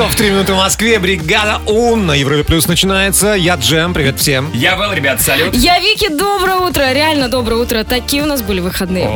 7 0.00 0.06
часов 0.08 0.16
3 0.16 0.30
минуты 0.30 0.54
в 0.54 0.56
Москве. 0.56 0.98
Бригада 0.98 1.60
У 1.66 1.94
на 1.94 2.12
Европе 2.12 2.42
Плюс 2.42 2.66
начинается. 2.66 3.34
Я 3.34 3.56
Джем, 3.56 3.92
привет 3.92 4.18
всем. 4.18 4.50
Я 4.54 4.74
Вэл, 4.76 4.94
ребят, 4.94 5.20
салют. 5.20 5.54
Я 5.54 5.78
Вики, 5.78 6.08
доброе 6.08 6.56
утро. 6.56 6.90
Реально 6.94 7.28
доброе 7.28 7.56
утро. 7.56 7.84
Такие 7.84 8.22
у 8.22 8.26
нас 8.26 8.40
были 8.40 8.60
выходные. 8.60 9.10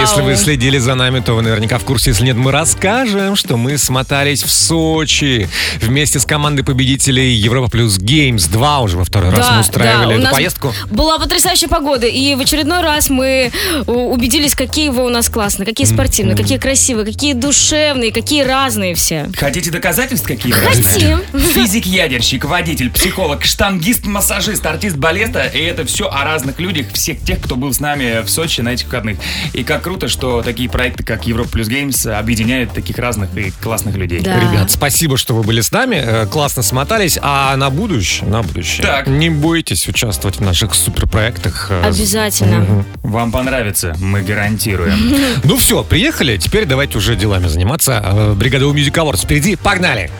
Если 0.00 0.20
вы 0.20 0.36
следили 0.36 0.76
за 0.76 0.94
нами, 0.94 1.20
то 1.20 1.32
вы 1.32 1.40
наверняка 1.40 1.78
в 1.78 1.84
курсе. 1.84 2.10
Если 2.10 2.26
нет, 2.26 2.36
мы 2.36 2.52
расскажем, 2.52 3.36
что 3.36 3.56
мы 3.56 3.78
смотались 3.78 4.42
в 4.42 4.50
Сочи 4.50 5.48
вместе 5.80 6.18
с 6.20 6.26
командой 6.26 6.62
победителей 6.62 7.32
Европа 7.32 7.70
Плюс 7.70 7.96
Геймс 7.96 8.44
2 8.48 8.80
уже 8.80 8.98
во 8.98 9.04
второй 9.04 9.30
раз 9.30 9.50
мы 9.50 9.60
устраивали 9.60 10.20
эту 10.20 10.30
поездку. 10.30 10.74
Была 10.90 11.18
потрясающая 11.18 11.68
погода. 11.68 12.06
И 12.06 12.34
в 12.34 12.40
очередной 12.40 12.82
раз 12.82 13.08
мы 13.08 13.50
у- 13.86 14.12
убедились, 14.12 14.54
какие 14.54 14.90
вы 14.90 15.06
у 15.06 15.08
нас 15.08 15.30
классные, 15.30 15.64
какие 15.64 15.86
спортивные, 15.86 16.36
какие 16.36 16.58
красивые, 16.58 17.06
какие 17.06 17.32
душевные, 17.32 18.12
какие 18.12 18.42
разные 18.42 18.94
все. 18.94 19.13
Хотите 19.36 19.70
доказательств 19.70 20.26
какие 20.26 20.52
Хотим. 20.52 21.20
Физик, 21.38 21.86
ядерщик, 21.86 22.44
водитель, 22.44 22.90
психолог, 22.90 23.44
штангист, 23.44 24.06
массажист, 24.06 24.64
артист 24.66 24.96
балета. 24.96 25.44
И 25.46 25.58
это 25.58 25.84
все 25.84 26.08
о 26.08 26.24
разных 26.24 26.58
людях, 26.60 26.86
всех 26.92 27.20
тех, 27.20 27.40
кто 27.40 27.56
был 27.56 27.72
с 27.72 27.80
нами 27.80 28.22
в 28.24 28.28
Сочи 28.30 28.60
на 28.60 28.70
этих 28.70 28.86
выходных. 28.86 29.18
И 29.52 29.64
как 29.64 29.82
круто, 29.82 30.08
что 30.08 30.42
такие 30.42 30.68
проекты, 30.68 31.04
как 31.04 31.26
Европа 31.26 31.50
Плюс 31.50 31.68
Геймс, 31.68 32.06
объединяют 32.06 32.72
таких 32.72 32.98
разных 32.98 33.36
и 33.36 33.50
классных 33.50 33.96
людей. 33.96 34.20
Да. 34.20 34.38
Ребят, 34.40 34.70
спасибо, 34.70 35.16
что 35.16 35.34
вы 35.34 35.42
были 35.42 35.60
с 35.60 35.70
нами. 35.72 36.02
Э, 36.04 36.26
Классно 36.26 36.62
смотались. 36.62 37.18
А 37.22 37.56
на 37.56 37.70
будущее, 37.70 38.28
на 38.28 38.42
будущее. 38.42 38.82
Так. 38.82 39.06
Не 39.06 39.30
бойтесь 39.30 39.88
участвовать 39.88 40.36
в 40.36 40.40
наших 40.40 40.74
суперпроектах. 40.74 41.68
Э, 41.70 41.82
Обязательно. 41.86 42.84
Вам 43.02 43.30
понравится, 43.32 43.94
мы 44.00 44.22
гарантируем. 44.22 45.14
Ну 45.44 45.56
все, 45.56 45.82
приехали. 45.84 46.36
Теперь 46.36 46.64
давайте 46.64 46.98
уже 46.98 47.16
делами 47.16 47.46
заниматься. 47.48 48.02
Э, 48.04 48.34
Бригада 48.34 48.66
У 48.66 48.74
Music 48.74 48.93
Awards 48.98 49.22
впереди. 49.24 49.56
Погнали! 49.56 50.10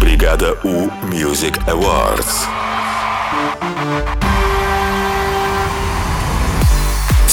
Бригада 0.00 0.54
У 0.62 0.88
Music 1.10 1.58
Awards. 1.66 2.46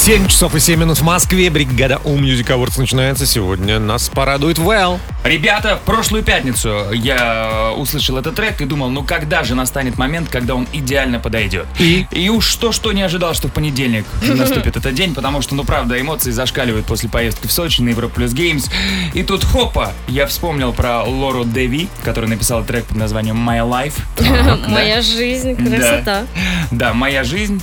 7 0.01 0.29
часов 0.29 0.55
и 0.55 0.59
7 0.59 0.79
минут 0.79 0.97
в 0.97 1.03
Москве. 1.03 1.51
Бригада 1.51 2.01
У 2.03 2.17
Music 2.17 2.47
Awards 2.47 2.79
начинается. 2.79 3.27
Сегодня 3.27 3.77
нас 3.77 4.09
порадует 4.09 4.57
Well. 4.57 4.99
Ребята, 5.23 5.75
в 5.75 5.81
прошлую 5.81 6.23
пятницу 6.23 6.91
я 6.91 7.71
услышал 7.77 8.17
этот 8.17 8.33
трек 8.33 8.59
и 8.61 8.65
думал, 8.65 8.89
ну 8.89 9.03
когда 9.03 9.43
же 9.43 9.53
настанет 9.53 9.99
момент, 9.99 10.27
когда 10.27 10.55
он 10.55 10.67
идеально 10.73 11.19
подойдет. 11.19 11.67
И? 11.77 12.07
И 12.09 12.29
уж 12.29 12.55
то-что 12.55 12.93
не 12.93 13.03
ожидал, 13.03 13.35
что 13.35 13.47
в 13.47 13.53
понедельник 13.53 14.05
наступит 14.27 14.75
этот 14.75 14.95
день, 14.95 15.13
потому 15.13 15.43
что, 15.43 15.53
ну 15.53 15.63
правда, 15.65 16.01
эмоции 16.01 16.31
зашкаливают 16.31 16.87
после 16.87 17.07
поездки 17.07 17.45
в 17.45 17.51
Сочи 17.51 17.81
на 17.83 17.89
Европа 17.89 18.15
Плюс 18.15 18.33
Геймс. 18.33 18.71
И 19.13 19.21
тут 19.21 19.43
хопа, 19.43 19.93
я 20.07 20.25
вспомнил 20.25 20.73
про 20.73 21.03
Лору 21.03 21.45
Деви, 21.45 21.89
которая 22.03 22.31
написала 22.31 22.63
трек 22.63 22.85
под 22.85 22.97
названием 22.97 23.37
My 23.37 23.59
Life. 23.59 23.93
Моя 24.67 25.03
жизнь, 25.03 25.55
красота. 25.55 26.25
Да, 26.71 26.91
моя 26.95 27.23
жизнь. 27.23 27.61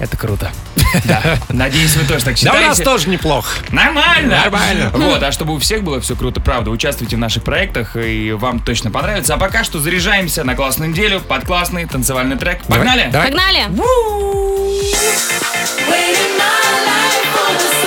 Это 0.00 0.16
круто. 0.16 0.50
Да. 1.04 1.38
Надеюсь, 1.50 1.94
вы 1.94 2.04
тоже 2.04 2.24
так 2.24 2.34
Да 2.42 2.50
у 2.50 2.54
нас 2.54 2.62
считаете. 2.78 2.84
тоже 2.84 3.08
неплохо. 3.10 3.58
Нормально! 3.70 4.40
Нормально. 4.42 4.90
Вот, 4.94 5.22
а 5.22 5.30
чтобы 5.30 5.54
у 5.54 5.58
всех 5.58 5.84
было 5.84 6.00
все 6.00 6.16
круто, 6.16 6.40
правда, 6.40 6.70
участвуйте 6.70 7.16
в 7.16 7.18
наших 7.18 7.44
проектах, 7.44 7.96
и 7.96 8.32
вам 8.32 8.60
точно 8.60 8.90
понравится. 8.90 9.34
А 9.34 9.36
пока 9.36 9.62
что 9.62 9.78
заряжаемся 9.78 10.42
на 10.42 10.56
классную 10.56 10.90
неделю 10.90 11.20
под 11.20 11.44
классный 11.44 11.84
танцевальный 11.86 12.36
трек. 12.36 12.62
Погнали! 12.66 13.08
Давай. 13.12 13.28
Погнали. 13.28 13.66
Been 15.88 17.79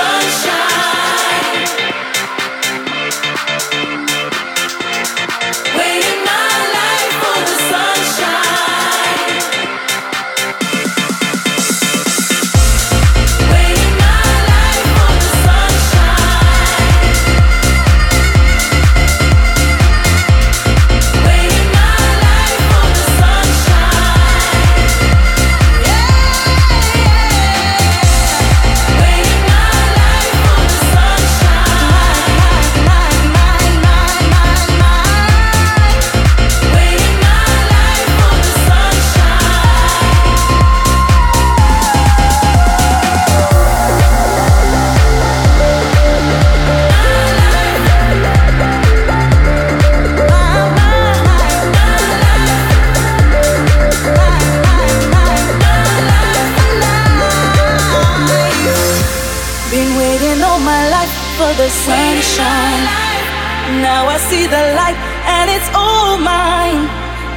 I 64.13 64.17
see 64.29 64.45
the 64.45 64.63
light 64.77 64.93
and 65.25 65.49
it's 65.49 65.69
all 65.73 66.19
mine. 66.19 66.85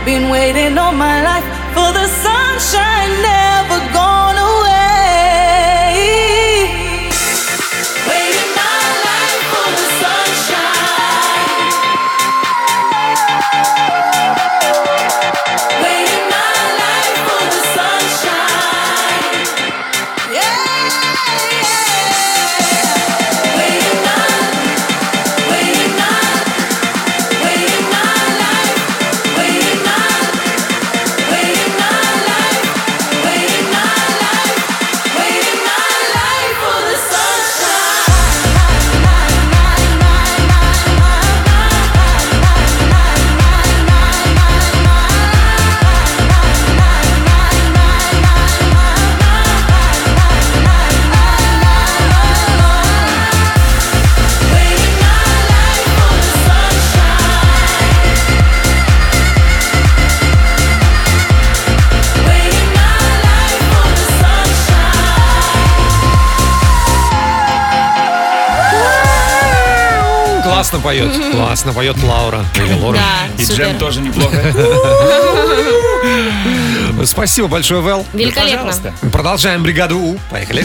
Been 0.04 0.28
waiting 0.28 0.76
all 0.76 0.92
my 0.92 1.22
life 1.24 1.46
for 1.72 1.88
the 1.96 2.06
sunshine, 2.06 3.12
Классно 70.76 70.80
поет. 70.80 71.12
Классно 71.32 71.72
поет 71.72 71.96
Лаура. 72.02 72.44
Или 72.56 72.74
Лора. 72.74 72.98
Да, 72.98 73.42
И 73.42 73.44
супер. 73.44 73.64
Джем 73.66 73.78
тоже 73.78 74.00
неплохо. 74.00 74.36
Спасибо 77.04 77.48
большое, 77.48 77.80
Вэл. 77.80 78.04
Великолепно. 78.12 78.72
Пожалуйста. 78.72 78.92
Продолжаем 79.10 79.62
бригаду 79.62 79.98
У. 79.98 80.18
Поехали. 80.30 80.64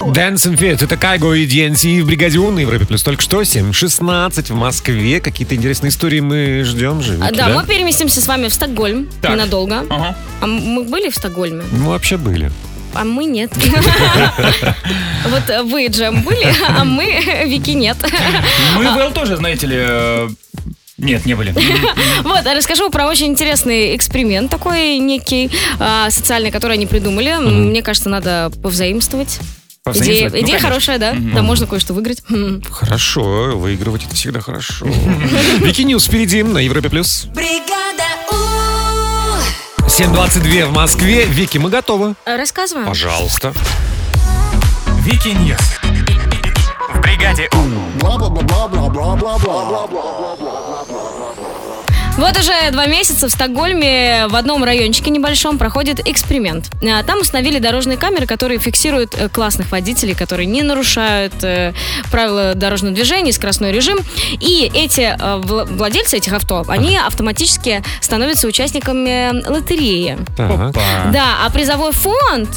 Dance 0.00 0.46
and 0.46 0.56
Fit. 0.56 0.84
Это 0.84 0.96
Кайго 0.96 1.32
и 1.34 1.46
DNC 1.46 2.02
в 2.02 2.06
бригаде 2.06 2.38
У 2.38 2.50
на 2.50 2.60
Европе 2.60 2.86
Плюс. 2.86 3.02
Только 3.02 3.22
что 3.22 3.42
7.16 3.42 4.52
в 4.52 4.56
Москве. 4.56 5.20
Какие-то 5.20 5.54
интересные 5.56 5.90
истории 5.90 6.20
мы 6.20 6.62
ждем 6.64 7.02
же. 7.02 7.18
А, 7.20 7.26
Вики, 7.28 7.36
Да, 7.36 7.48
мы 7.48 7.64
переместимся 7.66 8.20
с 8.20 8.26
вами 8.26 8.48
в 8.48 8.54
Стокгольм 8.54 9.08
Так. 9.20 9.32
ненадолго. 9.32 9.84
Ага. 9.90 10.16
А 10.40 10.46
мы 10.46 10.84
были 10.84 11.10
в 11.10 11.14
Стокгольме? 11.16 11.64
Мы 11.72 11.90
вообще 11.90 12.16
были. 12.16 12.50
А 12.96 13.04
мы 13.04 13.24
нет. 13.24 13.52
Вот 15.28 15.64
вы, 15.64 15.86
Джем, 15.88 16.22
были, 16.22 16.54
а 16.68 16.84
мы, 16.84 17.44
Вики, 17.46 17.70
нет. 17.72 17.96
Мы, 18.76 18.94
well, 18.94 19.10
тоже, 19.10 19.36
знаете 19.36 19.66
ли, 19.66 19.76
э, 19.78 20.28
Нет, 20.98 21.26
не 21.26 21.34
были. 21.34 21.52
Вот, 22.22 22.46
а 22.46 22.54
расскажу 22.54 22.90
про 22.90 23.06
очень 23.06 23.26
интересный 23.26 23.96
эксперимент 23.96 24.50
такой 24.50 24.98
некий, 24.98 25.50
а, 25.80 26.10
социальный, 26.10 26.50
который 26.50 26.74
они 26.74 26.86
придумали. 26.86 27.34
Мне 27.40 27.82
кажется, 27.82 28.08
надо 28.08 28.50
повзаимствовать. 28.62 29.40
Идея, 29.94 30.30
Ну, 30.30 30.40
идея 30.40 30.58
хорошая, 30.58 30.98
да? 30.98 31.14
Да, 31.14 31.42
можно 31.42 31.66
кое-что 31.66 31.92
выиграть. 31.94 32.22
Хорошо, 32.70 33.52
выигрывать 33.56 34.04
это 34.04 34.14
всегда 34.16 34.40
хорошо. 34.40 34.86
Вики 35.60 35.82
News 35.82 36.06
впереди 36.06 36.42
на 36.42 36.58
Европе 36.58 36.88
Плюс. 36.88 37.26
Бригада. 37.34 37.85
7.22 39.98 40.66
в 40.66 40.72
Москве. 40.72 41.24
Вики, 41.24 41.56
мы 41.56 41.70
готовы. 41.70 42.16
А, 42.26 42.36
Рассказываем. 42.36 42.86
Пожалуйста. 42.86 43.54
Вики 44.98 45.28
News. 45.28 45.58
В 46.92 47.00
бригаде 47.00 47.48
У. 47.54 48.06
Вот 52.18 52.34
уже 52.38 52.52
два 52.72 52.86
месяца 52.86 53.28
в 53.28 53.30
Стокгольме 53.30 54.26
в 54.28 54.36
одном 54.36 54.64
райончике 54.64 55.10
небольшом 55.10 55.58
проходит 55.58 56.00
эксперимент. 56.08 56.70
А, 56.82 57.02
Там 57.02 57.20
установили 57.20 57.58
дорожные 57.58 57.98
камеры, 57.98 58.26
которые 58.26 58.58
фиксируют 58.58 59.14
э, 59.18 59.28
классных 59.28 59.70
водителей, 59.70 60.14
которые 60.14 60.46
не 60.46 60.62
нарушают 60.62 61.34
э, 61.42 61.74
правила 62.10 62.54
дорожного 62.54 62.94
движения, 62.94 63.32
скоростной 63.34 63.70
режим. 63.70 63.98
И 64.40 64.70
эти 64.72 65.02
э, 65.02 65.14
вла- 65.18 65.66
владельцы 65.66 66.16
этих 66.16 66.32
авто, 66.32 66.64
они 66.68 66.96
автоматически 66.96 67.82
становятся 68.00 68.46
участниками 68.48 69.46
лотереи. 69.46 70.16
Так. 70.38 70.72
Да, 71.12 71.44
а 71.44 71.50
призовой 71.50 71.92
фонд 71.92 72.48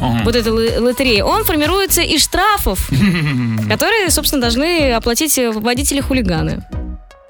Ага. 0.00 0.22
вот 0.24 0.36
этой 0.36 0.52
ло- 0.52 0.80
лотереи, 0.80 1.22
он 1.22 1.42
формируется 1.44 2.02
из 2.02 2.22
штрафов, 2.22 2.88
которые, 3.68 4.10
собственно, 4.10 4.42
должны 4.42 4.92
оплатить 4.92 5.36
водители-хулиганы. 5.38 6.62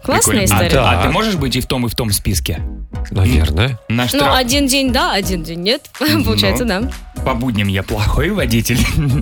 Классная 0.09 0.39
Прикольно. 0.39 0.57
А 0.63 0.67
история. 0.67 0.81
А, 0.83 0.95
Да. 0.97 1.03
ты 1.03 1.09
можешь 1.11 1.35
быть 1.35 1.55
и 1.57 1.61
в 1.61 1.67
том, 1.67 1.85
и 1.87 1.91
в 1.91 1.95
том 1.95 2.11
списке? 2.13 2.63
Наверное. 3.11 3.79
На 3.91 4.05
Ну, 4.05 4.09
штраф 4.09 4.37
один 4.37 4.67
день 4.67 4.91
да, 4.91 5.13
один 5.13 5.43
день 5.43 5.61
нет. 5.61 5.91
Получается, 6.25 6.65
да. 6.65 6.91
по 7.27 7.35
будням 7.35 7.69
я 7.69 7.83
плохой 7.83 8.31
водитель. 8.31 8.79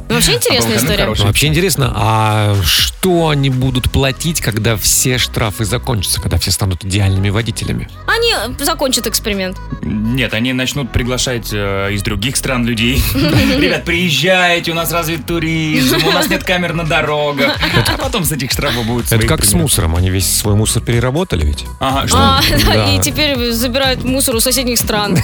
Вообще 0.09 0.33
А 0.33 0.35
интересная 0.37 0.77
выходным 0.77 0.77
история. 0.77 1.07
Ну, 1.07 1.25
вообще 1.27 1.47
интересно, 1.49 1.93
а 1.97 2.55
что 2.63 3.29
они 3.31 3.51
будут 3.51 3.91
платить, 3.91 4.41
когда 4.41 4.77
все 4.77 5.19
штрафы 5.19 5.65
закончатся, 5.65 6.21
когда 6.21 6.39
все 6.39 6.53
станут 6.53 6.85
идеальными 6.85 7.31
водителями? 7.31 7.89
Они 8.07 8.33
закончат 8.65 9.07
эксперимент. 9.09 9.57
Нет, 9.83 10.35
они 10.35 10.53
начнут 10.53 10.93
приглашать 10.93 11.51
э, 11.53 11.89
из 11.93 12.03
других 12.03 12.37
стран 12.37 12.65
людей. 12.65 13.03
Ребят, 13.15 13.85
приезжайте, 13.85 14.71
у 14.71 14.75
нас 14.75 14.93
развит 14.93 15.27
туризм, 15.27 15.99
у 16.07 16.13
нас 16.13 16.29
нет 16.29 16.45
камер 16.45 16.75
на 16.75 16.85
дорогах. 16.85 17.57
А 17.89 17.99
потом 17.99 18.25
с 18.25 18.31
этих 18.31 18.53
штрафов 18.53 18.87
будут 18.87 19.11
Это 19.11 19.27
как 19.27 19.45
с 19.45 19.53
мусором, 19.53 19.97
они 19.97 20.11
весь 20.11 20.27
свой 20.27 20.55
мусор 20.55 20.76
переработали 20.81 21.45
ведь? 21.45 21.65
Ага, 21.81 22.07
что? 22.09 22.17
А, 22.19 22.41
да, 22.67 22.93
и 22.93 23.01
теперь 23.01 23.53
забирают 23.53 24.05
мусор 24.05 24.35
у 24.37 24.41
соседних 24.41 24.79
стран. 24.79 25.19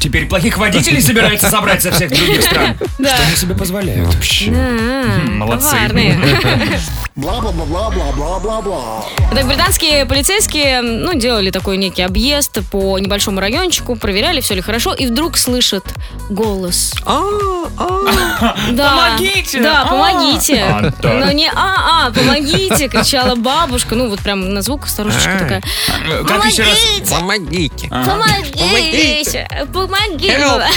Теперь 0.00 0.26
плохих 0.26 0.58
водителей 0.58 1.02
собираются 1.02 1.50
собрать 1.50 1.82
со 1.82 1.92
всех 1.92 2.10
других 2.10 2.42
стран. 2.42 2.76
Да. 2.98 3.16
Что 3.16 3.26
они 3.26 3.36
себе 3.36 3.54
позволяют? 3.54 4.06
Вообще. 4.14 4.50
Молодцы. 4.50 5.70
коварные. 5.70 6.18
Так, 9.34 9.46
британские 9.46 10.06
полицейские, 10.06 10.80
ну, 10.80 11.14
делали 11.14 11.50
такой 11.50 11.76
некий 11.76 12.02
объезд 12.02 12.58
по 12.70 12.98
небольшому 12.98 13.40
райончику, 13.40 13.96
проверяли, 13.96 14.40
все 14.40 14.54
ли 14.54 14.60
хорошо, 14.60 14.94
и 14.94 15.06
вдруг 15.06 15.36
слышат 15.36 15.84
голос. 16.30 16.92
Да. 18.72 18.90
Помогите! 18.90 19.60
Да, 19.62 19.82
А. 19.82 19.88
помогите. 19.88 20.64
Но 21.02 21.32
не 21.32 21.48
а-а, 21.48 22.10
помогите, 22.10 22.88
кричала 22.88 23.34
бабушка. 23.34 23.94
Ну, 23.94 24.08
вот 24.08 24.20
прям 24.20 24.52
на 24.52 24.62
звук 24.62 24.73
старушечка 24.84 25.34
А. 25.34 25.38
такая. 25.38 25.62
Э, 26.10 26.24
Как 26.24 26.44
еще 26.44 26.62
раз? 26.62 26.78
Помогите. 27.10 27.88
Помогите! 27.88 29.48
Помогите! 29.72 30.36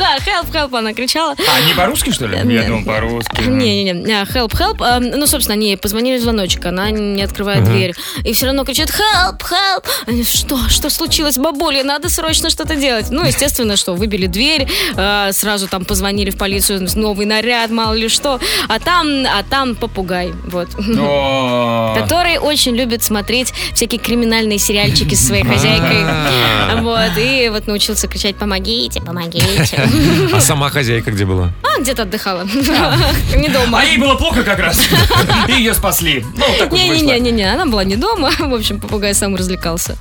Да, 0.00 0.16
help, 0.18 0.50
help, 0.52 0.76
она 0.78 0.92
кричала. 0.94 1.34
А, 1.38 1.60
не 1.66 1.74
по-русски, 1.74 2.10
что 2.10 2.26
ли? 2.26 2.36
Я 2.54 2.64
думал, 2.64 2.84
по-русски. 2.84 3.42
Не-не-не, 3.42 4.12
а, 4.20 4.24
help, 4.24 4.50
help. 4.52 4.76
А, 4.80 4.98
Ну, 5.00 5.26
собственно, 5.26 5.54
они 5.54 5.76
позвонили 5.76 6.18
в 6.18 6.22
звоночек, 6.22 6.64
она 6.66 6.90
не 6.90 7.22
открывает 7.22 7.64
дверь. 7.64 7.94
И 8.24 8.32
все 8.32 8.46
равно 8.46 8.64
кричат 8.64 8.90
help, 8.90 9.40
help. 9.40 9.84
Они, 10.06 10.24
что, 10.24 10.58
что 10.68 10.90
случилось, 10.90 11.36
бабуля, 11.38 11.84
надо 11.84 12.08
срочно 12.08 12.50
что-то 12.50 12.76
делать. 12.76 13.06
Ну, 13.10 13.24
естественно, 13.24 13.76
что 13.76 13.94
выбили 13.94 14.26
дверь, 14.26 14.68
а, 14.96 15.32
сразу 15.32 15.68
там 15.68 15.84
позвонили 15.84 16.30
в 16.30 16.36
полицию, 16.38 16.86
новый 16.94 17.26
наряд, 17.26 17.70
мало 17.70 17.94
ли 17.94 18.08
что. 18.08 18.40
А 18.68 18.78
там, 18.78 19.06
а 19.26 19.42
там 19.48 19.74
попугай, 19.74 20.32
вот. 20.46 20.68
Который 21.96 22.38
очень 22.38 22.74
любит 22.76 22.89
смотреть 22.98 23.52
всякие 23.74 24.00
криминальные 24.00 24.58
сериальчики 24.58 25.14
со 25.14 25.26
своей 25.26 25.44
хозяйкой. 25.44 26.04
Вот, 26.80 27.18
и 27.18 27.48
вот 27.50 27.66
научился 27.66 28.06
кричать 28.06 28.36
«помогите, 28.36 29.02
помогите». 29.02 29.88
А 30.32 30.40
сама 30.40 30.70
хозяйка 30.70 31.10
где 31.10 31.24
была? 31.26 31.52
А, 31.62 31.80
где-то 31.80 32.02
отдыхала. 32.02 32.46
Не 33.36 33.48
дома. 33.48 33.80
А 33.80 33.84
ей 33.84 33.98
было 33.98 34.14
плохо 34.14 34.42
как 34.44 34.58
раз. 34.58 34.80
И 35.48 35.52
ее 35.52 35.74
спасли. 35.74 36.24
Ну. 36.36 36.76
Не-не-не, 36.76 37.52
она 37.52 37.66
была 37.66 37.84
не 37.84 37.96
дома. 37.96 38.30
В 38.38 38.54
общем, 38.54 38.80
попугай 38.80 39.14
сам 39.14 39.36
развлекался. 39.36 39.98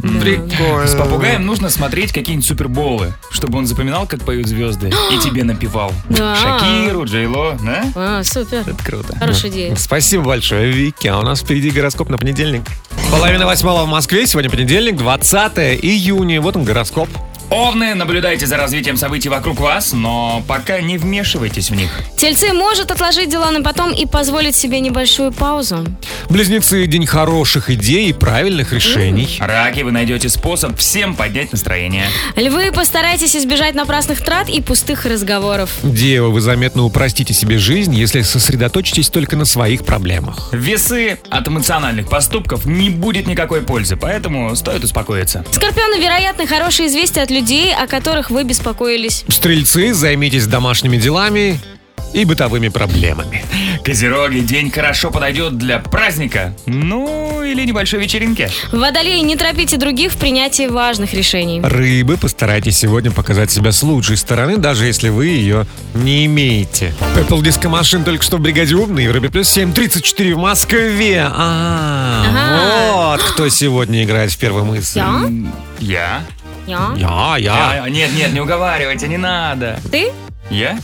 Прикольно. 0.00 0.86
С 0.86 0.94
попугаем 0.94 1.46
нужно 1.46 1.70
смотреть 1.70 2.12
какие-нибудь 2.12 2.46
суперболы, 2.46 3.14
чтобы 3.30 3.58
он 3.58 3.66
запоминал, 3.66 4.06
как 4.06 4.24
поют 4.24 4.46
звезды, 4.46 4.92
и 5.12 5.18
тебе 5.18 5.44
напевал. 5.44 5.92
Да. 6.08 6.36
Шакиру, 6.36 7.04
Джейло, 7.04 7.58
да? 7.62 7.84
А, 7.94 8.24
супер. 8.24 8.60
Это 8.60 8.84
круто. 8.84 9.16
Хорошая 9.18 9.50
идея. 9.50 9.76
Спасибо 9.76 10.24
большое, 10.24 10.70
Вики. 10.70 11.08
А 11.08 11.18
у 11.18 11.22
нас 11.22 11.40
впереди 11.40 11.70
гороскоп 11.70 12.05
на 12.08 12.18
понедельник. 12.18 12.62
Половина 13.10 13.46
восьмого 13.46 13.84
в 13.84 13.88
Москве. 13.88 14.26
Сегодня 14.26 14.50
понедельник, 14.50 14.96
20 14.96 15.58
июня. 15.82 16.40
Вот 16.40 16.56
он 16.56 16.64
гороскоп. 16.64 17.08
Овны, 17.50 17.94
наблюдайте 17.94 18.44
за 18.46 18.56
развитием 18.56 18.96
событий 18.96 19.28
вокруг 19.28 19.60
вас, 19.60 19.92
но 19.92 20.42
пока 20.48 20.80
не 20.80 20.98
вмешивайтесь 20.98 21.70
в 21.70 21.76
них. 21.76 21.90
Тельцы 22.16 22.52
может 22.52 22.90
отложить 22.90 23.30
дела 23.30 23.52
на 23.52 23.62
потом 23.62 23.92
и 23.92 24.04
позволить 24.04 24.56
себе 24.56 24.80
небольшую 24.80 25.30
паузу. 25.32 25.86
Близнецы, 26.28 26.86
день 26.86 27.06
хороших 27.06 27.70
идей 27.70 28.08
и 28.08 28.12
правильных 28.12 28.72
решений. 28.72 29.36
Раки, 29.38 29.80
вы 29.82 29.92
найдете 29.92 30.28
способ 30.28 30.76
всем 30.76 31.14
поднять 31.14 31.52
настроение. 31.52 32.06
Львы, 32.34 32.72
постарайтесь 32.72 33.36
избежать 33.36 33.74
напрасных 33.74 34.24
трат 34.24 34.48
и 34.48 34.60
пустых 34.60 35.04
разговоров. 35.04 35.70
Дева, 35.84 36.28
вы 36.28 36.40
заметно 36.40 36.82
упростите 36.82 37.32
себе 37.32 37.58
жизнь, 37.58 37.94
если 37.94 38.22
сосредоточитесь 38.22 39.08
только 39.08 39.36
на 39.36 39.44
своих 39.44 39.84
проблемах. 39.84 40.48
Весы 40.52 41.18
от 41.30 41.46
эмоциональных 41.46 42.08
поступков 42.08 42.66
не 42.66 42.90
будет 42.90 43.28
никакой 43.28 43.62
пользы, 43.62 43.96
поэтому 43.96 44.54
стоит 44.56 44.82
успокоиться. 44.82 45.44
Скорпионы, 45.52 46.00
вероятно, 46.00 46.46
хорошие 46.48 46.88
известия 46.88 47.22
от 47.22 47.30
людей, 47.36 47.74
о 47.74 47.86
которых 47.86 48.30
вы 48.30 48.44
беспокоились. 48.44 49.24
Стрельцы, 49.28 49.92
займитесь 49.92 50.46
домашними 50.46 50.96
делами 50.96 51.60
и 52.14 52.24
бытовыми 52.24 52.68
проблемами. 52.68 53.44
Козероги, 53.84 54.38
день 54.38 54.70
хорошо 54.70 55.10
подойдет 55.10 55.58
для 55.58 55.78
праздника, 55.78 56.54
ну 56.64 57.42
или 57.42 57.64
небольшой 57.66 58.00
вечеринки. 58.00 58.48
Водолеи, 58.72 59.20
не 59.20 59.36
торопите 59.36 59.76
других 59.76 60.12
в 60.12 60.16
принятии 60.16 60.66
важных 60.66 61.12
решений. 61.12 61.60
Рыбы, 61.62 62.16
постарайтесь 62.16 62.78
сегодня 62.78 63.10
показать 63.10 63.50
себя 63.50 63.70
с 63.70 63.82
лучшей 63.82 64.16
стороны, 64.16 64.56
даже 64.56 64.86
если 64.86 65.10
вы 65.10 65.26
ее 65.26 65.66
не 65.94 66.24
имеете. 66.26 66.94
Apple 67.16 67.42
Disco 67.42 67.70
Machine 67.70 68.02
только 68.02 68.24
что 68.24 68.38
в 68.38 68.40
бригаде 68.40 68.74
умный, 68.76 69.04
Европе 69.04 69.28
плюс 69.28 69.54
7.34 69.54 70.34
в 70.34 70.38
Москве. 70.38 71.26
А, 71.30 72.24
Ага. 72.28 73.10
вот 73.12 73.22
кто 73.22 73.48
сегодня 73.50 74.02
играет 74.04 74.32
в 74.32 74.38
первую 74.38 74.64
мысль. 74.64 74.98
Я? 74.98 75.30
Я? 75.80 76.22
Я? 76.66 76.94
Я, 76.96 77.36
я. 77.38 77.82
А, 77.84 77.90
нет, 77.90 78.12
нет, 78.14 78.32
не 78.32 78.40
уговаривайте, 78.40 79.08
не 79.08 79.18
надо. 79.18 79.78
Ты? 79.90 80.12
Я? 80.50 80.78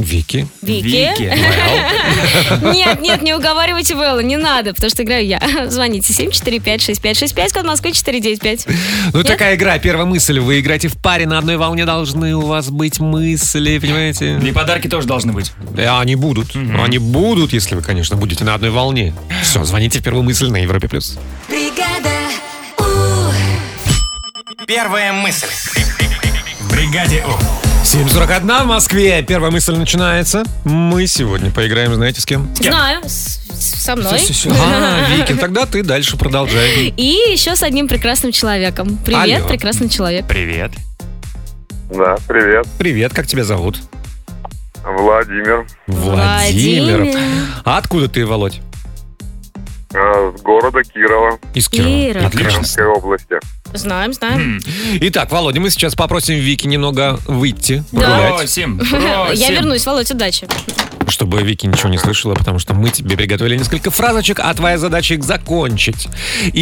Вики. 0.00 0.46
Вики? 0.62 1.10
Нет, 2.74 3.00
нет, 3.02 3.22
не 3.22 3.34
уговаривайте 3.34 3.94
Белла, 3.94 4.20
не 4.20 4.38
надо, 4.38 4.72
потому 4.72 4.88
что 4.88 5.02
играю 5.02 5.26
я. 5.26 5.40
Звоните 5.68 6.12
745-6565, 6.12 7.52
код 7.52 7.64
Москвы 7.64 7.92
495. 7.92 8.66
Ну, 9.12 9.18
Нет? 9.18 9.26
такая 9.26 9.56
игра. 9.56 9.78
Первая 9.78 10.06
мысль. 10.06 10.38
Вы 10.40 10.60
играете 10.60 10.88
в 10.88 10.96
паре, 10.96 11.26
на 11.26 11.36
одной 11.38 11.58
волне 11.58 11.84
должны 11.84 12.34
у 12.34 12.46
вас 12.46 12.70
быть 12.70 12.98
мысли, 12.98 13.78
понимаете? 13.78 14.38
И 14.42 14.52
подарки 14.52 14.88
тоже 14.88 15.06
должны 15.06 15.32
быть. 15.32 15.52
Да, 15.74 16.00
они 16.00 16.16
будут. 16.16 16.56
Они 16.56 16.98
будут, 16.98 17.52
если 17.52 17.74
вы, 17.74 17.82
конечно, 17.82 18.16
будете 18.16 18.44
на 18.44 18.54
одной 18.54 18.70
волне. 18.70 19.14
Все, 19.42 19.64
звоните 19.64 20.00
в 20.00 20.02
первую 20.02 20.22
мысль 20.22 20.48
на 20.48 20.62
Европе+. 20.62 20.88
плюс. 20.88 21.18
Бригада. 21.48 22.19
Первая 24.70 25.12
мысль. 25.12 25.48
В 26.60 26.70
бригаде 26.70 27.24
У. 27.26 27.84
7.41 27.84 28.62
в 28.62 28.66
Москве. 28.68 29.20
Первая 29.24 29.50
мысль 29.50 29.74
начинается. 29.74 30.44
Мы 30.62 31.08
сегодня 31.08 31.50
поиграем, 31.50 31.92
знаете, 31.96 32.20
с 32.20 32.24
кем? 32.24 32.48
Знаю, 32.54 33.02
с- 33.02 33.40
с- 33.50 33.82
со 33.82 33.96
мной. 33.96 34.16
Всё-всё-всё. 34.16 34.52
А, 34.56 35.06
Вики, 35.10 35.34
тогда 35.34 35.66
ты 35.66 35.82
дальше 35.82 36.16
продолжай. 36.16 36.94
И 36.96 37.32
еще 37.32 37.56
с 37.56 37.64
одним 37.64 37.88
прекрасным 37.88 38.30
человеком. 38.30 38.96
Привет, 39.04 39.38
Алло. 39.40 39.48
прекрасный 39.48 39.88
человек. 39.88 40.28
Привет. 40.28 40.70
Да, 41.90 42.16
привет. 42.28 42.68
Привет, 42.78 43.12
как 43.12 43.26
тебя 43.26 43.42
зовут? 43.42 43.76
Владимир. 44.84 45.66
Владимир. 45.88 47.18
А 47.64 47.78
откуда 47.78 48.08
ты, 48.08 48.24
Володь? 48.24 48.60
Э, 49.94 50.32
С 50.36 50.42
города 50.42 50.82
Кирова, 50.82 51.38
Из 51.54 51.68
Кирова. 51.68 51.88
Киров. 51.88 52.30
Прекрасно. 52.32 52.50
Кировской 52.60 52.84
области. 52.86 53.34
Знаем, 53.72 54.12
знаем. 54.12 54.60
Итак, 55.00 55.30
Володя, 55.30 55.60
мы 55.60 55.70
сейчас 55.70 55.94
попросим 55.94 56.34
Вики 56.36 56.66
немного 56.66 57.18
выйти, 57.26 57.84
Да. 57.92 58.00
погулять, 58.00 58.36
Просим, 58.38 58.78
Я 58.92 59.24
просим. 59.26 59.52
вернусь, 59.54 59.86
Володь, 59.86 60.10
удачи. 60.10 60.48
чтобы 61.08 61.42
Вики 61.42 61.66
ничего 61.66 61.88
не 61.88 61.98
слышала, 61.98 62.34
потому 62.34 62.58
что 62.58 62.74
мы 62.74 62.90
тебе 62.90 63.16
приготовили 63.16 63.56
несколько 63.56 63.90
фразочек, 63.90 64.40
а 64.40 64.52
твоя 64.54 64.76
задача 64.78 65.14
их 65.14 65.22
закончить. 65.24 66.08
И 66.52 66.60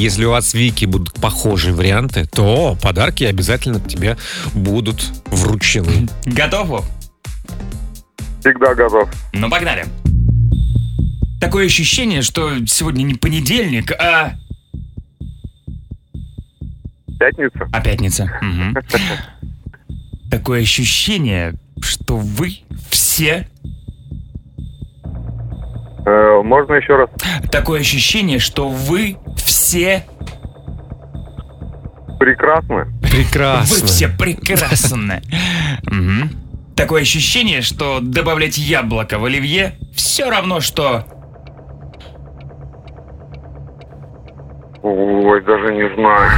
если 0.00 0.24
у 0.24 0.30
вас, 0.30 0.52
Вики, 0.54 0.84
будут 0.84 1.14
похожие 1.14 1.74
варианты, 1.74 2.24
то 2.26 2.76
подарки 2.82 3.24
обязательно 3.24 3.78
тебе 3.80 4.16
будут 4.54 5.02
вручены. 5.26 6.08
Готов, 6.26 6.66
Вов? 6.68 6.84
Всегда 8.40 8.74
готов. 8.74 9.08
Ну, 9.32 9.50
погнали. 9.50 9.86
Такое 11.40 11.66
ощущение, 11.66 12.22
что 12.22 12.66
сегодня 12.66 13.02
не 13.04 13.14
понедельник, 13.14 13.92
а... 13.92 14.34
Пятница. 17.18 17.68
А 17.72 17.80
пятница. 17.80 18.38
Мгм. 18.42 18.76
Такое 20.30 20.62
ощущение, 20.62 21.54
что 21.80 22.16
вы 22.16 22.58
все... 22.90 23.48
Э, 26.06 26.42
можно 26.44 26.74
еще 26.74 26.96
раз? 26.96 27.10
Такое 27.50 27.80
ощущение, 27.80 28.38
что 28.38 28.68
вы 28.68 29.16
все... 29.36 30.06
Прекрасно. 32.18 32.88
Прекрасно. 33.00 33.76
Вы 33.76 33.86
все 33.86 34.08
прекрасны. 34.08 35.22
Такое 36.74 37.02
ощущение, 37.02 37.62
что 37.62 38.00
добавлять 38.00 38.58
яблоко 38.58 39.18
в 39.18 39.24
оливье 39.24 39.78
все 39.94 40.30
равно, 40.30 40.60
что... 40.60 41.06
Ой, 44.82 45.44
даже 45.44 45.74
не 45.74 45.94
знаю. 45.94 46.30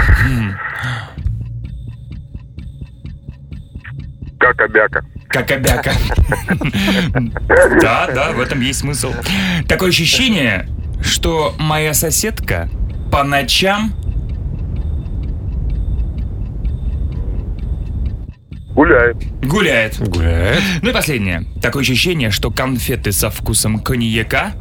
Как 4.39 4.61
обяка. 4.61 5.01
Как 5.29 5.51
обяка. 5.51 5.93
Да, 7.81 8.09
да, 8.13 8.33
в 8.33 8.41
этом 8.41 8.61
есть 8.61 8.81
смысл. 8.81 9.13
Такое 9.69 9.91
ощущение, 9.91 10.67
что 11.03 11.55
моя 11.59 11.95
соседка 11.95 12.69
по 13.13 13.23
ночам 13.25 13.93
Гуляет. 18.75 19.17
гуляет. 19.47 19.99
Гуляет. 20.09 20.63
Ну 20.83 20.91
и 20.91 20.93
последнее. 20.93 21.45
Такое 21.61 21.83
ощущение, 21.83 22.31
что 22.31 22.51
конфеты 22.51 23.13
со 23.13 23.29
вкусом 23.31 23.79
коньяка 23.81 24.53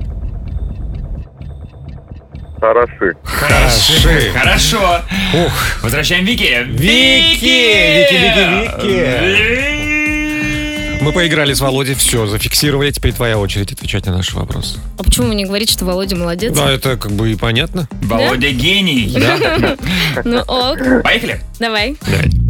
Хороши. 2.59 3.15
Хороши. 3.23 4.31
Хорошо. 4.33 5.01
Ух. 5.33 5.53
Возвращаем 5.81 6.25
Вики. 6.25 6.63
Вики! 6.67 7.45
Вики, 7.45 8.13
Вики, 8.13 8.87
Вики! 8.87 9.89
Мы 11.01 11.13
поиграли 11.13 11.53
с 11.53 11.61
Володей, 11.61 11.95
все, 11.95 12.25
зафиксировали, 12.27 12.91
теперь 12.91 13.13
твоя 13.13 13.37
очередь 13.37 13.71
отвечать 13.71 14.05
на 14.05 14.11
наши 14.17 14.35
вопросы. 14.35 14.79
А 14.97 15.03
почему 15.03 15.27
вы 15.29 15.35
не 15.35 15.45
говорите, 15.45 15.71
что 15.71 15.85
Володя 15.85 16.17
молодец? 16.17 16.53
Да, 16.53 16.69
это 16.69 16.97
как 16.97 17.13
бы 17.13 17.31
и 17.31 17.35
понятно. 17.35 17.87
Володя 18.01 18.51
гений. 18.51 19.15
Ну 20.25 20.39
ок, 20.41 20.79
Поехали. 21.03 21.39
давай. 21.59 21.95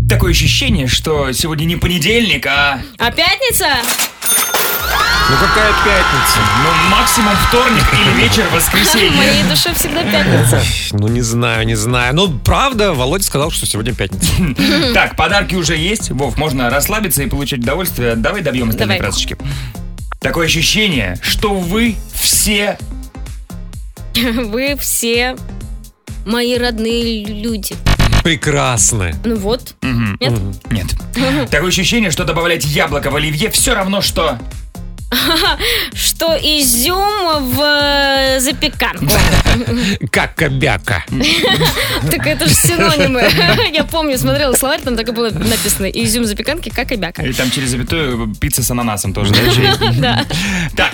Такое 0.10 0.32
ощущение, 0.32 0.88
что 0.88 1.32
сегодня 1.32 1.66
не 1.66 1.76
понедельник, 1.76 2.48
а 2.48 2.82
А 2.98 3.12
пятница? 3.12 3.68
Ну 5.30 5.36
какая 5.38 5.72
пятница? 5.86 6.40
ну, 6.64 6.90
максимум 6.90 7.36
вторник 7.48 7.84
или 7.94 8.24
вечер 8.24 8.44
В 8.50 8.56
воскресенье. 8.56 9.12
моей 9.18 9.44
душе 9.44 9.74
всегда 9.76 10.04
пятница. 10.04 10.62
Ну 10.94 11.08
не 11.08 11.22
знаю, 11.22 11.68
не 11.68 11.76
знаю. 11.76 12.16
Ну 12.16 12.40
правда, 12.40 12.94
Володя 12.94 13.24
сказал, 13.24 13.52
что 13.52 13.68
сегодня 13.68 13.94
пятница. 13.94 14.32
Так, 14.94 15.16
подарки 15.16 15.54
уже 15.56 15.76
есть. 15.78 16.10
Вов, 16.10 16.38
можно 16.38 16.70
расслабиться 16.72 17.22
и 17.22 17.28
получать 17.28 17.60
удовольствие. 17.60 18.16
Давай 18.16 18.42
добьем 18.42 18.70
остальные 18.70 19.00
фразочки. 19.00 19.38
Такое 20.20 20.48
ощущение, 20.48 21.18
что 21.22 21.54
вы 21.54 21.96
все... 22.14 22.78
Вы 24.16 24.76
все 24.80 25.36
мои 26.26 26.58
родные 26.58 27.24
люди. 27.26 27.76
Прекрасно. 28.24 29.12
Ну 29.24 29.36
вот. 29.36 29.76
Нет? 29.82 30.34
Нет. 30.72 30.88
Такое 31.52 31.70
ощущение, 31.70 32.10
что 32.12 32.26
добавлять 32.26 32.66
яблоко 32.66 33.12
в 33.12 33.16
оливье 33.16 33.50
все 33.52 33.76
равно, 33.76 34.02
что... 34.02 34.40
Что 35.94 36.36
изюм 36.36 37.54
в 37.54 37.62
э, 37.62 38.40
запеканку. 38.40 39.08
Как 40.12 40.36
кобяка. 40.36 41.04
Так 42.12 42.26
это 42.26 42.48
же 42.48 42.54
синонимы. 42.54 43.24
Я 43.74 43.84
помню, 43.84 44.18
смотрела 44.18 44.54
словарь, 44.54 44.82
там 44.82 44.96
так 44.96 45.10
и 45.10 45.12
было 45.12 45.30
написано. 45.32 45.88
Изюм 45.88 46.26
запеканки, 46.26 46.70
как 46.70 46.92
и 46.92 46.96
бяка. 46.96 47.24
И 47.24 47.34
там 47.34 47.52
через 47.52 47.70
запятую 47.70 48.34
пицца 48.36 48.64
с 48.64 48.72
ананасом 48.72 49.14
тоже. 49.14 49.34
да. 49.98 50.26
Так, 50.76 50.94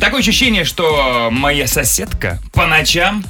такое 0.00 0.20
ощущение, 0.20 0.64
что 0.64 1.28
моя 1.30 1.66
соседка 1.66 2.38
по 2.52 2.66
ночам... 2.66 3.24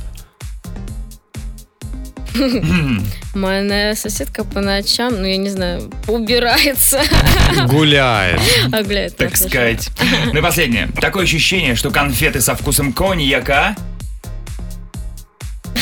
Моя 3.35 3.95
соседка 3.95 4.45
по 4.45 4.61
ночам, 4.61 5.15
ну 5.21 5.27
я 5.27 5.37
не 5.37 5.51
знаю, 5.51 5.91
убирается. 6.07 7.01
Гуляет. 7.67 8.41
А, 8.73 8.83
гля, 8.83 9.07
это 9.07 9.17
Так 9.17 9.37
сказать. 9.37 9.91
Ну 10.33 10.39
и 10.39 10.43
последнее. 10.43 10.89
Такое 11.01 11.25
ощущение, 11.25 11.75
что 11.75 11.91
конфеты 11.91 12.41
со 12.41 12.55
вкусом 12.55 12.93
коньяка 12.93 13.77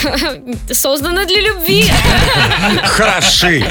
Созданы 0.70 1.26
для 1.26 1.40
любви. 1.40 1.84
Хороши. 2.84 3.64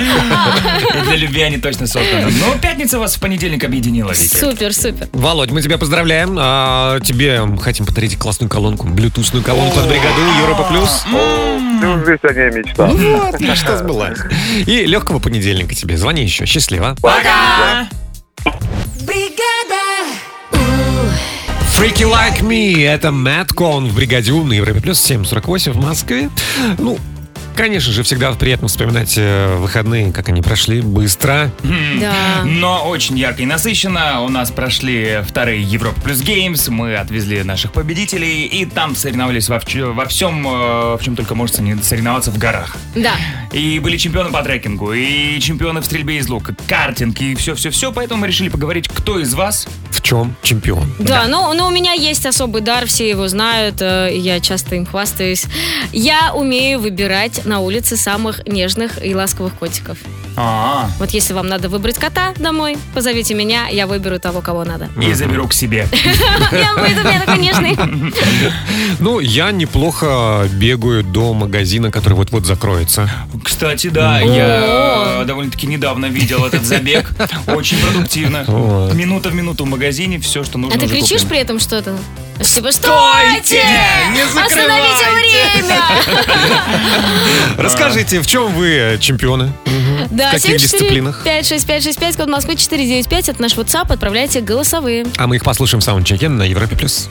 для 1.05 1.15
любви 1.15 1.41
они 1.41 1.57
точно 1.57 1.87
созданы. 1.87 2.31
Но 2.31 2.57
пятница 2.61 2.99
вас 2.99 3.15
в 3.15 3.19
понедельник 3.19 3.63
объединила, 3.63 4.11
Вики. 4.11 4.35
Супер, 4.35 4.73
супер. 4.73 5.07
Володь, 5.13 5.51
мы 5.51 5.61
тебя 5.61 5.77
поздравляем. 5.77 6.35
А, 6.39 6.99
тебе 6.99 7.41
хотим 7.61 7.85
подарить 7.85 8.17
классную 8.17 8.49
колонку, 8.49 8.87
блютусную 8.87 9.43
колонку 9.43 9.79
от 9.79 9.87
бригаду 9.87 10.21
Европа 10.41 10.63
Плюс. 10.63 11.05
Всю 11.79 12.05
жизнь 12.05 12.19
о 12.23 12.33
ней 12.33 12.63
мечтал. 12.63 12.87
Вот, 12.95 13.39
мечта 13.39 13.77
сбылась. 13.77 14.19
И 14.65 14.85
легкого 14.85 15.19
понедельника 15.19 15.75
тебе. 15.75 15.97
Звони 15.97 16.23
еще. 16.23 16.45
Счастливо. 16.45 16.95
Пока! 17.01 17.87
Freaky 21.83 22.05
Like 22.05 22.41
Me. 22.41 22.87
Это 22.87 23.11
Мэтт 23.11 23.51
Кон 23.51 23.89
в 23.89 23.95
бригаде 23.95 24.31
У 24.31 24.45
на 24.45 24.53
Европе 24.53 24.79
Плюс 24.79 25.01
748 25.01 25.73
в 25.73 25.83
Москве. 25.83 26.29
Ну, 26.77 26.97
конечно 27.55 27.91
же, 27.91 28.03
всегда 28.03 28.31
приятно 28.33 28.67
вспоминать 28.67 29.13
э, 29.17 29.55
выходные, 29.57 30.12
как 30.12 30.29
они 30.29 30.41
прошли 30.41 30.81
быстро. 30.81 31.51
Да. 32.00 32.43
Но 32.45 32.88
очень 32.88 33.17
ярко 33.17 33.41
и 33.43 33.45
насыщенно. 33.45 34.22
У 34.22 34.29
нас 34.29 34.51
прошли 34.51 35.19
вторые 35.27 35.62
Европа 35.62 36.00
плюс 36.01 36.22
Геймс. 36.22 36.67
Мы 36.67 36.95
отвезли 36.95 37.43
наших 37.43 37.72
победителей. 37.72 38.45
И 38.45 38.65
там 38.65 38.95
соревновались 38.95 39.50
во, 39.50 39.62
во 39.93 40.05
всем, 40.05 40.45
э, 40.48 40.98
в 40.98 41.00
чем 41.03 41.15
только 41.15 41.36
может 41.36 41.60
соревн- 41.60 41.83
соревноваться 41.83 42.31
в 42.31 42.38
горах. 42.38 42.75
Да. 42.95 43.13
И 43.51 43.79
были 43.79 43.98
чемпионы 43.98 44.31
по 44.31 44.41
трекингу, 44.41 44.93
и 44.93 45.39
чемпионы 45.39 45.81
в 45.81 45.86
стрельбе 45.86 46.17
из 46.17 46.27
лука, 46.29 46.55
картинг, 46.67 47.19
и 47.22 47.36
все-все-все. 47.36 47.91
Поэтому 47.91 48.22
мы 48.22 48.27
решили 48.27 48.50
поговорить, 48.50 48.88
кто 48.88 49.19
из 49.19 49.33
вас 49.33 49.67
В 49.91 50.01
чем 50.01 50.36
чемпион? 50.41 50.91
Да, 51.00 51.27
но, 51.27 51.53
но 51.53 51.67
у 51.67 51.72
меня 51.72 51.93
есть 51.93 52.25
особый 52.25 52.62
дар, 52.62 52.86
все 52.88 53.07
его 53.10 53.27
знают, 53.27 53.77
э, 53.79 54.13
и 54.13 54.19
я 54.19 54.39
часто 54.39 54.75
им 54.75 54.86
хвастаюсь. 54.86 55.45
Я 55.91 56.33
умею 56.33 56.79
выбирать 56.79 57.42
на 57.45 57.59
улице 57.59 57.97
самых 57.97 58.45
нежных 58.47 59.03
и 59.05 59.13
ласковых 59.15 59.53
котиков. 59.53 59.97
а, 60.35 60.89
Вот 61.00 61.12
если 61.12 61.33
вам 61.33 61.47
надо 61.47 61.69
выбрать 61.69 61.97
кота 61.97 62.33
домой, 62.38 62.77
позовите 62.93 63.33
меня, 63.33 63.67
я 63.67 63.88
выберу 63.88 64.19
того, 64.19 64.41
кого 64.41 64.63
надо. 64.63 64.89
и 65.01 65.13
заберу 65.13 65.47
к 65.47 65.53
себе. 65.53 65.88
Я 66.51 66.75
буду 66.75 67.01
у 67.01 67.07
меня 67.09 67.19
такой 67.19 67.38
нежный. 67.39 67.77
Ну, 69.00 69.19
я 69.19 69.51
неплохо 69.51 70.47
бегаю 70.53 71.03
до 71.03 71.33
магазина, 71.33 71.91
который 71.91 72.13
вот-вот 72.13 72.45
закроется. 72.45 73.09
Кстати, 73.43 73.88
да, 73.89 74.19
я 74.21 75.23
довольно-таки 75.25 75.67
недавно 75.67 76.05
видел 76.05 76.45
этот 76.45 76.63
забег. 76.63 77.12
Очень 77.47 77.77
продуктивно. 77.79 78.45
Минута 78.93 79.29
в 79.29 79.35
минуту 79.35 79.65
в 79.65 79.67
магазине, 79.67 80.19
все, 80.19 80.43
что 80.43 80.57
нужно 80.57 80.77
А 80.77 80.79
ты 80.79 80.88
кричишь 80.88 81.23
при 81.23 81.39
этом 81.39 81.59
что-то? 81.59 81.97
Типа, 82.41 82.71
стойте! 82.71 83.63
Не 84.13 84.21
Остановите 84.21 85.05
время! 85.13 85.81
Расскажите, 87.57 88.19
в 88.21 88.27
чем 88.27 88.53
вы 88.53 88.97
чемпионы? 88.99 89.51
Да, 90.09 90.29
В 90.29 90.33
каких 90.33 90.57
дисциплинах? 90.57 91.23
5, 91.23 91.45
6, 91.47 91.65
5, 91.67 91.83
6, 91.83 91.99
5, 91.99 92.17
код 92.17 92.27
Москвы 92.29 92.55
495, 92.55 93.29
это 93.29 93.41
наш 93.41 93.53
WhatsApp, 93.53 93.91
отправляйте 93.93 94.41
голосовые. 94.41 95.05
А 95.17 95.27
мы 95.27 95.37
их 95.37 95.43
послушаем 95.43 95.81
в 95.81 95.83
саундчеке 95.83 96.29
на 96.29 96.43
Европе+. 96.43 96.75
плюс. 96.75 97.09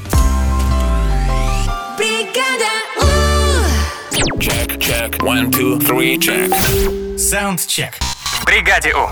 Check, 4.38 4.78
check. 4.78 5.18
One, 5.20 5.50
two, 5.50 5.78
three, 5.78 6.18
check. 6.18 6.52
Саундчек. 7.18 7.94
В 8.24 8.44
бригаде 8.44 8.92
У. 8.94 9.08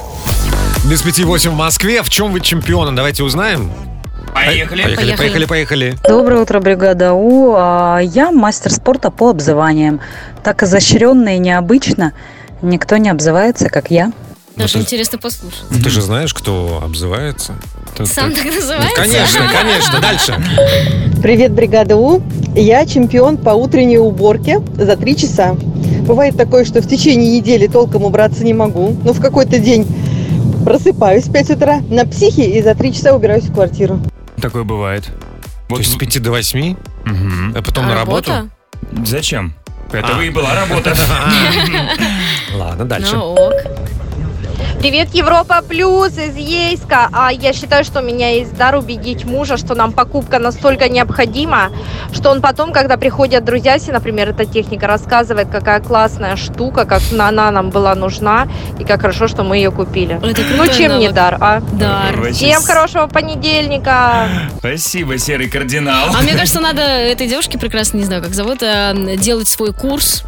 Без 0.89 1.03
пяти 1.03 1.25
восемь 1.25 1.51
в 1.53 1.57
Москве. 1.57 2.03
В 2.03 2.09
чем 2.11 2.33
вы 2.33 2.41
чемпионы? 2.41 2.93
Давайте 2.97 3.23
узнаем. 3.23 3.71
Поехали. 4.35 4.83
Поехали, 4.83 5.17
Поехали. 5.17 5.45
поехали. 5.47 5.95
Доброе 6.07 6.43
утро, 6.43 6.61
бригада 6.61 7.13
У. 7.15 7.55
А, 7.57 7.99
Я 8.01 8.31
мастер 8.31 8.73
спорта 8.73 9.11
по 9.11 9.31
обзываниям. 9.31 10.01
Так 10.43 10.63
изощренно 10.63 11.37
и 11.37 11.39
необычно 11.39 12.13
никто 12.63 12.97
не 12.97 13.09
обзывается, 13.11 13.69
как 13.69 13.91
я. 13.91 14.13
Даже 14.57 14.75
ты- 14.75 14.81
интересно 14.81 15.19
послушать. 15.19 15.63
Ты 15.83 15.91
же 15.91 16.01
знаешь, 16.03 16.35
кто 16.35 16.81
обзывается? 16.85 17.55
Ты- 17.97 18.07
Сам 18.07 18.31
ты- 18.33 18.37
так 18.43 18.47
Ну, 18.47 18.55
называется? 18.61 18.97
конечно, 18.97 19.41
конечно. 19.61 20.01
Дальше. 20.01 21.21
Привет, 21.23 21.53
бригада 21.53 21.97
У. 21.97 22.23
Я 22.55 22.87
чемпион 22.87 23.37
по 23.37 23.51
утренней 23.51 23.99
уборке 23.99 24.61
за 24.77 24.97
три 24.97 25.17
часа. 25.17 25.55
Бывает 26.07 26.37
такое, 26.37 26.65
что 26.65 26.81
в 26.83 26.89
течение 26.89 27.39
недели 27.39 27.67
толком 27.67 28.05
убраться 28.05 28.45
не 28.45 28.55
могу, 28.55 28.97
но 29.05 29.13
в 29.13 29.21
какой-то 29.21 29.59
день 29.59 29.87
просыпаюсь 30.65 31.25
в 31.25 31.33
5 31.33 31.51
утра 31.51 31.81
на 31.89 32.05
психе 32.07 32.45
и 32.51 32.63
за 32.63 32.75
три 32.75 32.93
часа 32.93 33.15
убираюсь 33.15 33.45
в 33.45 33.55
квартиру. 33.55 34.01
Такое 34.41 34.65
бывает. 34.65 35.09
То 35.69 35.77
есть 35.79 35.93
с 35.93 35.97
5 35.97 36.19
до 36.23 36.31
8, 36.31 36.77
Мгм. 37.05 37.55
а 37.57 37.63
потом 37.63 37.85
А 37.85 37.89
на 37.89 37.95
работу? 37.95 38.31
работа? 38.33 38.51
Зачем? 39.07 39.55
Это 39.93 40.17
А. 40.19 40.23
и 40.23 40.31
была 40.31 40.55
работа. 40.55 40.95
Ладно, 42.55 42.85
дальше. 42.85 43.15
Ну 43.17 43.23
ок. 43.35 43.53
Привет, 44.81 45.11
Европа 45.15 45.61
Плюс 45.69 46.17
из 46.17 46.35
Ейска. 46.37 47.11
А 47.13 47.31
я 47.31 47.53
считаю, 47.53 47.85
что 47.85 48.01
у 48.01 48.03
меня 48.03 48.31
есть 48.31 48.57
дар 48.57 48.77
убедить 48.77 49.27
мужа, 49.27 49.59
что 49.59 49.75
нам 49.75 49.93
покупка 49.93 50.39
настолько 50.39 50.89
необходима, 50.89 51.71
что 52.15 52.31
он 52.31 52.41
потом, 52.41 52.73
когда 52.73 52.97
приходят 52.97 53.45
друзья, 53.45 53.75
если, 53.75 53.93
например, 53.93 54.31
эта 54.31 54.47
техника 54.47 54.87
рассказывает, 54.87 55.49
какая 55.51 55.81
классная 55.81 56.37
штука, 56.37 56.87
как 56.87 57.03
она 57.13 57.51
нам 57.51 57.69
была 57.69 57.95
нужна, 57.95 58.49
и 58.79 58.85
как 58.85 59.03
хорошо, 59.03 59.29
что 59.29 59.43
мы 59.45 59.59
ее 59.59 59.71
купили. 59.71 60.17
Это 60.27 60.41
Ну, 60.57 60.67
чем 60.69 60.99
не 60.99 61.09
навык. 61.09 61.13
дар, 61.13 61.37
а? 61.41 61.61
Дар. 61.73 62.19
Очень 62.19 62.33
Всем 62.33 62.63
хорошего 62.63 63.07
понедельника! 63.07 64.29
Спасибо, 64.61 65.19
серый 65.19 65.51
кардинал. 65.51 66.09
А 66.19 66.23
мне 66.23 66.33
кажется, 66.33 66.61
надо 66.61 66.81
этой 66.81 67.29
девушке 67.29 67.59
прекрасно, 67.59 67.99
не 67.99 68.05
знаю, 68.05 68.23
как 68.23 68.33
зовут, 68.33 68.63
э, 68.63 69.17
делать 69.19 69.49
свой 69.49 69.75
курс, 69.75 70.25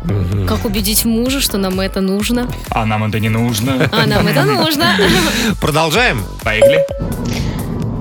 как 0.47 0.67
убедить 0.67 1.07
мужа, 1.07 1.41
что 1.41 1.57
нам 1.57 1.81
это 1.81 2.03
нужно. 2.03 2.47
А 2.69 2.85
нам 2.85 3.03
это 3.05 3.19
не 3.19 3.31
нужно. 3.31 3.89
А 3.91 4.07
нам 4.07 4.27
это 4.27 4.42
нужно. 4.45 4.87
Продолжаем. 5.61 6.23
Поехали. 6.43 6.85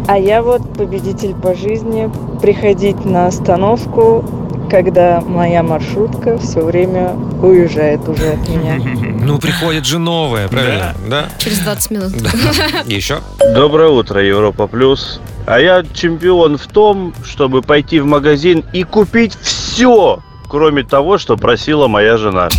А 0.08 0.18
я 0.18 0.42
вот 0.42 0.74
победитель 0.74 1.34
по 1.36 1.56
жизни. 1.56 2.12
Приходить 2.42 3.06
на 3.06 3.28
остановку, 3.28 4.26
когда 4.70 5.22
моя 5.22 5.64
маршрутка 5.64 6.38
все 6.38 6.62
время 6.62 7.16
уезжает 7.42 8.08
уже 8.08 8.34
от 8.34 8.50
меня. 8.50 8.80
Ну, 9.24 9.38
приходит 9.38 9.86
же 9.86 10.00
новое, 10.00 10.48
правильно? 10.48 10.96
Да. 11.08 11.30
Через 11.38 11.60
20 11.60 11.92
минут. 11.92 12.12
Еще. 12.86 13.20
Доброе 13.54 13.90
утро, 13.90 14.20
Европа 14.20 14.66
Плюс. 14.66 15.22
А 15.46 15.60
я 15.60 15.84
чемпион 15.94 16.58
в 16.58 16.66
том, 16.66 17.14
чтобы 17.24 17.62
пойти 17.62 18.00
в 18.00 18.06
магазин 18.08 18.64
и 18.74 18.82
купить 18.84 19.38
все, 19.40 20.22
кроме 20.52 20.84
того, 20.84 21.18
что 21.18 21.38
просила 21.38 21.88
моя 21.88 22.18
жена. 22.18 22.50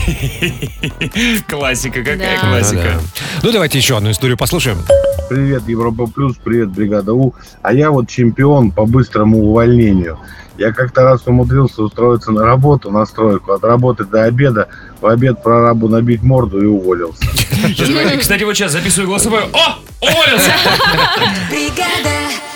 Классика, 1.47 1.99
какая 1.99 2.41
Да. 2.41 2.49
классика. 2.49 2.99
Ну, 3.43 3.53
давайте 3.53 3.77
еще 3.77 3.99
одну 3.99 4.11
историю 4.11 4.39
послушаем. 4.39 4.79
Привет, 5.29 5.69
Европа 5.69 6.07
Плюс, 6.07 6.37
привет, 6.43 6.71
Бригада 6.71 7.13
У. 7.13 7.35
А 7.61 7.75
я 7.75 7.91
вот 7.91 8.09
чемпион 8.09 8.71
по 8.71 8.87
быстрому 8.87 9.41
увольнению. 9.41 10.19
Я 10.57 10.73
как-то 10.73 11.03
раз 11.03 11.27
умудрился 11.27 11.83
устроиться 11.83 12.33
на 12.33 12.45
работу, 12.45 12.91
на 12.91 13.05
стройку, 13.05 13.53
от 13.53 13.63
работы 13.63 14.05
до 14.05 14.25
обеда, 14.25 14.69
в 15.03 15.07
обед 15.07 15.43
прорабу 15.43 15.89
набить 15.89 16.23
морду 16.23 16.63
и 16.63 16.67
уволился. 16.67 17.25
Сейчас, 17.67 17.91
погоди, 17.91 18.17
Кстати, 18.17 18.45
вот 18.45 18.57
сейчас 18.57 18.73
записываю 18.73 19.09
голосовое. 19.09 19.45
О! 19.53 19.77
Уволился! 20.01 20.53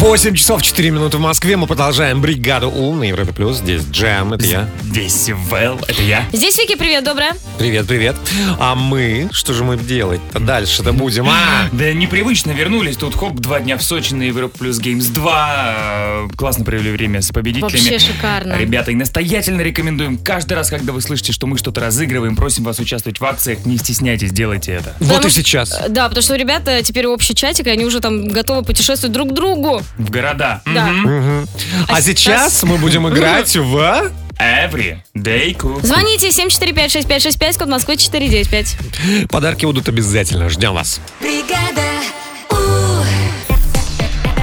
8 0.00 0.34
часов 0.34 0.60
4 0.62 0.90
минуты 0.90 1.16
в 1.16 1.20
Москве. 1.20 1.56
Мы 1.56 1.66
продолжаем 1.66 2.20
бригаду 2.20 2.68
У 2.68 2.94
на 2.94 3.04
Европе 3.04 3.32
Плюс. 3.32 3.58
Здесь 3.58 3.82
Джем, 3.90 4.32
это 4.34 4.44
я. 4.44 4.68
Здесь 4.82 5.30
Вэл, 5.48 5.78
это 5.88 6.02
я. 6.02 6.24
Здесь 6.32 6.58
Вики, 6.58 6.74
привет, 6.74 7.04
доброе. 7.04 7.32
Привет, 7.58 7.86
привет. 7.86 8.16
А 8.58 8.74
мы, 8.74 9.28
что 9.32 9.54
же 9.54 9.62
мы 9.64 9.78
делать-то 9.78 10.40
дальше-то 10.40 10.92
будем? 10.92 11.26
А, 11.28 11.68
Да 11.72 11.92
непривычно 11.92 12.50
вернулись. 12.50 12.96
Тут 12.96 13.14
хоп, 13.16 13.34
два 13.36 13.60
дня 13.60 13.78
в 13.78 13.82
Сочи 13.82 14.12
на 14.14 14.24
Европа 14.24 14.58
Плюс 14.58 14.78
Геймс 14.78 15.06
2. 15.06 15.74
Э, 15.76 16.28
Классно 16.36 16.64
провели 16.64 16.90
время 16.90 17.22
с 17.22 17.30
победителями. 17.30 17.70
Вообще 17.72 17.98
шикарно. 17.98 18.54
Ребята, 18.58 18.90
и 18.90 18.96
настоятельно 18.96 19.62
рекомендуем 19.62 20.18
каждый 20.18 20.54
раз, 20.54 20.70
когда 20.70 20.92
вы 20.92 21.00
слышите, 21.00 21.32
что 21.32 21.46
мы 21.46 21.56
что-то 21.56 21.80
разыгрываем, 21.80 22.34
просим 22.36 22.64
вас 22.64 22.78
участвовать 22.78 23.20
в 23.20 23.24
акциях, 23.24 23.64
не 23.64 23.78
стесняйтесь, 23.78 24.32
делайте 24.32 24.72
это. 24.72 24.92
вот 24.98 25.08
Потому 25.08 25.28
и 25.28 25.30
что- 25.30 25.40
сейчас. 25.40 25.80
Да, 25.88 26.08
потому 26.08 26.22
что 26.22 26.34
у 26.34 26.36
ребят 26.36 26.66
э, 26.68 26.82
теперь 26.82 27.06
общий 27.06 27.34
чатик, 27.34 27.68
и 27.68 27.70
они 27.70 27.84
уже 27.84 28.00
там 28.00 28.26
готовы 28.28 28.62
путешествовать 28.64 29.12
друг 29.12 29.30
к 29.30 29.32
другу. 29.32 29.80
В 29.98 30.10
города. 30.10 30.60
Да. 30.66 30.86
Мгм. 30.86 31.48
А 31.88 31.96
А 31.96 32.02
сейчас 32.02 32.52
сейчас- 32.54 32.62
мы 32.64 32.78
будем 32.78 33.08
играть 33.08 33.54
в... 33.56 34.10
Every 34.38 34.96
day 35.16 35.56
cool. 35.56 35.84
Звоните 35.86 36.28
745-6565, 36.30 37.56
код 37.58 37.68
Москвы 37.68 37.96
495. 37.96 39.28
Подарки 39.30 39.64
будут 39.64 39.88
обязательно. 39.88 40.48
Ждем 40.48 40.74
вас. 40.74 41.00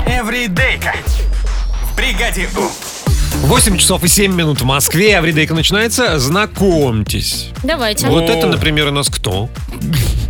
Эвридейка. 0.08 0.94
В 1.92 1.96
бригаде 1.96 2.48
У. 2.56 2.91
8 3.42 3.78
часов 3.78 4.04
и 4.04 4.08
7 4.08 4.34
минут 4.34 4.62
в 4.62 4.66
Москве. 4.66 5.18
Авридейка 5.18 5.54
начинается. 5.54 6.20
Знакомьтесь. 6.20 7.50
Давайте. 7.64 8.08
Вот 8.08 8.24
О. 8.30 8.34
это, 8.34 8.48
например, 8.48 8.88
у 8.88 8.92
нас 8.92 9.10
кто? 9.10 9.50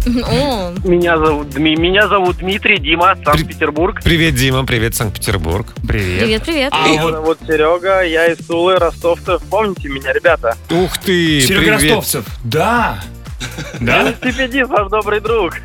О, 0.05 0.73
Меня 0.83 1.17
зовут, 1.17 1.55
меня 1.57 2.07
зовут 2.07 2.37
Дмитрий, 2.37 2.79
Дима, 2.79 3.15
Санкт-Петербург. 3.23 4.01
Привет, 4.03 4.35
Дима. 4.35 4.65
Привет, 4.65 4.95
Санкт-Петербург. 4.95 5.67
Привет. 5.87 6.21
привет, 6.21 6.43
привет. 6.43 6.73
А 6.73 6.87
Меня 6.87 7.03
вот 7.03 7.11
зовут 7.11 7.37
Серега, 7.45 8.01
я 8.01 8.27
из 8.27 8.37
Тулы, 8.45 8.77
ростовцев. 8.77 9.43
Помните 9.49 9.89
меня, 9.89 10.11
ребята? 10.13 10.57
Ух 10.71 10.97
ты, 10.97 11.41
Серега 11.41 11.77
привет. 11.77 11.81
Ростовцев. 11.81 12.25
Да. 12.43 12.99
Да? 13.79 14.03
Велосипедист, 14.21 14.69
ваш 14.69 14.89
добрый 14.89 15.19
друг. 15.19 15.55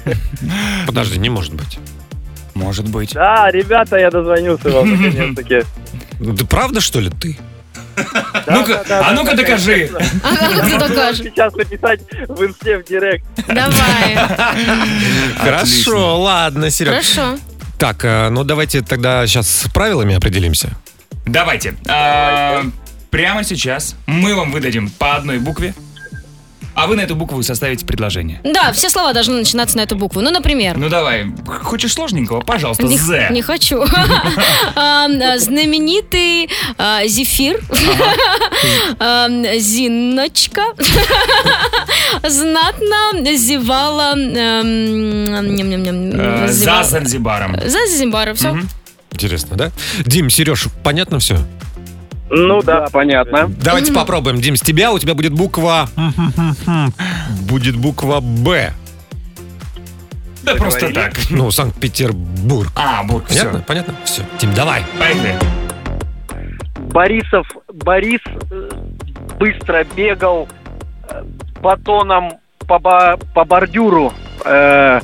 Подожди, 0.86 1.18
не 1.18 1.28
может 1.28 1.54
быть. 1.54 1.78
Может 2.54 2.88
быть. 2.88 3.12
Да, 3.12 3.50
ребята, 3.50 3.96
я 3.98 4.10
дозвонился 4.10 4.70
вам 4.70 4.90
наконец-таки. 5.02 5.62
Ну, 6.20 6.34
ты 6.34 6.44
правда, 6.46 6.80
что 6.80 7.00
ли, 7.00 7.10
ты? 7.10 7.36
Ну-ка, 8.46 8.84
а 8.88 9.12
ну-ка 9.12 9.34
докажи. 9.34 9.90
А 10.22 10.68
ты 10.68 10.78
докажешь? 10.78 11.24
Сейчас 11.24 11.54
написать 11.54 12.00
в 12.28 12.44
инсте 12.44 12.78
в 12.78 12.84
директ. 12.84 13.24
Давай. 13.46 14.16
Хорошо, 15.38 16.20
ладно, 16.22 16.70
Серег. 16.70 16.92
Хорошо. 16.92 17.38
Так, 17.78 18.04
э, 18.04 18.28
ну 18.30 18.44
давайте 18.44 18.82
тогда 18.82 19.26
сейчас 19.26 19.48
с 19.48 19.68
правилами 19.70 20.14
определимся. 20.14 20.70
Давайте. 21.26 21.74
А, 21.88 22.62
Прямо 23.10 23.44
сейчас 23.44 23.96
мы 24.06 24.34
вам 24.34 24.52
выдадим 24.52 24.90
по 24.90 25.16
одной 25.16 25.38
букве, 25.38 25.74
а 26.76 26.86
вы 26.86 26.94
на 26.96 27.00
эту 27.00 27.16
букву 27.16 27.42
составите 27.42 27.84
предложение. 27.86 28.40
Да, 28.44 28.70
все 28.72 28.90
слова 28.90 29.12
должны 29.14 29.34
начинаться 29.38 29.76
на 29.78 29.80
эту 29.80 29.96
букву. 29.96 30.20
Ну, 30.20 30.30
например. 30.30 30.76
Ну 30.76 30.88
давай, 30.90 31.26
хочешь 31.62 31.94
сложненького? 31.94 32.40
Пожалуйста, 32.42 32.84
Не, 32.84 32.98
З. 32.98 33.30
не 33.30 33.40
хочу. 33.42 33.82
Знаменитый 35.38 36.48
зефир. 37.08 37.60
Зиночка. 39.58 40.62
Знатно 42.22 43.36
зевала. 43.36 44.12
За. 46.52 46.82
Занзибаром. 46.82 47.56
За 47.64 47.70
Занзибаром, 47.70 48.34
все. 48.36 48.56
Интересно, 49.12 49.56
да? 49.56 49.70
Дим, 50.04 50.28
Сереж, 50.28 50.66
понятно 50.84 51.18
все? 51.20 51.38
Ну 52.30 52.60
да, 52.62 52.86
понятно. 52.92 53.48
Давайте 53.48 53.92
попробуем. 53.92 54.40
Дим, 54.40 54.56
с 54.56 54.60
тебя 54.60 54.92
у 54.92 54.98
тебя 54.98 55.14
будет 55.14 55.32
буква... 55.32 55.88
Будет 57.42 57.76
буква 57.76 58.20
Б. 58.20 58.72
Да 60.42 60.54
просто 60.54 60.92
так. 60.92 61.12
Ну, 61.30 61.50
Санкт-Петербург. 61.50 62.70
А, 62.76 63.02
вот, 63.04 63.26
Понятно? 63.26 63.50
все. 63.58 63.62
Понятно? 63.66 63.94
Все. 64.04 64.22
Дим, 64.40 64.54
давай. 64.54 64.84
Поехали. 64.98 65.34
Борисов, 66.92 67.46
Борис 67.72 68.20
э, 68.50 68.70
быстро 69.38 69.84
бегал 69.96 70.48
э, 71.08 71.22
батоном 71.60 72.34
по, 72.66 72.78
ба- 72.78 73.18
по 73.34 73.44
бордюру. 73.44 74.12
Э, 74.44 75.00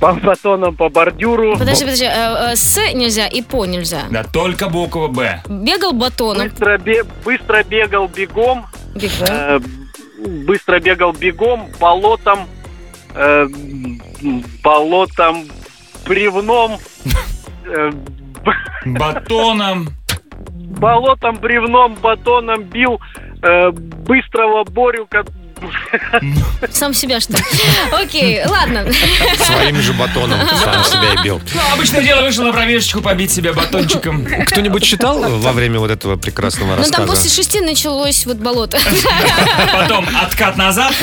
по 0.00 0.12
батоном 0.14 0.76
по 0.76 0.88
бордюру. 0.88 1.56
Подожди, 1.58 1.84
подожди. 1.84 2.04
э, 2.06 2.10
э, 2.52 2.56
С 2.56 2.76
нельзя 2.94 3.26
и 3.26 3.42
по 3.42 3.64
нельзя. 3.66 4.02
Да 4.10 4.24
только 4.24 4.68
буква 4.68 5.08
Б. 5.08 5.42
Бегал 5.48 5.92
батоном. 5.92 6.48
Быстро, 6.48 6.78
бе- 6.78 7.04
быстро 7.24 7.62
бегал 7.64 8.08
бегом. 8.08 8.66
Бегал. 8.94 9.26
э, 9.28 9.60
быстро 10.46 10.80
бегал 10.80 11.12
бегом, 11.12 11.68
болотом, 11.80 12.40
э, 13.14 13.46
болотом, 14.62 15.46
бревном, 16.06 16.78
э, 17.66 17.90
Батоном. 18.86 19.88
болотом, 20.78 21.36
бревном, 21.36 21.94
батоном 21.96 22.62
бил 22.64 23.00
э, 23.42 23.70
быстрого 23.70 24.64
Борю, 24.64 25.06
Сам 26.70 26.94
себя, 26.94 27.20
что 27.20 27.36
ли? 27.36 27.42
Окей, 27.92 28.44
ладно. 28.44 28.86
Своим 29.38 29.76
же 29.80 29.92
батоном 29.92 30.38
сам 30.62 30.84
себя 30.84 31.14
и 31.14 31.24
бил. 31.24 31.40
Ну, 31.54 31.60
обычное 31.72 32.02
дело 32.02 32.22
вышел 32.22 32.44
на 32.44 32.52
пробежечку 32.52 33.00
побить 33.00 33.30
себя 33.30 33.52
батончиком. 33.52 34.26
Кто-нибудь 34.46 34.82
читал 34.82 35.20
во 35.20 35.52
время 35.52 35.78
вот 35.78 35.90
этого 35.90 36.16
прекрасного 36.16 36.76
Ну 36.76 36.82
там 36.90 37.06
после 37.06 37.24
рассказа? 37.24 37.34
шести 37.34 37.60
началось 37.60 38.26
вот 38.26 38.36
болото. 38.38 38.78
Потом 39.72 40.06
откат 40.20 40.56
назад. 40.56 40.94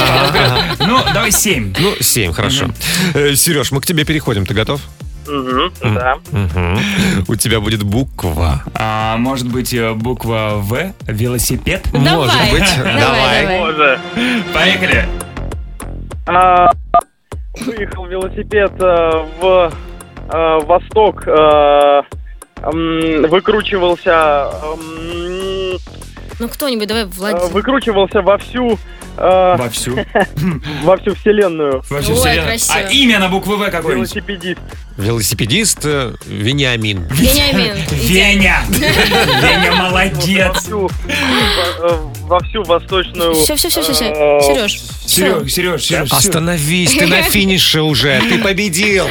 Ну, 0.79 1.03
давай 1.13 1.31
семь. 1.31 1.73
Ну, 1.79 1.95
семь, 2.01 2.33
хорошо. 2.33 2.69
Э, 3.13 3.35
Сереж, 3.35 3.71
мы 3.71 3.81
к 3.81 3.85
тебе 3.85 4.03
переходим. 4.05 4.45
Ты 4.45 4.53
готов? 4.53 4.81
Да. 5.83 6.17
У 7.27 7.35
тебя 7.35 7.59
будет 7.59 7.83
буква. 7.83 8.63
А, 8.73 9.17
может 9.17 9.51
быть, 9.51 9.73
э, 9.73 9.93
буква 9.93 10.53
В? 10.55 10.93
Велосипед? 11.07 11.85
Может 11.93 12.35
быть. 12.51 12.77
Давай. 12.77 13.59
Боже. 13.59 13.99
Поехали. 14.53 15.05
А, 16.25 16.71
Выехал 17.65 18.05
велосипед 18.05 18.71
э, 18.79 19.25
в 19.41 19.73
э, 20.29 20.59
восток, 20.65 21.25
выкручивался, 23.27 24.51
Ну 26.39 26.47
кто-нибудь, 26.49 26.87
давай, 26.87 27.05
Владимир. 27.05 27.45
выкручивался 27.51 28.21
во 28.21 28.37
всю, 28.37 28.77
Во 29.17 29.69
всю. 29.71 29.97
во 30.83 30.97
всю 30.97 31.15
вселенную. 31.15 31.83
Во 31.89 32.01
всю 32.01 32.11
Ой, 32.13 32.17
вселенную. 32.19 32.45
красиво. 32.47 32.75
А 32.75 32.81
имя 32.91 33.19
на 33.19 33.29
букву 33.29 33.57
В 33.57 33.69
какое-нибудь? 33.69 34.13
Велосипедист. 34.15 34.59
Велосипедист 34.97 35.79
э, 35.85 36.13
Вениамин. 36.25 37.03
Вениамин. 37.09 37.75
Веня. 37.91 38.61
Веня 38.69 39.73
молодец. 39.73 40.47
Во 40.47 40.59
всю, 40.59 40.79
во, 40.79 41.87
э, 41.87 41.97
во 42.21 42.39
всю 42.39 42.63
восточную... 42.63 43.33
Все, 43.35 43.55
все, 43.55 43.69
все, 43.69 43.81
все, 43.81 43.93
все. 43.93 44.05
э, 44.05 44.39
Сереж. 44.41 44.81
Сереж, 45.05 45.51
Сереж, 45.53 45.83
Сереж. 45.83 46.11
Остановись, 46.11 46.93
ты 46.93 47.07
на 47.07 47.21
финише 47.23 47.81
уже, 47.81 48.19
ты 48.29 48.39
победил. 48.39 49.05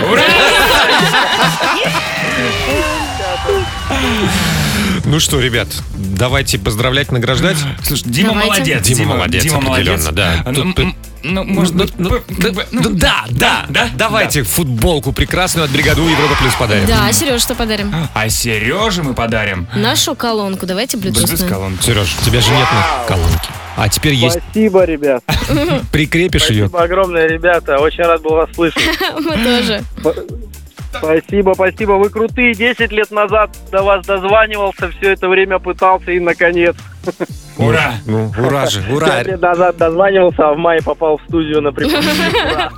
Ну 5.04 5.20
что, 5.20 5.40
ребят, 5.40 5.68
давайте 6.16 6.58
поздравлять, 6.58 7.12
награждать. 7.12 7.56
Слушай, 7.82 8.04
Дима 8.06 8.30
Давайте. 8.30 8.50
молодец. 8.50 8.86
Дима 8.86 9.14
молодец, 9.14 9.42
Дима 9.42 9.60
молодец. 9.60 9.88
определенно, 9.88 10.12
да. 10.12 10.42
А, 10.44 10.52
Тут- 10.54 10.64
ну, 10.64 10.72
тут- 10.74 10.84
м, 10.84 10.96
Ну, 11.22 11.42
может 11.42 11.74
быть, 11.74 11.92
Ну, 11.98 12.10
п- 12.10 12.22
как 12.40 12.52
бы, 12.54 12.66
ну, 12.70 12.90
да, 12.90 13.24
да, 13.30 13.64
да, 13.68 13.88
Давайте 13.96 14.44
футболку 14.44 15.12
прекрасную 15.12 15.64
от 15.64 15.72
бригаду 15.72 16.02
Европа 16.06 16.36
Плюс 16.38 16.54
подарим. 16.54 16.86
Да, 16.86 17.10
Сереж, 17.12 17.42
что 17.42 17.56
подарим? 17.56 17.92
А 18.14 18.28
Сереже 18.28 19.02
мы 19.02 19.12
подарим. 19.14 19.66
Нашу 19.74 20.14
колонку, 20.14 20.66
давайте 20.66 20.96
Bluetooth 20.96 21.12
блютусную. 21.22 21.50
колонку. 21.50 21.82
Сереж, 21.82 22.14
у 22.20 22.24
тебя 22.24 22.40
же 22.40 22.50
нет 22.52 22.68
на 22.72 23.08
колонке. 23.08 23.48
А 23.76 23.88
теперь 23.88 24.14
есть. 24.14 24.38
Спасибо, 24.50 24.84
ребят. 24.84 25.22
Прикрепишь 25.90 26.48
ее. 26.48 26.68
Спасибо 26.68 26.84
огромное, 26.84 27.26
ребята. 27.26 27.78
Очень 27.78 28.04
рад 28.04 28.22
был 28.22 28.30
вас 28.36 28.48
слышать. 28.54 28.82
Мы 29.20 29.32
тоже. 29.42 29.82
Спасибо, 30.98 31.54
спасибо. 31.54 31.92
Вы 31.92 32.10
крутые. 32.10 32.54
Десять 32.54 32.92
лет 32.92 33.10
назад 33.10 33.50
до 33.70 33.82
вас 33.82 34.06
дозванивался, 34.06 34.90
все 34.90 35.12
это 35.12 35.28
время 35.28 35.58
пытался 35.58 36.12
и, 36.12 36.20
наконец, 36.20 36.76
Ура! 37.58 37.94
Ну, 38.06 38.32
ура 38.38 38.66
же, 38.66 38.82
ура. 38.90 39.22
лет 39.22 39.40
назад 39.40 39.76
дозванивался, 39.76 40.48
а 40.48 40.52
в 40.52 40.58
мае 40.58 40.82
попал 40.82 41.18
в 41.18 41.22
студию 41.22 41.62
на. 41.62 41.72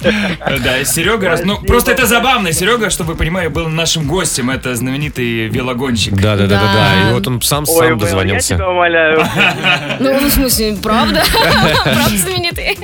Да, 0.65 0.85
Серега, 0.85 1.39
ну 1.45 1.59
просто 1.63 1.93
это 1.93 2.07
забавно. 2.07 2.53
Серега, 2.53 2.91
чтобы 2.91 3.13
вы 3.13 3.19
понимали, 3.19 3.49
был 3.49 3.69
нашим 3.69 4.07
гостем. 4.07 4.51
Это 4.51 4.75
знаменитый 4.75 5.49
велогонщик. 5.49 6.15
Да, 6.15 6.37
да, 6.37 6.47
да, 6.47 6.61
да, 6.61 6.73
Да. 6.73 7.11
И 7.11 7.13
вот 7.15 7.27
он 7.27 7.43
сам 7.43 7.67
сам 7.67 7.77
Вэл, 7.77 7.91
я 7.91 7.95
дозвонился. 7.97 8.55
тебя 8.55 8.69
умоляю. 8.71 9.25
Ну, 10.01 10.17
в 10.19 10.31
смысле, 10.31 10.77
правда? 10.83 11.23
Правда 11.83 12.17
знаменитый? 12.17 12.79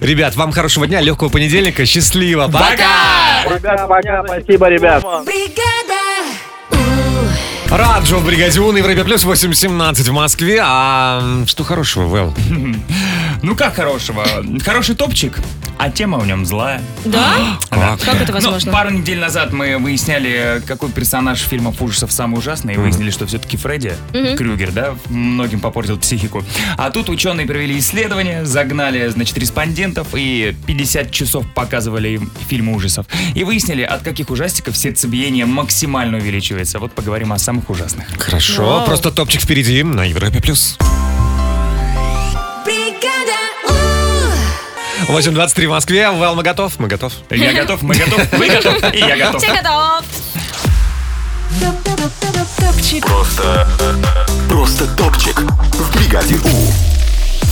Ребят, 0.00 0.34
вам 0.36 0.52
хорошего 0.52 0.86
дня, 0.86 1.00
легкого 1.00 1.28
понедельника, 1.28 1.86
счастливо. 1.86 2.46
Пока! 2.46 3.54
Ребят, 3.54 3.88
пока. 3.88 4.24
Спасибо, 4.26 4.68
ребят. 4.68 5.04
Раджо 7.70 8.18
в 8.18 8.24
бригаде 8.24 8.60
У 8.60 8.72
на 8.72 8.78
Европе 8.78 9.04
Плюс 9.04 9.24
8.17 9.24 10.10
в 10.10 10.12
Москве. 10.12 10.58
А 10.60 11.44
что 11.46 11.62
хорошего, 11.62 12.06
Вэл? 12.06 12.34
Ну 13.42 13.54
как 13.56 13.76
хорошего? 13.76 14.26
Хороший 14.62 14.94
топчик, 14.94 15.38
а 15.80 15.90
тема 15.90 16.18
в 16.18 16.26
нем 16.26 16.44
злая. 16.44 16.82
Да? 17.06 17.58
Как? 17.70 18.00
Как 18.00 18.16
это 18.20 18.26
Ну, 18.32 18.34
возможно? 18.34 18.70
пару 18.70 18.90
недель 18.90 19.18
назад 19.18 19.52
мы 19.54 19.78
выясняли, 19.78 20.62
какой 20.66 20.90
персонаж 20.90 21.38
фильмов 21.40 21.80
ужасов 21.80 22.12
самый 22.12 22.36
ужасный, 22.38 22.74
и 22.74 22.76
выяснили, 22.76 23.10
что 23.10 23.26
все-таки 23.26 23.56
Фредди 23.56 23.94
Крюгер, 24.36 24.72
да, 24.72 24.94
многим 25.08 25.60
попортил 25.60 25.98
психику. 25.98 26.44
А 26.76 26.90
тут 26.90 27.08
ученые 27.08 27.46
провели 27.46 27.78
исследование, 27.78 28.44
загнали, 28.44 29.08
значит, 29.08 29.38
респондентов 29.38 30.08
и 30.14 30.54
50 30.66 31.10
часов 31.10 31.46
показывали 31.54 32.08
им 32.10 32.30
фильмы 32.48 32.74
ужасов. 32.74 33.06
И 33.34 33.42
выяснили, 33.44 33.82
от 33.82 34.02
каких 34.02 34.28
ужастиков 34.30 34.76
сердцебиение 34.76 35.46
максимально 35.46 36.18
увеличивается. 36.18 36.78
Вот 36.78 36.92
поговорим 36.92 37.32
о 37.32 37.38
самых 37.38 37.70
ужасных. 37.70 38.06
Хорошо, 38.18 38.64
Вау. 38.66 38.86
просто 38.86 39.10
топчик 39.10 39.40
впереди 39.40 39.82
на 39.82 40.04
Европе 40.04 40.42
Плюс. 40.42 40.76
8.23 45.10 45.66
в 45.66 45.70
Москве. 45.70 46.10
Вэл, 46.10 46.34
мы 46.34 46.42
готов? 46.42 46.78
Мы 46.78 46.88
готов. 46.88 47.12
Я 47.30 47.52
готов, 47.52 47.82
мы 47.82 47.94
готов, 47.94 48.32
вы 48.32 48.48
готов, 48.48 48.94
и 48.94 48.98
я 48.98 49.16
готов. 49.16 49.42
Все 49.42 49.52
готов. 49.52 50.04
Просто... 53.02 53.68
Просто 54.48 54.86
топчик 54.96 55.40
в 55.40 55.96
бригаде 55.96 56.36
У. 56.36 56.99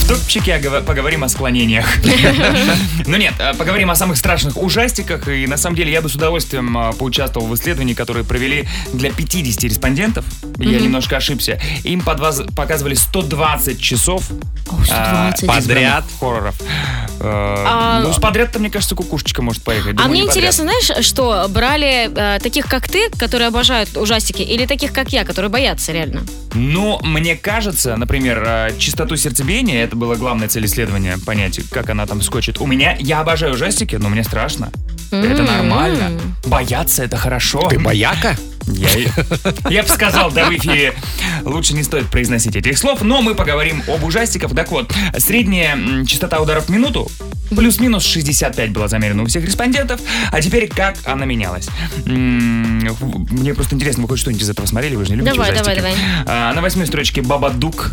Топчике 0.09 0.55
огов- 0.55 0.85
поговорим 0.85 1.25
о 1.25 1.29
склонениях. 1.29 1.87
Ну 3.07 3.17
нет, 3.17 3.33
а, 3.41 3.55
поговорим 3.55 3.91
о 3.91 3.95
самых 3.95 4.17
страшных 4.19 4.57
ужастиках. 4.61 5.29
И 5.29 5.47
на 5.47 5.57
самом 5.57 5.77
деле 5.77 5.91
я 5.93 6.03
бы 6.03 6.09
с 6.11 6.15
удовольствием 6.15 6.77
а, 6.77 6.93
поучаствовал 6.93 7.47
в 7.47 7.55
исследовании, 7.55 7.95
которое 7.95 8.23
провели 8.25 8.69
для 8.93 9.11
50 9.11 9.65
респондентов. 9.65 10.25
Я 10.59 10.79
немножко 10.81 11.17
ошибся. 11.17 11.59
Им 11.85 12.03
показывали 12.03 12.95
120 12.95 13.81
часов 13.81 14.25
О, 14.71 14.77
а, 14.91 15.33
120. 15.33 15.43
избранных 15.43 15.65
Подряд? 15.65 16.05
хорроров. 16.21 16.55
Э, 17.21 17.55
А- 17.67 18.01
Ну, 18.03 18.13
с 18.13 18.19
подряд-то, 18.19 18.59
мне 18.59 18.71
кажется, 18.71 18.95
кукушечка 18.95 19.41
может 19.43 19.63
поехать. 19.63 19.97
А 19.99 20.07
мне 20.09 20.23
интересно, 20.23 20.65
знаешь, 20.65 21.05
что 21.07 21.47
брали 21.49 22.11
э, 22.15 22.39
таких, 22.41 22.67
как 22.67 22.89
ты, 22.89 23.09
которые 23.19 23.49
обожают 23.49 23.97
ужастики, 23.97 24.43
или 24.43 24.67
таких, 24.67 24.93
как 24.93 25.11
я, 25.13 25.25
которые 25.25 25.51
боятся 25.51 25.93
реально? 25.93 26.23
Ну, 26.55 26.99
мне 27.03 27.37
кажется, 27.37 27.97
например, 27.97 28.43
э, 28.47 28.71
частоту 28.79 29.17
сердцебиения, 29.17 29.83
это 29.85 29.97
была 29.99 30.17
главная 30.17 30.49
цель 30.49 30.65
исследования, 30.67 31.19
понять, 31.27 31.61
как 31.71 31.91
она 31.91 32.07
там 32.07 32.23
скочит. 32.23 32.61
У 32.61 32.67
меня, 32.67 32.97
я 32.99 33.21
обожаю 33.21 33.55
ужастики, 33.55 33.97
но 33.97 34.09
мне 34.09 34.25
страшно. 34.25 34.71
Это 35.11 35.43
М. 35.43 35.45
нормально. 35.47 36.21
Бояться 36.47 37.03
это 37.05 37.17
хорошо. 37.17 37.67
Ты 37.69 37.79
бояка? 37.79 38.37
Я, 38.71 38.91
я 39.71 39.83
бы 39.83 39.89
сказал, 39.89 40.31
да, 40.31 40.51
в 40.51 40.55
эфире 40.55 40.93
лучше 41.43 41.73
не 41.73 41.83
стоит 41.83 42.07
произносить 42.11 42.55
этих 42.55 42.77
слов, 42.77 43.01
но 43.01 43.23
мы 43.23 43.35
поговорим 43.35 43.83
об 43.89 44.05
ужастиках. 44.05 44.55
Так 44.55 44.71
вот, 44.71 44.93
средняя 45.17 46.05
частота 46.05 46.39
ударов 46.41 46.67
в 46.67 46.69
минуту 46.69 47.11
плюс-минус 47.49 48.05
65 48.05 48.71
была 48.73 48.89
замерена 48.89 49.23
у 49.23 49.27
всех 49.27 49.43
респондентов, 49.47 50.03
а 50.31 50.43
теперь 50.43 50.69
как 50.69 50.97
она 51.07 51.25
менялась? 51.25 51.69
Мне 52.05 53.55
просто 53.55 53.75
интересно, 53.75 54.03
вы 54.03 54.09
хоть 54.11 54.19
что-нибудь 54.21 54.43
из 54.43 54.51
этого 54.51 54.67
смотрели, 54.67 54.97
вы 54.97 55.07
же 55.07 55.13
не 55.13 55.17
любите 55.17 55.35
Давай, 55.35 55.55
давай, 55.57 55.75
ужастики. 55.79 55.97
давай. 55.99 56.25
А, 56.27 56.53
на 56.53 56.61
восьмой 56.61 56.87
строчке 56.87 57.23
Бабадук. 57.23 57.93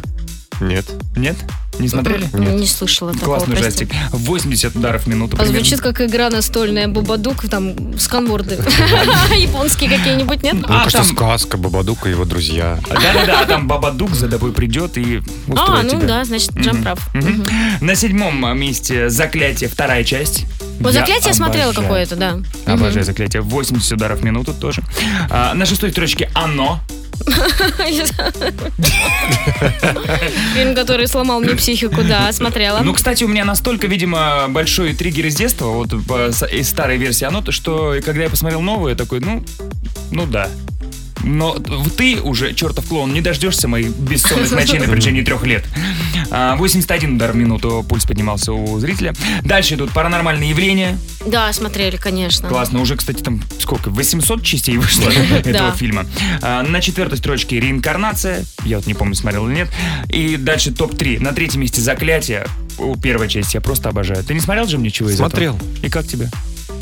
Нет. 0.60 0.86
Нет? 1.16 1.38
Не 1.80 1.88
смотрели? 1.90 2.28
Не 2.34 2.66
слышала 2.66 3.14
такого, 3.14 3.38
Классный 3.38 3.56
прости. 3.58 3.86
ужастик. 3.86 4.12
80 4.12 4.76
ударов 4.76 5.04
в 5.04 5.08
минуту. 5.08 5.36
А 5.36 5.40
примерно. 5.40 5.60
звучит 5.60 5.82
как 5.82 6.02
игра 6.02 6.30
настольная 6.30 6.88
Бабадук, 6.88 7.48
там, 7.50 7.98
сканворды. 8.00 8.56
Японские 9.38 9.90
какие-нибудь, 9.90 10.44
нет? 10.44 10.54
Мне 10.54 10.64
А, 10.68 10.84
кажется, 10.86 10.98
там- 11.00 11.16
сказка 11.16 11.58
Бабадук 11.58 12.08
и 12.08 12.12
его 12.12 12.26
друзья. 12.26 12.80
Да-да-да, 12.90 13.42
а 13.42 13.46
там 13.46 13.68
Бабадук 13.68 14.12
за 14.16 14.28
тобой 14.30 14.52
придет 14.54 14.98
и 14.98 15.22
А, 15.50 15.52
устроит 15.52 15.84
ну 15.94 16.00
тебя. 16.00 16.08
да, 16.08 16.26
значит, 16.26 16.52
Джам 16.58 16.82
прав. 16.84 17.00
Мгм. 17.14 17.46
На 17.82 17.96
седьмом 17.96 18.58
месте 18.58 19.10
«Заклятие», 19.10 19.70
вторая 19.70 20.04
часть. 20.04 20.46
Вот 20.80 20.94
Я 20.94 21.00
заклятие 21.02 21.28
я 21.30 21.34
смотрела 21.34 21.70
обожаю. 21.72 21.88
какое-то, 21.88 22.16
да. 22.16 22.38
Обожаю 22.66 23.06
«Заклятие». 23.06 23.42
80 23.42 23.92
ударов 23.94 24.20
в 24.20 24.24
минуту 24.24 24.54
тоже. 24.54 24.82
А, 25.30 25.54
на 25.54 25.66
шестой 25.66 25.92
строчке 25.92 26.30
«Оно». 26.34 26.80
Фильм, 30.54 30.76
который 30.76 31.08
сломал 31.08 31.40
мне 31.40 31.56
психику, 31.56 32.04
да, 32.04 32.32
смотрела. 32.32 32.82
Ну, 32.84 32.94
кстати, 32.94 33.24
у 33.24 33.28
меня 33.28 33.46
настолько, 33.46 33.88
видимо, 33.88 34.46
большой 34.50 34.94
триггер 34.94 35.26
из 35.28 35.36
детства, 35.36 35.66
вот 35.68 35.94
из 35.94 36.70
старой 36.70 36.98
версии 36.98 37.26
«Оно», 37.26 37.42
то, 37.42 37.52
что 37.52 37.96
когда 38.04 38.24
я 38.24 38.30
посмотрел 38.30 38.62
новую, 38.62 38.92
я 38.92 38.96
такой, 38.96 39.20
ну, 39.20 39.44
ну 40.12 40.26
да. 40.26 40.50
Но 41.26 41.54
ты 41.98 42.22
уже, 42.22 42.54
чертов 42.54 42.86
клоун, 42.88 43.12
не 43.14 43.22
дождешься 43.22 43.68
моих 43.68 43.90
бессонных 43.96 44.52
ночей 44.52 44.80
на 44.80 44.86
протяжении 44.86 45.24
трех 45.24 45.44
лет. 45.46 45.66
А, 46.32 46.56
81 46.56 47.16
удар 47.16 47.32
в 47.32 47.36
минуту 47.36 47.84
пульс 47.88 48.06
поднимался 48.06 48.54
у 48.54 48.80
зрителя. 48.80 49.14
Дальше 49.44 49.74
идут 49.76 49.92
паранормальные 49.92 50.50
явления. 50.52 50.98
Да, 51.26 51.52
смотрели, 51.54 51.98
конечно. 51.98 52.48
Классно. 52.48 52.80
Уже, 52.80 52.96
кстати, 52.96 53.22
там 53.22 53.42
сколько? 53.60 53.90
800 53.90 54.44
частей 54.44 54.78
вышло 54.78 55.10
этого 55.44 55.72
фильма. 55.72 56.06
А, 56.42 56.62
На 56.64 56.80
четвертой 56.82 57.18
строчке 57.18 57.60
реинкарнация. 57.60 58.46
Я 58.64 58.78
вот 58.78 58.86
не 58.88 58.94
помню, 58.94 59.16
смотрел 59.16 59.48
или 59.48 59.56
нет. 59.56 59.70
И 60.10 60.38
дальше 60.38 60.72
топ-3. 60.72 61.20
На 61.22 61.34
третьем 61.34 61.62
месте 61.62 61.82
заклятие. 61.82 62.46
У 62.78 62.96
первой 62.98 63.30
части 63.30 63.56
я 63.56 63.62
просто 63.62 63.90
обожаю. 63.90 64.24
Ты 64.24 64.34
не 64.34 64.40
смотрел 64.42 64.68
же 64.68 64.78
ничего 64.78 65.10
из 65.10 65.18
Смотрел. 65.18 65.56
этого? 65.56 65.70
И 65.86 65.90
как 65.90 66.06
тебе? 66.06 66.30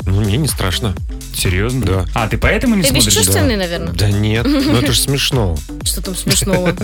Ну, 0.06 0.20
мне 0.20 0.36
не 0.36 0.48
страшно. 0.48 0.94
Серьезно? 1.34 1.84
Да. 1.84 2.04
А, 2.14 2.28
ты 2.28 2.38
поэтому 2.38 2.76
не 2.76 2.82
Ты 2.82 2.88
смотришь? 2.90 3.06
бесчувственный, 3.06 3.56
наверное? 3.56 3.92
Да 3.92 4.08
нет, 4.10 4.46
ну 4.46 4.76
это 4.76 4.92
же 4.92 4.98
смешно. 5.00 5.56
Что 5.82 6.00
там 6.00 6.14
смешного? 6.14 6.74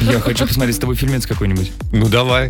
Я 0.00 0.20
хочу 0.20 0.46
посмотреть 0.46 0.76
с 0.76 0.78
тобой 0.78 0.96
фильмец 0.96 1.26
какой-нибудь. 1.26 1.70
Ну 1.92 2.08
давай. 2.08 2.48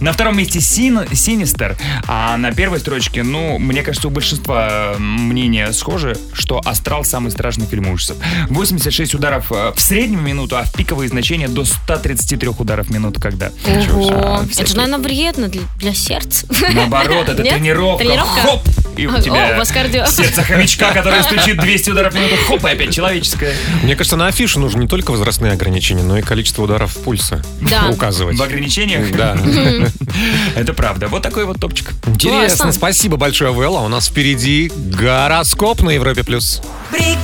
На 0.00 0.12
втором 0.12 0.38
месте 0.38 0.60
Син, 0.60 1.00
Синистер, 1.12 1.76
а 2.06 2.36
на 2.36 2.52
первой 2.52 2.78
строчке, 2.78 3.22
ну, 3.22 3.58
мне 3.58 3.82
кажется, 3.82 4.08
у 4.08 4.10
большинства 4.10 4.94
э, 4.94 4.98
мнения 4.98 5.72
схожи, 5.72 6.16
что 6.32 6.60
Астрал 6.64 7.04
самый 7.04 7.30
страшный 7.30 7.66
фильм 7.66 7.88
ужасов. 7.88 8.16
86 8.48 9.14
ударов 9.14 9.50
э, 9.50 9.72
в 9.74 9.80
среднюю 9.80 10.22
минуту, 10.22 10.56
а 10.56 10.64
в 10.64 10.72
пиковые 10.72 11.08
значения 11.08 11.48
до 11.48 11.64
133 11.64 12.48
ударов 12.48 12.86
в 12.86 12.90
минуту, 12.90 13.20
когда. 13.20 13.50
Ого. 13.92 14.42
Это 14.56 14.66
же, 14.66 14.76
наверное, 14.76 14.98
вредно 14.98 15.48
для, 15.48 15.94
сердца. 15.94 16.46
Наоборот, 16.72 17.28
это 17.28 17.42
Нет? 17.42 17.54
Тренировка. 17.74 18.04
Тренировка? 18.04 18.40
Хоп! 18.40 18.60
И 18.96 19.06
у 19.08 19.14
О, 19.16 19.20
тебя 19.20 19.50
у 19.54 19.58
вас 19.58 19.70
кардио. 19.72 20.06
сердце 20.06 20.42
хомячка, 20.44 20.92
которое 20.92 21.22
стучит 21.24 21.58
200 21.58 21.90
ударов 21.90 22.12
в 22.12 22.16
минуту. 22.16 22.36
Хоп, 22.46 22.64
и 22.64 22.68
опять 22.68 22.94
человеческое. 22.94 23.54
Мне 23.82 23.96
кажется, 23.96 24.16
на 24.16 24.28
афише 24.28 24.60
нужно 24.60 24.80
не 24.82 24.86
только 24.88 25.10
возрастные 25.10 25.52
ограничения, 25.52 26.04
но 26.04 26.16
и 26.16 26.22
количество 26.22 26.62
ударов 26.62 26.94
пульса 26.98 27.42
Да. 27.60 27.88
указывать. 27.90 28.38
В 28.38 28.42
ограничениях? 28.42 29.10
Да. 29.16 29.36
Это 30.54 30.72
правда. 30.74 31.08
Вот 31.08 31.22
такой 31.22 31.44
вот 31.44 31.58
топчик. 31.60 31.90
Интересно, 32.06 32.70
спасибо 32.70 33.16
большое, 33.16 33.50
Вэлла. 33.52 33.80
У 33.80 33.88
нас 33.88 34.06
впереди 34.08 34.70
гороскоп 34.76 35.82
на 35.82 35.90
Европе+. 35.90 36.22
плюс. 36.22 36.62
Бригада 36.92 37.18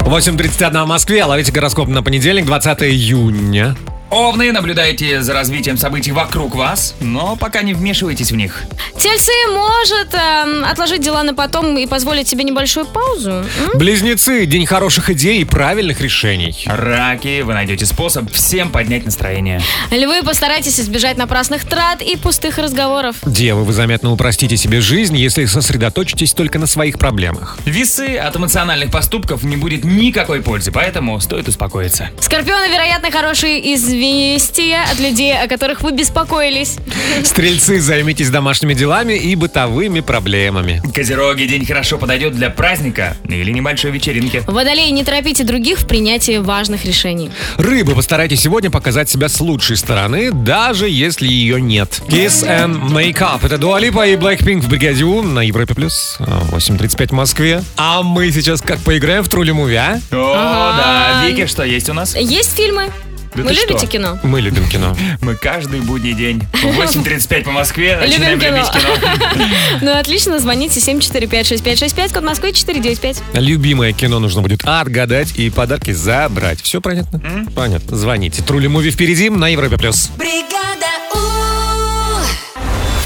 У. 0.00 0.08
8.31 0.10 0.84
в 0.84 0.86
Москве. 0.88 1.24
Ловите 1.24 1.52
гороскоп 1.52 1.88
на 1.88 2.02
понедельник, 2.02 2.44
20 2.46 2.82
июня. 2.82 3.76
Овны, 4.14 4.52
наблюдайте 4.52 5.22
за 5.22 5.32
развитием 5.32 5.76
событий 5.76 6.12
вокруг 6.12 6.54
вас, 6.54 6.94
но 7.00 7.34
пока 7.34 7.62
не 7.62 7.74
вмешивайтесь 7.74 8.30
в 8.30 8.36
них. 8.36 8.62
Тельцы 8.96 9.32
может 9.48 10.14
эм, 10.14 10.64
отложить 10.64 11.02
дела 11.02 11.24
на 11.24 11.34
потом 11.34 11.76
и 11.76 11.84
позволить 11.84 12.28
себе 12.28 12.44
небольшую 12.44 12.86
паузу. 12.86 13.30
М? 13.32 13.44
Близнецы. 13.74 14.46
День 14.46 14.66
хороших 14.66 15.10
идей 15.10 15.40
и 15.40 15.44
правильных 15.44 16.00
решений. 16.00 16.56
Раки, 16.66 17.40
вы 17.40 17.54
найдете 17.54 17.86
способ 17.86 18.30
всем 18.30 18.70
поднять 18.70 19.04
настроение. 19.04 19.60
Львы, 19.90 20.22
постарайтесь 20.22 20.78
избежать 20.78 21.16
напрасных 21.16 21.64
трат 21.64 22.00
и 22.00 22.14
пустых 22.14 22.58
разговоров. 22.58 23.16
Девы, 23.26 23.64
вы 23.64 23.72
заметно 23.72 24.12
упростите 24.12 24.56
себе 24.56 24.80
жизнь, 24.80 25.16
если 25.16 25.44
сосредоточитесь 25.44 26.34
только 26.34 26.60
на 26.60 26.68
своих 26.68 27.00
проблемах. 27.00 27.58
Весы, 27.64 28.16
от 28.16 28.36
эмоциональных 28.36 28.92
поступков 28.92 29.42
не 29.42 29.56
будет 29.56 29.82
никакой 29.82 30.40
пользы, 30.40 30.70
поэтому 30.70 31.18
стоит 31.18 31.48
успокоиться. 31.48 32.10
Скорпионы, 32.20 32.72
вероятно, 32.72 33.10
хорошие 33.10 33.74
известия 33.74 34.03
от 34.04 35.00
людей, 35.00 35.36
о 35.36 35.48
которых 35.48 35.82
вы 35.82 35.92
беспокоились. 35.92 36.76
Стрельцы, 37.24 37.80
займитесь 37.80 38.30
домашними 38.30 38.74
делами 38.74 39.14
и 39.14 39.34
бытовыми 39.34 40.00
проблемами. 40.00 40.82
Козероги, 40.94 41.44
день 41.44 41.64
хорошо 41.66 41.98
подойдет 41.98 42.34
для 42.34 42.50
праздника 42.50 43.16
или 43.28 43.50
небольшой 43.50 43.90
вечеринки. 43.90 44.42
Водолеи, 44.46 44.90
не 44.90 45.04
торопите 45.04 45.44
других 45.44 45.78
в 45.78 45.86
принятии 45.86 46.38
важных 46.38 46.84
решений. 46.84 47.30
Рыбы, 47.56 47.94
постарайтесь 47.94 48.42
сегодня 48.42 48.70
показать 48.70 49.08
себя 49.08 49.28
с 49.28 49.40
лучшей 49.40 49.76
стороны, 49.76 50.30
даже 50.32 50.88
если 50.88 51.26
ее 51.26 51.60
нет. 51.60 52.00
Kiss 52.08 52.46
and 52.46 52.90
Make 52.90 53.18
Up. 53.18 53.44
Это 53.44 53.58
Дуалипа 53.58 54.06
и 54.06 54.16
Blackpink 54.16 54.60
в 54.60 54.68
бригаде 54.68 55.04
У 55.04 55.22
на 55.22 55.40
Европе+. 55.40 55.74
плюс. 55.74 56.16
8.35 56.20 57.08
в 57.08 57.12
Москве. 57.12 57.62
А 57.76 58.02
мы 58.02 58.30
сейчас 58.30 58.60
как 58.60 58.78
поиграем 58.80 59.22
в 59.24 59.28
Трули 59.28 59.52
Муви, 59.52 59.76
а? 59.76 60.00
О, 60.10 60.74
да. 60.76 61.26
Вики, 61.26 61.46
что 61.46 61.64
есть 61.64 61.88
у 61.88 61.94
нас? 61.94 62.14
Есть 62.16 62.54
фильмы? 62.56 62.90
Да 63.34 63.42
Вы 63.42 63.50
любите 63.52 63.78
что? 63.78 63.86
кино? 63.88 64.18
Мы 64.22 64.40
любим 64.40 64.68
кино. 64.68 64.96
Мы 65.20 65.34
каждый 65.34 65.80
будний 65.80 66.12
день 66.14 66.40
в 66.52 66.64
8.35 66.80 67.42
по 67.44 67.50
Москве 67.50 67.96
начинаем 67.96 68.38
Любим 68.38 68.54
любить 68.54 68.70
кино. 68.70 69.48
Ну, 69.80 69.98
отлично, 69.98 70.38
звоните 70.38 70.78
745-6565, 70.80 72.12
код 72.14 72.22
Москвы 72.22 72.52
495. 72.52 73.22
Любимое 73.34 73.92
кино 73.92 74.18
нужно 74.20 74.40
будет 74.42 74.64
отгадать 74.64 75.32
и 75.36 75.50
подарки 75.50 75.90
забрать. 75.90 76.60
Все 76.62 76.80
понятно? 76.80 77.20
Понятно. 77.56 77.96
Звоните. 77.96 78.42
Трули 78.42 78.68
Муви 78.68 78.90
впереди 78.90 79.30
на 79.30 79.48
Европе+. 79.48 79.76
плюс. 79.78 80.10
Бригада 80.16 80.86
У. 81.14 81.18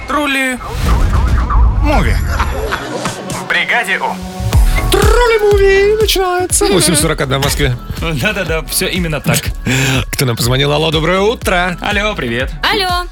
Трули. 0.08 0.58
Муви. 1.82 2.14
В 3.30 3.48
бригаде 3.48 3.98
У. 3.98 4.37
Трули 5.18 5.38
Муви 5.40 5.96
начинается. 6.00 6.66
8.41 6.66 7.38
в 7.40 7.44
Москве. 7.44 7.76
Да-да-да, 8.22 8.62
все 8.62 8.86
именно 8.86 9.20
так. 9.20 9.38
Кто 10.12 10.24
нам 10.24 10.36
позвонил? 10.36 10.72
Алло, 10.72 10.92
доброе 10.92 11.18
утро. 11.18 11.76
Алло, 11.80 12.14
привет. 12.14 12.52
Алло. 12.62 13.08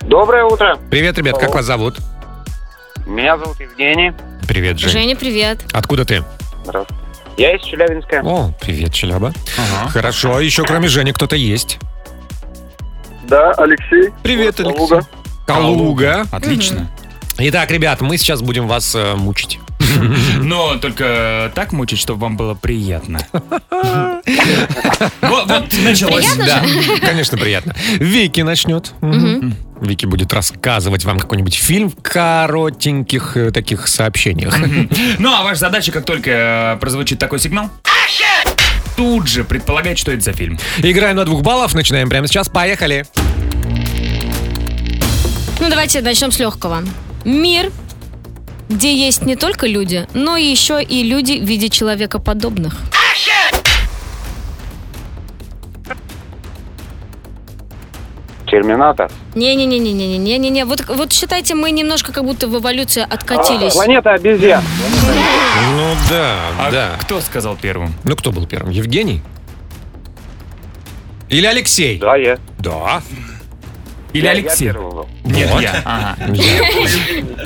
Доброе 0.00 0.44
утро. 0.44 0.76
Привет, 0.90 1.16
ребят, 1.18 1.38
как 1.38 1.54
вас 1.54 1.66
зовут? 1.66 1.98
Меня 3.06 3.38
зовут 3.38 3.60
Евгений. 3.60 4.12
Привет, 4.48 4.80
Жень. 4.80 4.90
Женя, 4.90 5.14
привет. 5.14 5.60
Откуда 5.72 6.04
ты? 6.04 6.24
Здравствуйте. 6.64 7.00
Я 7.36 7.54
из 7.54 7.62
Челябинска. 7.62 8.20
О, 8.24 8.52
привет, 8.60 8.92
Челяба. 8.92 9.32
Ага. 9.56 9.88
Хорошо, 9.88 10.36
а 10.36 10.42
еще 10.42 10.64
кроме 10.64 10.88
Жени 10.88 11.12
кто-то 11.12 11.36
есть. 11.36 11.78
Да, 13.28 13.52
Алексей. 13.52 14.12
Привет, 14.24 14.58
Алексей. 14.58 14.74
Калуга. 14.74 15.06
Калуга. 15.46 16.26
Отлично. 16.32 16.90
Итак, 17.38 17.70
ребят, 17.70 18.00
мы 18.00 18.18
сейчас 18.18 18.42
будем 18.42 18.66
вас 18.66 18.96
э, 18.96 19.14
мучить. 19.14 19.60
Но 20.40 20.76
только 20.76 21.50
так 21.54 21.72
мучить, 21.72 21.98
чтобы 21.98 22.20
вам 22.20 22.36
было 22.36 22.54
приятно. 22.54 23.20
Вот, 25.20 25.48
началось. 25.82 26.36
Да, 26.36 26.62
конечно, 27.00 27.36
приятно. 27.36 27.74
Вики 27.98 28.40
начнет. 28.42 28.92
Вики 29.80 30.06
будет 30.06 30.32
рассказывать 30.32 31.04
вам 31.04 31.18
какой-нибудь 31.18 31.54
фильм 31.54 31.90
в 31.90 31.96
коротеньких 32.00 33.36
э, 33.36 33.50
таких 33.50 33.88
сообщениях. 33.88 34.56
Ну, 35.18 35.34
а 35.34 35.42
ваша 35.42 35.60
задача, 35.60 35.90
как 35.90 36.04
только 36.04 36.30
э, 36.30 36.80
прозвучит 36.80 37.18
такой 37.18 37.40
сигнал, 37.40 37.70
тут 38.96 39.26
же 39.26 39.42
предполагать, 39.42 39.98
что 39.98 40.12
это 40.12 40.22
за 40.22 40.32
фильм. 40.32 40.58
Играем 40.78 41.16
на 41.16 41.24
двух 41.24 41.42
баллов, 41.42 41.74
начинаем 41.74 42.08
прямо 42.08 42.28
сейчас. 42.28 42.48
Поехали. 42.48 43.06
Ну, 45.60 45.68
давайте 45.68 46.00
начнем 46.00 46.30
с 46.30 46.38
легкого. 46.38 46.82
Мир, 47.24 47.70
где 48.72 48.94
есть 48.94 49.22
не 49.22 49.36
только 49.36 49.66
люди, 49.66 50.06
но 50.14 50.36
еще 50.36 50.82
и 50.82 51.02
люди 51.02 51.38
в 51.38 51.44
виде 51.44 51.68
человекоподобных. 51.68 52.74
Терминатор. 58.50 59.10
Не-не-не-не-не-не-не-не. 59.34 60.64
Вот, 60.66 60.84
вот 60.88 61.12
считайте, 61.12 61.54
мы 61.54 61.70
немножко 61.70 62.12
как 62.12 62.24
будто 62.24 62.48
в 62.48 62.58
эволюцию 62.58 63.06
откатились. 63.08 63.72
Планета 63.72 64.12
обезьян. 64.12 64.62
Ну 65.74 65.94
да, 66.10 66.36
А 66.58 66.70
да. 66.70 66.90
кто 67.00 67.20
сказал 67.20 67.56
первым? 67.56 67.94
Ну 68.04 68.14
кто 68.16 68.30
был 68.30 68.46
первым? 68.46 68.70
Евгений? 68.70 69.22
Или 71.30 71.46
Алексей? 71.46 71.98
Да, 71.98 72.16
я. 72.16 72.38
Да. 72.58 73.00
Или 74.12 74.24
Я- 74.24 74.32
я 74.32 74.38
Алексей? 74.38 74.72
был. 74.72 75.08
Нет, 75.24 75.50
Вот. 75.50 75.62
я. 75.62 75.82
Ага. 75.84 76.16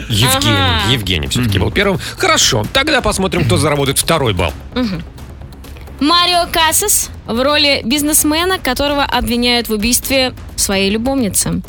Евгений. 0.08 0.26
Ага. 0.34 0.90
Евгений 0.92 1.26
все-таки 1.28 1.58
был 1.58 1.70
первым. 1.70 1.98
Хорошо, 2.18 2.64
тогда 2.72 3.00
посмотрим, 3.00 3.44
кто 3.44 3.56
заработает 3.56 3.98
второй 3.98 4.32
балл. 4.34 4.52
Марио 6.00 6.46
Кассас 6.52 7.10
в 7.26 7.40
роли 7.42 7.80
бизнесмена, 7.84 8.58
которого 8.58 9.02
обвиняют 9.04 9.68
в 9.68 9.72
убийстве 9.72 10.34
своей 10.56 10.90
любовницы. 10.90 11.62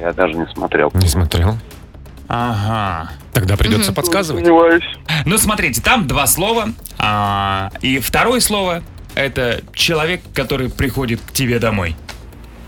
Я 0.00 0.12
даже 0.12 0.34
не 0.34 0.46
смотрел. 0.52 0.90
Не 0.94 1.08
смотрел. 1.08 1.58
Ага. 2.28 3.12
Тогда 3.32 3.56
придется 3.56 3.92
подсказывать. 3.92 4.44
Сомневаюсь. 4.44 4.84
Ну, 5.24 5.38
смотрите, 5.38 5.80
там 5.80 6.06
два 6.08 6.26
слова. 6.26 6.70
а, 6.98 7.70
и 7.82 7.98
второе 7.98 8.40
слово— 8.40 8.82
это 9.16 9.62
человек, 9.72 10.20
который 10.34 10.68
приходит 10.68 11.20
к 11.20 11.32
тебе 11.32 11.58
домой. 11.58 11.96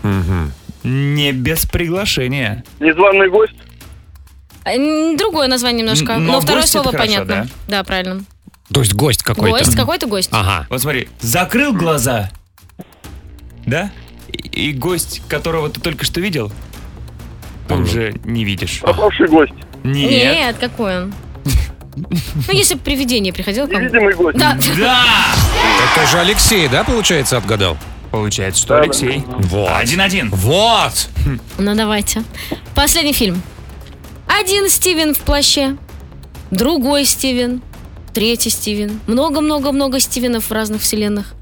Мгм. 0.03 0.51
Не 0.83 1.31
без 1.31 1.65
приглашения. 1.65 2.63
Незваный 2.79 3.29
гость. 3.29 3.53
М, 4.65 5.15
Другое 5.15 5.47
название 5.47 5.83
немножко, 5.83 6.17
но, 6.17 6.33
но 6.33 6.41
второе 6.41 6.61
гость 6.61 6.71
слово 6.71 6.91
хорошо, 6.91 7.07
понятно. 7.25 7.47
Да? 7.67 7.83
правильно. 7.83 8.23
То 8.73 8.81
есть 8.81 8.93
гость 8.93 9.23
какой-то. 9.23 9.57
Гость, 9.57 9.75
какой-то 9.75 10.07
гость. 10.07 10.29
Ага. 10.31 10.67
Вот 10.69 10.81
смотри, 10.81 11.07
закрыл 11.21 11.73
глаза, 11.73 12.29
да? 13.65 13.91
И, 14.27 14.69
и 14.69 14.73
гость, 14.73 15.21
которого 15.27 15.69
ты 15.69 15.79
только 15.81 16.05
что 16.05 16.19
видел, 16.21 16.51
ты 17.67 17.75
уже 17.75 18.13
не 18.23 18.43
видишь. 18.43 18.79
Пропавший 18.81 19.27
гость. 19.27 19.53
Нет. 19.83 20.11
Нет, 20.11 20.55
какой 20.59 21.03
он? 21.03 21.13
Ну, 22.47 22.53
если 22.53 22.75
бы 22.75 22.81
привидение 22.81 23.33
приходило 23.33 23.67
к 23.67 23.71
вам. 23.71 23.81
Невидимый 23.81 24.13
гость. 24.13 24.37
Да. 24.37 24.57
Да! 24.77 25.05
Это 25.97 26.07
же 26.07 26.19
Алексей, 26.19 26.67
да, 26.67 26.83
получается, 26.83 27.37
отгадал? 27.37 27.77
Получается, 28.11 28.61
что 28.61 28.69
Да, 28.69 28.75
да. 28.75 28.81
Алексей. 28.83 29.23
Вот. 29.27 29.69
Один-один. 29.71 30.29
Вот! 30.31 31.09
Ну, 31.57 31.75
давайте. 31.75 32.23
Последний 32.75 33.13
фильм. 33.13 33.41
Один 34.27 34.69
Стивен 34.69 35.13
в 35.13 35.19
плаще, 35.19 35.75
другой 36.51 37.05
Стивен, 37.05 37.61
третий 38.13 38.49
Стивен. 38.49 38.99
Много-много-много 39.07 39.99
Стивенов 39.99 40.49
в 40.49 40.51
разных 40.51 40.81
вселенных. 40.81 41.33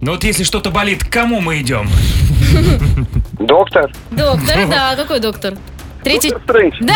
Ну 0.00 0.12
вот 0.12 0.24
если 0.24 0.44
что-то 0.44 0.70
болит, 0.70 1.02
к 1.04 1.10
кому 1.10 1.40
мы 1.40 1.60
идем? 1.62 1.88
Доктор. 3.38 3.90
Доктор, 4.10 4.68
да, 4.68 4.94
какой 4.94 5.20
доктор? 5.20 5.54
Третий... 6.06 6.32
Стрэндж. 6.44 6.76
Да? 6.82 6.94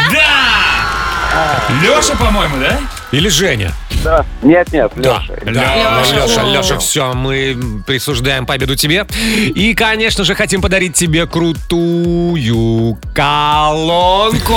Леша, 1.82 2.14
по-моему, 2.14 2.58
да? 2.60 2.78
Или 3.10 3.28
Женя? 3.28 3.72
Да. 4.04 4.24
Нет, 4.40 4.72
нет, 4.72 4.92
Леша. 4.94 5.24
Да, 5.44 6.00
Лёша. 6.00 6.26
Леша. 6.26 6.42
Леша, 6.44 6.78
все, 6.78 7.12
мы 7.12 7.82
присуждаем 7.84 8.46
победу 8.46 8.76
тебе. 8.76 9.04
И, 9.26 9.74
конечно 9.74 10.22
же, 10.22 10.36
хотим 10.36 10.62
подарить 10.62 10.94
тебе 10.94 11.26
крутую 11.26 12.96
колонку 13.12 14.52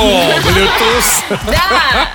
Bluetooth 0.45 1.39
Да! 1.47 2.07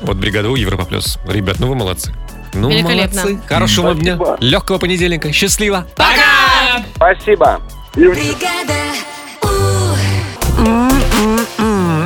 от 0.00 0.16
бригады 0.16 0.48
У 0.48 0.56
Европа 0.56 0.86
Плюс. 0.86 1.18
Ребят, 1.28 1.56
ну 1.60 1.66
вы 1.68 1.74
молодцы. 1.74 2.14
Ну, 2.54 2.70
Великолепно. 2.70 3.24
молодцы. 3.24 3.46
Хорошего 3.46 3.88
вам 3.88 3.98
дня, 3.98 4.16
Спасибо. 4.16 4.38
легкого 4.40 4.78
понедельника. 4.78 5.30
Счастливо. 5.32 5.86
Пока! 5.96 6.82
Спасибо. 6.96 7.60
М, 7.96 8.12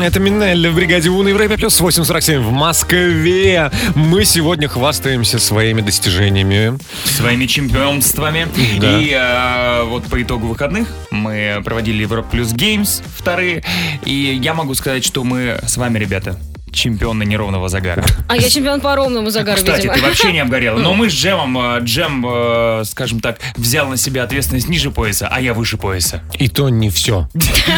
Это 0.02 0.20
Минелли 0.20 0.68
в 0.68 0.74
бригаде 0.74 1.08
У 1.08 1.22
на 1.22 1.28
Европе 1.28 1.56
Плюс 1.56 1.80
847 1.80 2.40
в 2.40 2.52
Москве. 2.52 3.70
Мы 3.94 4.24
сегодня 4.24 4.68
хвастаемся 4.68 5.38
своими 5.38 5.80
достижениями. 5.80 6.78
Своими 7.04 7.46
чемпионствами. 7.46 8.46
Да. 8.78 9.00
И 9.00 9.10
э, 9.10 9.84
вот 9.84 10.04
по 10.04 10.22
итогу 10.22 10.46
выходных 10.46 10.88
мы 11.10 11.60
проводили 11.64 12.02
Европа 12.02 12.28
Плюс 12.30 12.52
Геймс 12.52 13.02
вторые. 13.16 13.64
И 14.04 14.38
я 14.42 14.54
могу 14.54 14.74
сказать, 14.74 15.04
что 15.04 15.24
мы 15.24 15.60
с 15.66 15.76
вами, 15.76 15.98
ребята, 15.98 16.38
чемпионы 16.72 17.24
неровного 17.24 17.68
загара. 17.68 18.04
А 18.28 18.36
я 18.36 18.48
чемпион 18.48 18.80
по 18.80 18.94
ровному 18.94 19.30
загару, 19.30 19.58
Кстати, 19.58 19.82
видимо. 19.82 19.94
ты 19.94 20.00
вообще 20.02 20.32
не 20.32 20.40
обгорела. 20.40 20.78
Но 20.78 20.94
мы 20.94 21.10
с 21.10 21.12
Джемом, 21.18 21.58
э, 21.58 21.80
Джем, 21.80 22.24
э, 22.28 22.82
скажем 22.84 23.20
так, 23.20 23.38
взял 23.56 23.88
на 23.88 23.96
себя 23.96 24.22
ответственность 24.24 24.68
ниже 24.68 24.90
пояса, 24.90 25.28
а 25.30 25.40
я 25.40 25.54
выше 25.54 25.76
пояса. 25.76 26.22
И 26.38 26.48
то 26.48 26.68
не 26.68 26.90
все. 26.90 27.28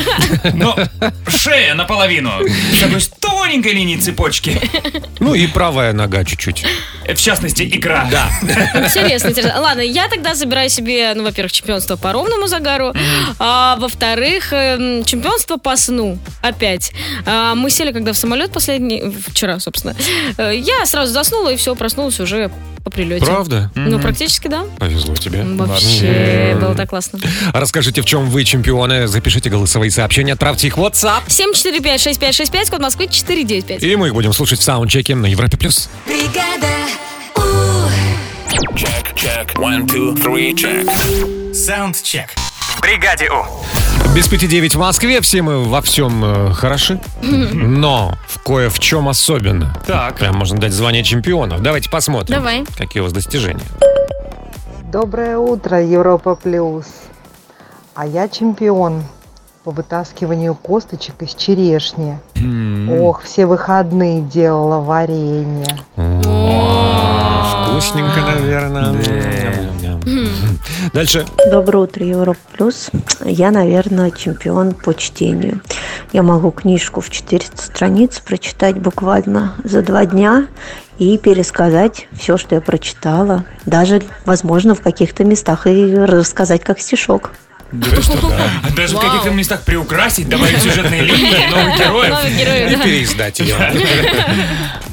Но 0.55 0.77
шея 1.29 1.75
наполовину. 1.75 2.31
С 2.75 2.81
такой 2.81 3.01
с 3.01 3.09
тоненькой 3.09 3.73
линии 3.73 3.97
цепочки. 3.97 4.61
Ну 5.19 5.35
и 5.35 5.47
правая 5.47 5.93
нога 5.93 6.25
чуть-чуть. 6.25 6.65
В 7.07 7.17
частности, 7.17 7.63
икра. 7.63 8.09
Да. 8.11 8.31
Интересно, 8.85 9.29
интересно. 9.29 9.61
Ладно, 9.61 9.81
я 9.81 10.09
тогда 10.09 10.35
забираю 10.35 10.69
себе, 10.71 11.13
ну, 11.15 11.25
во-первых, 11.25 11.53
чемпионство 11.53 11.97
по 11.97 12.13
ровному 12.13 12.47
загару, 12.47 12.93
а 13.39 13.77
во-вторых, 13.77 14.53
эм, 14.53 15.05
чемпионство 15.05 15.57
по 15.57 15.77
сну. 15.77 16.19
Опять. 16.43 16.93
А, 17.27 17.55
мы 17.55 17.71
сели, 17.71 17.93
когда 17.93 18.13
в 18.13 18.17
самолет 18.17 18.53
последний, 18.53 18.80
вчера, 19.29 19.59
собственно. 19.61 19.95
Э, 20.37 20.55
Я 20.55 20.85
сразу 20.87 21.13
заснула 21.13 21.53
и 21.53 21.57
все, 21.57 21.75
проснулась 21.75 22.19
уже 22.21 22.51
по 22.85 22.91
прилете. 22.91 23.27
Правда? 23.27 23.71
Ну, 23.75 23.99
практически, 24.01 24.49
да. 24.49 24.65
Повезло 24.79 25.15
тебе. 25.15 25.43
Вообще, 25.45 26.57
было 26.61 26.75
так 26.75 26.89
классно. 26.91 27.19
Расскажите, 27.53 28.01
в 28.03 28.07
чем 28.07 28.31
вы 28.31 28.45
чемпионы. 28.45 29.07
Запишите 29.07 29.51
голосовые 29.51 29.91
сообщения, 29.91 30.33
отправьте 30.33 30.67
их 30.69 30.79
в 30.79 30.81
WhatsApp. 30.81 31.27
745-6565, 31.29 32.71
код 32.71 32.81
Москвы 32.81 33.09
495. 33.09 33.83
И 33.83 33.97
мы 33.97 34.09
их 34.09 34.15
будем 34.15 34.33
слушать 34.33 34.61
в 34.61 34.63
саундчеке 34.63 35.15
на 35.15 35.27
Европе+. 35.27 35.57
плюс. 35.59 35.89
Check, 38.77 39.15
check. 39.15 39.55
One, 39.57 39.87
two, 39.87 40.15
three, 40.17 40.55
check. 40.55 40.87
Саундчек. 41.55 42.31
В 42.77 42.81
бригаде 42.81 43.29
У. 43.31 43.90
Без 44.15 44.27
пяти 44.27 44.49
девять 44.49 44.75
в 44.75 44.79
Москве, 44.79 45.21
все 45.21 45.41
мы 45.41 45.63
во 45.63 45.81
всем 45.83 46.25
э, 46.25 46.53
хороши, 46.53 47.01
но 47.23 48.15
в 48.27 48.43
кое 48.43 48.69
в 48.69 48.81
чем 48.81 49.09
особенно. 49.09 49.73
Так. 49.87 50.17
Прям 50.17 50.37
можно 50.37 50.59
дать 50.59 50.73
звание 50.73 51.05
чемпионов. 51.05 51.63
Давайте 51.63 51.89
посмотрим, 51.89 52.35
Давай. 52.35 52.65
какие 52.77 53.01
у 53.03 53.05
вас 53.05 53.13
достижения. 53.13 53.63
Доброе 54.93 55.39
утро, 55.39 55.81
Европа 55.81 56.35
Плюс. 56.35 56.87
А 57.95 58.05
я 58.05 58.29
чемпион 58.29 59.05
по 59.63 59.71
вытаскиванию 59.71 60.57
косточек 60.57 61.23
из 61.23 61.35
черешни. 61.35 62.19
Ох, 63.01 63.23
все 63.23 63.47
выходные 63.47 64.23
делала 64.23 64.81
варенье. 64.81 65.67
Вкусненько, 67.81 68.21
наверное. 68.21 68.95
Дальше. 70.93 71.25
Доброе 71.51 71.85
утро, 71.85 72.05
Европа 72.05 72.39
Плюс. 72.53 72.91
Я, 73.25 73.51
наверное, 73.51 74.11
чемпион 74.11 74.75
по 74.75 74.95
чтению. 74.95 75.63
Я 76.13 76.23
могу 76.23 76.51
книжку 76.51 77.01
в 77.01 77.09
400 77.09 77.63
страниц 77.63 78.21
прочитать 78.21 78.77
буквально 78.79 79.55
за 79.65 79.81
два 79.81 80.05
дня 80.05 80.47
и 80.99 81.17
пересказать 81.17 82.07
все, 82.13 82.37
что 82.37 82.55
я 82.55 82.61
прочитала. 82.61 83.45
Даже, 83.65 84.03
возможно, 84.27 84.75
в 84.75 84.83
каких-то 84.83 85.25
местах 85.25 85.67
и 85.67 85.95
рассказать 85.95 86.63
как 86.63 86.81
стишок. 86.81 87.31
А 87.73 88.71
Даже 88.75 88.97
в 88.97 89.01
каких-то 89.01 89.31
местах 89.31 89.63
приукрасить, 89.63 90.29
добавить 90.29 90.59
сюжетные 90.63 91.03
линии, 91.03 91.51
новых 91.51 91.79
героев. 91.79 92.11
Новых 92.11 92.39
героев, 92.39 92.73
И 92.73 92.77
да. 92.77 92.85
переиздать 92.85 93.39
ее. 93.41 93.55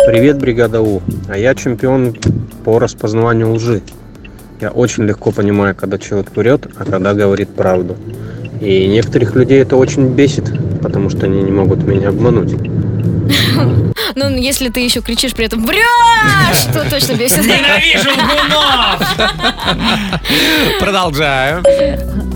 Привет, 0.06 0.38
бригада 0.38 0.82
У. 0.82 1.02
А 1.28 1.38
я 1.38 1.56
чемпион 1.56 2.16
по 2.64 2.80
распознаванию 2.80 3.52
лжи. 3.54 3.82
Я 4.62 4.72
очень 4.72 5.04
легко 5.06 5.32
понимаю, 5.32 5.76
когда 5.76 5.98
человек 5.98 6.36
врет, 6.36 6.68
а 6.78 6.86
когда 6.86 7.14
говорит 7.14 7.50
правду. 7.56 7.98
И 8.62 8.88
некоторых 8.88 9.36
людей 9.36 9.62
это 9.62 9.76
очень 9.76 10.10
бесит, 10.14 10.52
потому 10.82 11.10
что 11.10 11.26
они 11.26 11.42
не 11.42 11.52
могут 11.52 11.84
меня 11.84 12.10
обмануть. 12.10 12.54
Ну, 14.20 14.30
если 14.36 14.70
ты 14.70 14.80
еще 14.80 15.02
кричишь 15.02 15.36
при 15.36 15.46
этом 15.46 15.64
«Врешь!», 15.64 16.66
то 16.74 16.90
точно 16.90 17.14
бесит. 17.14 17.44
Ненавижу 17.46 18.10
лгунов! 18.10 19.00
Продолжаем. 20.80 21.64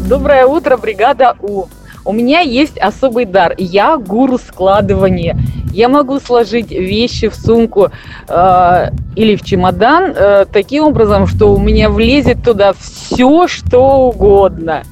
Доброе 0.07 0.45
утро, 0.45 0.77
бригада 0.77 1.35
У. 1.41 1.65
У 2.05 2.13
меня 2.13 2.41
есть 2.41 2.77
особый 2.77 3.25
дар. 3.25 3.55
Я 3.57 3.97
гуру 3.97 4.37
складывания. 4.37 5.39
Я 5.73 5.89
могу 5.89 6.19
сложить 6.19 6.69
вещи 6.69 7.29
в 7.29 7.35
сумку 7.35 7.89
э, 8.27 8.89
или 9.15 9.35
в 9.35 9.43
чемодан 9.43 10.13
э, 10.15 10.45
таким 10.53 10.83
образом, 10.83 11.25
что 11.25 11.51
у 11.51 11.57
меня 11.57 11.89
влезет 11.89 12.43
туда 12.43 12.73
все, 12.73 13.47
что 13.47 14.09
угодно. 14.09 14.83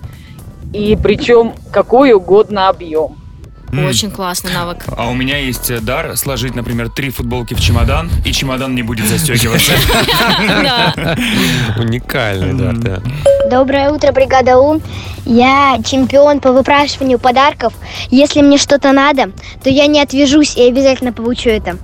И 0.73 0.97
причем 0.99 1.53
какой 1.71 2.13
угодно 2.13 2.67
объем. 2.67 3.18
Очень 3.71 4.09
классный 4.09 4.51
навык. 4.51 4.85
А 4.97 5.07
у 5.07 5.13
меня 5.13 5.37
есть 5.37 5.69
э, 5.69 5.79
дар 5.79 6.17
сложить, 6.17 6.55
например, 6.55 6.89
три 6.89 7.11
футболки 7.11 7.53
в 7.53 7.61
чемодан, 7.61 8.09
и 8.25 8.31
чемодан 8.31 8.73
не 8.73 8.81
будет 8.81 9.07
застегиваться. 9.07 9.73
Уникальный, 11.77 12.53
да, 12.53 12.71
да. 12.73 13.01
Доброе 13.49 13.91
утро, 13.91 14.11
бригада 14.11 14.57
У. 14.57 14.81
Я 15.25 15.79
чемпион 15.85 16.39
по 16.39 16.51
выпрашиванию 16.51 17.19
подарков. 17.19 17.73
Если 18.09 18.41
мне 18.41 18.57
что-то 18.57 18.91
надо, 18.91 19.31
то 19.63 19.69
я 19.69 19.85
не 19.85 20.01
отвяжусь 20.01 20.55
и 20.55 20.67
обязательно 20.67 21.13
получу 21.13 21.49
это. 21.49 21.77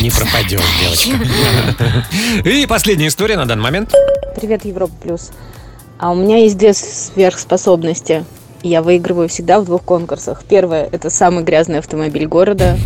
Не 0.00 0.10
пропадешь, 0.10 0.60
девочка. 0.80 2.06
И 2.48 2.66
последняя 2.66 3.08
история 3.08 3.36
на 3.36 3.46
данный 3.46 3.62
момент. 3.62 3.92
Привет, 4.36 4.64
Европа 4.64 4.94
Плюс. 5.02 5.30
А 5.98 6.10
у 6.10 6.14
меня 6.14 6.38
есть 6.38 6.58
две 6.58 6.74
сверхспособности. 6.74 8.24
Я 8.62 8.82
выигрываю 8.82 9.28
всегда 9.28 9.60
в 9.60 9.64
двух 9.64 9.82
конкурсах. 9.82 10.42
Первое– 10.48 10.88
это 10.92 11.10
самый 11.10 11.44
грязный 11.44 11.78
автомобиль 11.78 12.26
города, 12.26 12.76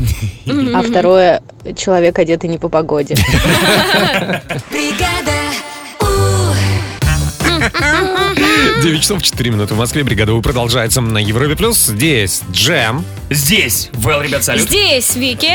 а 0.75 0.83
второе– 0.83 1.43
человек, 1.77 2.19
одетый 2.19 2.51
не 2.51 2.59
по 2.59 2.69
погоде. 2.69 3.17
9 8.83 9.03
часов 9.03 9.23
4 9.23 9.51
минуты 9.51 9.75
в 9.75 9.79
Москве. 9.79 10.03
Бригада 10.05 10.33
У 10.33 10.41
продолжается 10.41 11.03
на 11.03 11.19
Европе+. 11.19 11.55
плюс. 11.55 11.87
Здесь 11.87 12.41
Джем. 12.51 13.05
Здесь 13.29 13.91
Вэл, 13.93 14.23
ребят, 14.23 14.43
салют. 14.43 14.67
Здесь 14.69 15.15
Вики. 15.15 15.53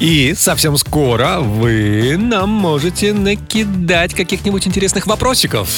И 0.00 0.34
совсем 0.36 0.76
скоро 0.78 1.38
вы 1.40 2.16
нам 2.18 2.48
можете 2.50 3.12
накидать 3.12 4.14
каких-нибудь 4.14 4.66
интересных 4.66 5.06
вопросиков. 5.06 5.68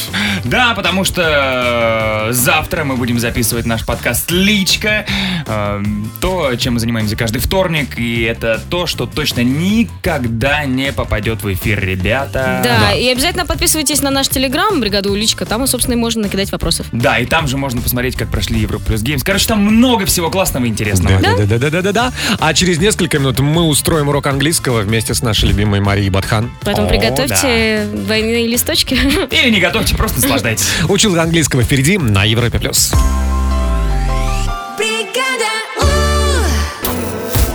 Да, 0.44 0.72
потому 0.74 1.04
что 1.04 2.28
э, 2.28 2.32
завтра 2.32 2.84
мы 2.84 2.96
будем 2.96 3.18
записывать 3.18 3.66
наш 3.66 3.84
подкаст 3.84 4.30
«Личка». 4.30 5.04
Э, 5.46 5.82
То, 6.20 6.54
чем 6.56 6.74
мы 6.74 6.80
занимаемся 6.80 7.16
каждый 7.16 7.40
вторник. 7.40 7.98
И 7.98 8.22
это 8.22 8.62
то, 8.70 8.86
что 8.86 9.04
точно 9.06 9.40
никогда 9.42 10.64
не 10.64 10.90
попадет 10.92 11.42
в 11.42 11.52
эфир, 11.52 11.80
ребята. 11.80 12.60
Да, 12.64 12.92
и 12.94 13.08
обязательно 13.08 13.44
подписывайтесь 13.44 14.00
на 14.00 14.10
наш 14.10 14.28
телеграм, 14.28 14.80
бригаду 14.80 15.12
Уличка. 15.12 15.44
Там, 15.44 15.64
и, 15.64 15.66
собственно, 15.66 15.94
и 15.94 15.98
можно 15.98 16.22
накидать 16.22 16.50
вопросов. 16.78 16.86
Да, 16.92 17.18
и 17.18 17.26
там 17.26 17.46
же 17.48 17.56
можно 17.56 17.80
посмотреть, 17.80 18.16
как 18.16 18.28
прошли 18.28 18.60
Европа 18.60 18.84
плюс 18.86 19.02
Геймс. 19.02 19.22
Короче, 19.22 19.46
там 19.46 19.60
много 19.60 20.06
всего 20.06 20.30
классного 20.30 20.64
и 20.64 20.68
интересного. 20.68 21.20
Да, 21.20 21.36
да, 21.36 21.58
да, 21.58 21.70
да, 21.70 21.82
да, 21.82 21.92
да. 21.92 22.12
А 22.38 22.54
через 22.54 22.78
несколько 22.78 23.18
минут 23.18 23.38
мы 23.40 23.62
устроим 23.62 24.08
урок 24.08 24.26
английского 24.26 24.80
вместе 24.80 25.14
с 25.14 25.22
нашей 25.22 25.48
любимой 25.48 25.80
Марией 25.80 26.10
Батхан. 26.10 26.50
Поэтому 26.62 26.86
О, 26.86 26.90
приготовьте 26.90 27.86
двойные 27.92 28.46
листочки. 28.46 28.94
Или 29.30 29.50
не 29.50 29.60
готовьте, 29.60 29.96
просто 29.96 30.20
наслаждайтесь. 30.20 30.66
Учил 30.88 31.18
английского 31.18 31.62
впереди 31.62 31.98
на 31.98 32.24
Европе 32.24 32.58
плюс. 32.58 32.92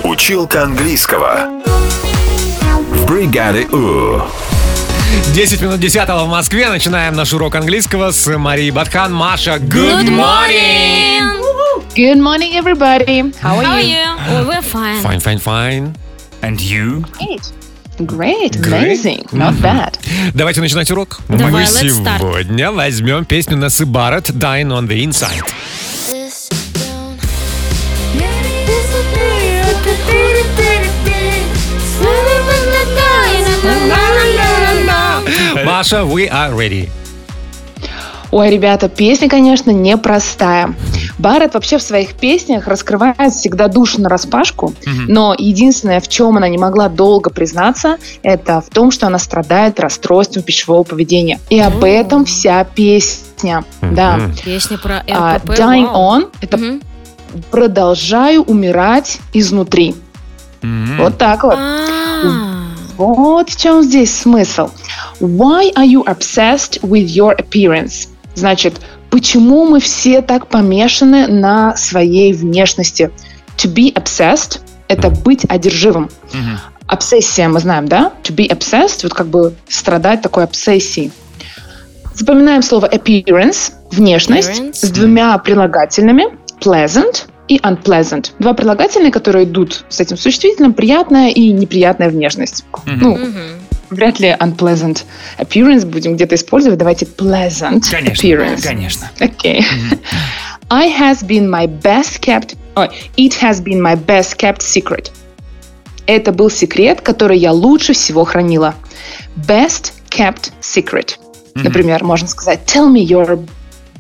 Училка 0.04 0.64
английского. 0.64 1.50
В 2.92 3.06
бригаде 3.06 3.66
У. 3.68 4.22
10 5.34 5.62
минут 5.62 5.80
10 5.80 6.08
в 6.08 6.28
Москве. 6.28 6.70
Начинаем 6.70 7.14
наш 7.16 7.34
урок 7.34 7.56
английского 7.56 8.12
с 8.12 8.28
Марией 8.38 8.72
Батхан. 8.72 9.14
Маша, 9.14 9.56
good, 9.58 10.08
morning! 10.08 11.40
Good 11.96 12.20
morning, 12.20 12.54
everybody. 12.56 13.34
How 13.42 13.60
are 13.60 13.66
How 13.66 13.74
are 13.76 13.82
you? 13.82 13.98
you? 13.98 14.18
Oh, 14.30 14.48
we're 14.48 14.62
fine. 14.62 15.02
Fine, 15.02 15.20
fine, 15.20 15.40
fine. 15.40 15.96
And 16.42 16.60
you? 16.62 17.04
Great. 17.20 17.52
Great, 18.08 18.62
Great. 18.62 18.84
amazing, 18.84 19.28
not 19.32 19.62
bad. 19.62 19.98
Давайте 20.34 20.62
начинать 20.62 20.90
урок. 20.90 21.20
Давай, 21.28 21.52
Мы 21.52 21.62
let's 21.64 22.02
start. 22.02 22.20
сегодня 22.20 22.72
возьмем 22.72 23.26
песню 23.26 23.58
Насы 23.58 23.86
Барретт 23.86 24.30
«Dying 24.32 24.70
on 24.70 24.88
the 24.88 25.04
Inside». 25.04 25.44
Маша, 35.66 35.98
we 35.98 36.30
are 36.30 36.54
ready. 36.56 36.90
Ой, 38.32 38.50
ребята, 38.50 38.88
песня, 38.88 39.28
конечно, 39.28 39.72
непростая. 39.72 40.74
Барретт 41.18 41.54
вообще 41.54 41.78
в 41.78 41.82
своих 41.82 42.14
песнях 42.14 42.66
раскрывает 42.68 43.34
всегда 43.34 43.68
душу 43.68 44.00
на 44.02 44.08
распашку, 44.08 44.74
но 44.86 45.36
единственное, 45.38 46.00
в 46.00 46.08
чем 46.08 46.38
она 46.38 46.48
не 46.48 46.58
могла 46.58 46.88
долго 46.88 47.30
признаться, 47.30 47.98
это 48.24 48.62
в 48.62 48.70
том, 48.70 48.92
что 48.92 49.08
она 49.08 49.20
страдает 49.20 49.82
расстройством 49.82 50.44
пищевого 50.44 50.84
поведения. 50.84 51.42
И 51.50 51.60
об 51.60 51.84
этом 51.84 52.24
вся 52.24 52.64
песня. 52.64 53.66
Да. 53.82 54.18
Песня 54.46 54.78
про 54.78 55.04
А, 55.10 55.38
РПП. 55.38 55.50
Dying 55.50 55.88
вау. 55.88 56.20
on– 56.22 56.30
это 56.42 56.80
продолжаю 57.50 58.44
умирать 58.44 59.20
изнутри. 59.34 59.96
Вот 60.62 61.18
так 61.18 61.44
вот. 61.44 61.58
Вот 63.02 63.50
в 63.50 63.60
чем 63.60 63.82
здесь 63.82 64.16
смысл. 64.16 64.70
Why 65.20 65.74
are 65.74 65.88
you 65.88 66.04
obsessed 66.06 66.80
with 66.82 67.08
your 67.08 67.36
appearance? 67.36 68.08
Значит, 68.36 68.80
почему 69.10 69.66
мы 69.66 69.80
все 69.80 70.22
так 70.22 70.48
помешаны 70.48 71.26
на 71.28 71.76
своей 71.76 72.32
внешности? 72.34 73.12
To 73.58 73.74
be 73.74 73.92
obsessed– 73.94 74.60
это 74.88 75.10
быть 75.10 75.46
одержимым. 75.50 76.10
Обсессия 76.86 77.48
мы 77.50 77.60
знаем, 77.60 77.88
да? 77.88 78.14
To 78.24 78.36
be 78.36 78.48
obsessed– 78.48 79.00
вот 79.04 79.16
как 79.16 79.28
бы 79.28 79.56
страдать 79.68 80.22
такой 80.22 80.44
обсессией. 80.44 81.12
Запоминаем 82.14 82.62
слово 82.62 82.88
appearance– 82.88 83.72
внешность 83.92 84.52
Appearance. 84.52 84.76
с 84.76 84.90
двумя 84.92 85.36
прилагательными 85.40 86.38
pleasant 86.60 87.26
и 87.52 87.58
unpleasant. 87.58 88.32
Два 88.40 88.54
прилагательные, 88.54 89.12
которые 89.12 89.44
идут 89.44 89.84
с 89.90 90.00
этим 90.00 90.16
существительным, 90.16 90.74
приятная 90.74 91.30
и 91.30 91.52
неприятная 91.52 92.10
внешность. 92.10 92.64
Ну, 92.86 93.20
вряд 93.90 94.22
ли 94.22 94.30
unpleasant 94.40 95.04
appearance 95.38 95.86
будем 95.86 96.16
где-то 96.16 96.36
использовать. 96.36 96.80
Давайте 96.80 97.06
pleasant 97.06 97.84
Конечно, 97.92 98.26
appearance. 98.26 98.64
конечно. 98.64 99.12
Окей. 99.20 99.66
I 100.70 100.88
has 100.88 101.22
been 101.28 101.50
my 101.50 101.68
best 101.68 102.22
kept... 102.22 102.56
Ой, 102.76 102.88
it 103.18 103.34
has 103.42 103.62
been 103.62 103.82
my 103.82 103.98
best 103.98 104.38
kept 104.38 104.62
secret. 104.62 105.12
Это 106.06 106.32
был 106.32 106.50
секрет, 106.50 107.02
который 107.02 107.38
я 107.38 107.52
лучше 107.52 107.92
всего 107.92 108.24
хранила. 108.24 108.76
Best 109.36 109.92
kept 110.10 110.54
secret. 110.62 111.18
Например, 111.56 112.02
можно 112.06 112.30
сказать 112.30 112.62
Tell 112.66 112.90
me 112.90 113.06
your 113.06 113.46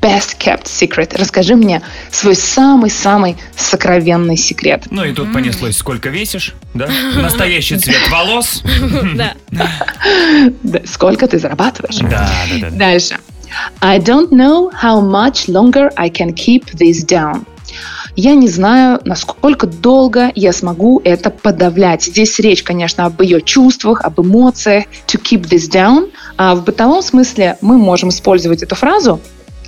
best 0.02 0.38
kept 0.39 0.66
secret. 0.66 1.16
Расскажи 1.18 1.56
мне 1.56 1.82
свой 2.12 2.36
самый-самый 2.36 3.38
сокровенный 3.56 4.36
секрет. 4.36 4.86
Ну 4.89 5.06
и 5.06 5.14
тут 5.14 5.32
понеслось, 5.32 5.78
сколько 5.78 6.10
весишь, 6.10 6.54
да? 6.74 6.89
Настоящий 7.16 7.78
цвет 7.80 8.10
волос. 8.10 8.64
Да. 9.16 9.34
Да, 9.52 10.82
Сколько 10.86 11.28
ты 11.28 11.39
зарабатываешь? 11.39 11.97
Да, 11.97 12.30
да, 12.49 12.70
да. 12.70 12.70
Дальше. 12.72 13.18
I 13.82 13.99
don't 13.99 14.30
know 14.32 14.72
how 14.82 15.02
much 15.02 15.47
longer 15.47 15.91
I 15.97 16.10
can 16.10 16.34
keep 16.34 16.66
this 16.74 17.06
down. 17.06 17.45
Я 18.16 18.36
не 18.36 18.49
знаю, 18.49 18.99
насколько 19.06 19.68
долго 19.68 20.32
я 20.36 20.52
смогу 20.52 21.02
это 21.04 21.30
подавлять. 21.30 22.04
Здесь 22.04 22.39
речь, 22.39 22.64
конечно, 22.64 23.06
об 23.06 23.22
ее 23.22 23.41
чувствах, 23.41 24.02
об 24.02 24.20
эмоциях. 24.20 24.86
To 25.08 25.22
keep 25.22 25.43
this 25.43 25.70
down. 25.70 26.12
А 26.38 26.56
в 26.56 26.64
бытовом 26.64 27.02
смысле 27.02 27.58
мы 27.62 27.78
можем 27.78 28.10
использовать 28.10 28.64
эту 28.64 28.76
фразу 28.76 29.22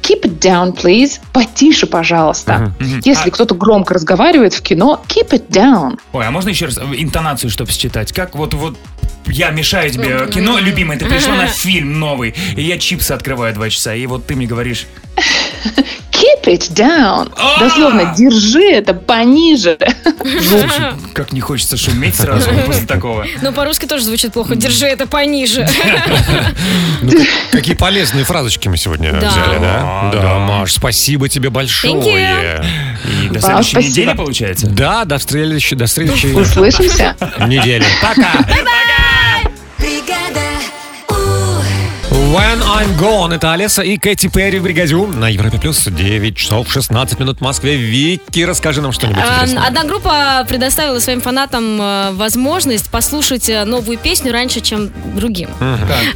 Keep 0.04 0.22
it 0.24 0.40
down, 0.40 0.74
please. 0.76 1.20
Потише, 1.32 1.88
пожалуйста. 1.88 2.74
Мгм. 2.80 3.02
Если 3.06 3.30
А- 3.30 3.32
кто-то 3.32 3.56
громко 3.56 3.94
разговаривает 3.94 4.54
в 4.54 4.62
кино, 4.62 5.02
keep 5.08 5.30
it 5.30 5.48
down. 5.48 5.98
Ой, 6.12 6.28
а 6.28 6.32
можно 6.32 6.50
еще 6.50 6.66
раз 6.66 6.78
интонацию, 6.78 7.50
чтобы 7.50 7.72
считать? 7.72 8.12
Как 8.12 8.36
вот 8.36 8.54
вот 8.54 8.78
я 9.28 9.50
мешаю 9.52 9.90
тебе 9.92 10.28
кино, 10.32 10.60
любимый, 10.60 10.98
ты 10.98 11.06
пришла 11.06 11.36
на 11.36 11.48
фильм 11.48 12.00
новый, 12.00 12.34
и 12.56 12.62
я 12.62 12.78
чипсы 12.78 13.12
открываю 13.12 13.54
два 13.54 13.70
часа, 13.70 13.94
и 13.96 14.06
вот 14.06 14.26
ты 14.28 14.36
мне 14.36 14.46
говоришь, 14.48 14.86
Keep 16.12 16.46
it 16.46 16.72
down. 16.74 17.32
Дословно, 17.60 18.14
держи 18.18 18.64
это 18.72 18.94
пониже. 18.94 19.78
слушай, 20.48 20.94
как 21.14 21.34
не 21.34 21.42
хочется 21.42 21.76
шуметь 21.76 22.16
сразу 22.16 22.50
после 22.66 22.86
такого. 22.86 23.26
Но 23.42 23.52
по-русски 23.52 23.86
тоже 23.88 24.06
звучит 24.06 24.32
плохо. 24.32 24.56
Держи 24.56 24.86
это 24.86 25.06
пониже. 25.06 25.68
Ну, 27.02 27.12
как- 27.12 27.52
какие 27.52 27.76
полезные 27.76 28.24
фразочки 28.24 28.68
мы 28.70 28.78
сегодня 28.78 29.12
взяли, 29.14 29.60
да? 29.60 29.80
А, 29.84 30.12
Да. 30.14 30.40
Маш, 30.40 30.74
спасибо 30.74 31.28
тебе 31.28 31.50
большое. 31.50 32.64
И 33.24 33.28
до 33.30 33.40
Вау, 33.40 33.64
следующей 33.64 33.90
недели, 33.90 34.14
получается? 34.16 34.68
Да, 34.68 35.04
до 35.06 35.20
следующей, 35.20 35.76
до 35.76 35.88
следующей 35.88 36.32
Услышимся. 36.34 37.16
недели. 37.48 37.84
Пока! 38.02 38.32
When 42.34 42.64
I'm 42.64 42.98
Gone. 42.98 43.36
Это 43.36 43.54
Олеса 43.54 43.84
и 43.84 43.96
Кэти 43.96 44.28
Перри 44.28 44.58
в 44.58 44.64
бригаде 44.64 44.96
У 44.96 45.06
на 45.06 45.30
Европе 45.30 45.60
Плюс. 45.60 45.86
9 45.86 46.36
часов 46.36 46.72
16 46.72 47.20
минут 47.20 47.38
в 47.38 47.42
Москве. 47.42 47.76
Вики, 47.76 48.40
расскажи 48.40 48.82
нам 48.82 48.92
что-нибудь 48.92 49.22
интересное. 49.24 49.64
Одна 49.68 49.84
группа 49.84 50.44
предоставила 50.50 50.98
своим 50.98 51.22
фанатам 51.22 51.80
э, 51.80 52.12
возможность 52.14 52.90
послушать 52.90 53.50
э, 53.50 53.66
новую 53.66 54.00
песню 54.00 54.32
раньше, 54.32 54.62
чем 54.62 54.90
другим. 55.16 55.48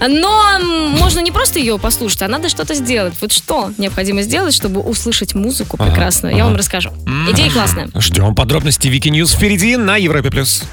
Но 0.08 0.58
можно 0.98 1.20
не 1.20 1.32
просто 1.32 1.60
ее 1.60 1.78
послушать, 1.78 2.24
а 2.24 2.28
надо 2.28 2.50
что-то 2.50 2.74
сделать. 2.74 3.14
Вот 3.22 3.32
что 3.32 3.72
необходимо 3.78 4.24
сделать, 4.24 4.56
чтобы 4.56 4.82
услышать 4.82 5.36
музыку 5.36 5.78
Ага, 5.80 5.92
прекрасную? 5.92 6.34
Я 6.36 6.42
ага. 6.42 6.50
вам 6.50 6.58
расскажу. 6.58 6.90
Идея 7.30 7.52
классная. 7.52 7.90
Ждем 7.94 8.34
подробности 8.34 8.88
Вики 8.88 9.10
News 9.10 9.34
впереди 9.34 9.78
на 9.78 9.98
Европе 9.98 10.32
Плюс. 10.32 10.64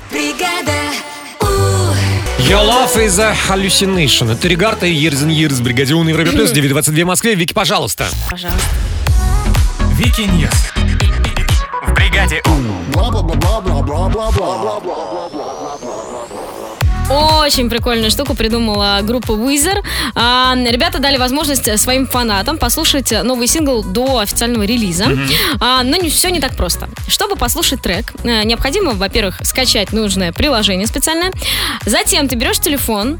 Your 2.46 2.62
love 2.62 2.94
is 2.98 3.18
a 3.18 3.34
hallucination. 3.48 4.30
Это 4.30 4.46
Regard 4.48 4.84
и 4.84 4.94
Years 4.94 5.24
and 5.24 5.30
Years. 5.30 5.62
Бригаде 5.62 5.94
У 5.94 6.04
на 6.04 6.10
Европе 6.10 6.30
Плюс. 6.30 6.52
9.22 6.52 7.02
в 7.04 7.06
Москве. 7.06 7.34
Вики, 7.34 7.54
пожалуйста. 7.54 8.06
Пожалуйста. 8.30 8.68
Вики 9.94 10.22
News. 10.22 10.50
В 11.86 11.94
бригаде 11.94 12.42
Очень 17.10 17.68
прикольную 17.68 18.10
штуку 18.10 18.34
придумала 18.34 19.00
группа 19.02 19.32
Weezer. 19.32 19.82
А, 20.14 20.54
ребята 20.56 20.98
дали 20.98 21.18
возможность 21.18 21.78
своим 21.78 22.06
фанатам 22.06 22.56
послушать 22.58 23.12
новый 23.22 23.46
сингл 23.46 23.82
до 23.82 24.20
официального 24.20 24.62
релиза. 24.62 25.06
А, 25.60 25.82
но 25.82 25.96
не, 25.96 26.08
все 26.08 26.30
не 26.30 26.40
так 26.40 26.56
просто. 26.56 26.88
Чтобы 27.08 27.36
послушать 27.36 27.82
трек, 27.82 28.12
э, 28.24 28.44
необходимо, 28.44 28.92
во-первых, 28.92 29.40
скачать 29.42 29.92
нужное 29.92 30.32
приложение 30.32 30.86
специальное. 30.86 31.30
Затем 31.84 32.28
ты 32.28 32.36
берешь 32.36 32.58
телефон, 32.58 33.18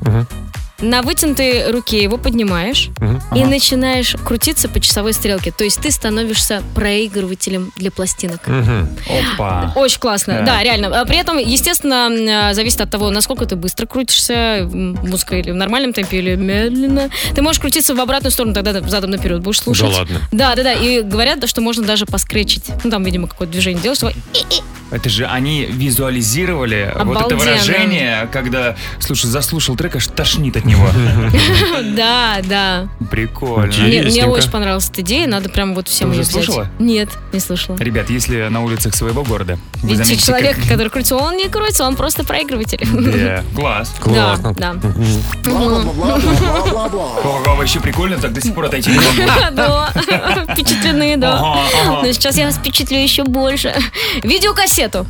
на 0.84 1.02
вытянутой 1.02 1.70
руке 1.70 2.02
его 2.02 2.16
поднимаешь 2.16 2.90
Мгм. 2.98 3.16
и 3.34 3.40
Ага. 3.40 3.50
начинаешь 3.50 4.14
крутиться 4.24 4.68
по 4.68 4.80
часовой 4.80 5.12
стрелке. 5.12 5.50
То 5.50 5.64
есть 5.64 5.80
ты 5.80 5.90
становишься 5.90 6.62
проигрывателем 6.74 7.72
для 7.76 7.90
пластинок. 7.90 8.46
Мгм. 8.46 8.88
Опа. 9.34 9.72
Очень 9.74 9.98
классно, 9.98 10.34
Так. 10.34 10.44
да, 10.46 10.62
реально. 10.62 11.00
А 11.00 11.04
При 11.04 11.16
этом, 11.18 11.38
естественно, 11.38 12.52
зависит 12.54 12.80
от 12.80 12.90
того, 12.90 13.10
насколько 13.10 13.46
ты 13.46 13.56
быстро 13.56 13.86
крутишься, 13.86 14.68
музыка 14.72 15.36
или 15.36 15.50
в 15.50 15.54
нормальном 15.54 15.92
темпе, 15.92 16.18
или 16.18 16.34
медленно. 16.36 17.10
Ты 17.34 17.42
можешь 17.42 17.60
крутиться 17.60 17.94
в 17.94 18.00
обратную 18.00 18.30
сторону, 18.30 18.54
тогда 18.54 18.72
ты 18.72 18.88
задом 18.88 19.10
наперед 19.10 19.40
будешь 19.42 19.60
слушать. 19.60 19.90
Да 19.90 19.98
ладно? 19.98 20.20
Да, 20.32 20.54
да, 20.54 20.62
да. 20.62 20.72
И 20.72 21.02
говорят, 21.02 21.46
что 21.48 21.60
можно 21.60 21.84
даже 21.84 22.06
поскречить. 22.06 22.64
Ну, 22.84 22.90
там, 22.90 23.02
видимо, 23.04 23.26
какое-то 23.28 23.52
движение 23.52 23.82
делать, 23.82 23.98
чтобы... 23.98 24.14
Это 24.94 25.08
же 25.08 25.26
они 25.26 25.64
визуализировали 25.64 26.92
вот 26.94 27.16
это 27.16 27.26
Обалденно. 27.26 27.40
выражение, 27.40 28.28
когда, 28.32 28.76
слушай, 29.00 29.26
заслушал 29.26 29.74
трек, 29.74 29.96
аж 29.96 30.06
тошнит 30.06 30.56
от 30.56 30.64
него. 30.64 30.88
Да, 31.96 32.38
да. 32.44 32.88
Прикольно. 33.10 33.72
Мне, 33.82 34.26
очень 34.26 34.50
понравилась 34.50 34.88
эта 34.88 35.02
идея, 35.02 35.26
надо 35.26 35.48
прям 35.48 35.74
вот 35.74 35.88
всем 35.88 36.12
ее 36.12 36.22
взять. 36.22 36.32
слушала? 36.32 36.68
Нет, 36.78 37.08
не 37.32 37.40
слушала. 37.40 37.76
Ребят, 37.78 38.10
если 38.10 38.46
на 38.48 38.62
улицах 38.62 38.94
своего 38.94 39.24
города 39.24 39.58
вы 39.82 39.90
Видите, 39.90 40.04
заметите... 40.04 40.26
человек, 40.26 40.56
который 40.68 40.88
крутится, 40.88 41.16
он 41.16 41.36
не 41.36 41.48
крутится, 41.48 41.84
он 41.84 41.96
просто 41.96 42.24
проигрыватель. 42.24 42.86
Да, 42.92 43.42
класс. 43.56 43.92
Да, 44.06 44.36
да. 44.56 44.76
Ого, 45.50 46.18
вообще 47.56 47.80
прикольно, 47.80 48.18
так 48.18 48.32
до 48.32 48.40
сих 48.40 48.54
пор 48.54 48.66
отойти 48.66 48.90
не 48.90 48.98
могу. 48.98 49.10
Да, 49.54 49.92
впечатлены, 50.52 51.16
да. 51.16 51.58
Но 52.02 52.12
сейчас 52.12 52.36
я 52.36 52.46
вас 52.46 52.56
впечатлю 52.56 52.98
еще 52.98 53.24
больше. 53.24 53.74
Видеокассету 54.84 55.06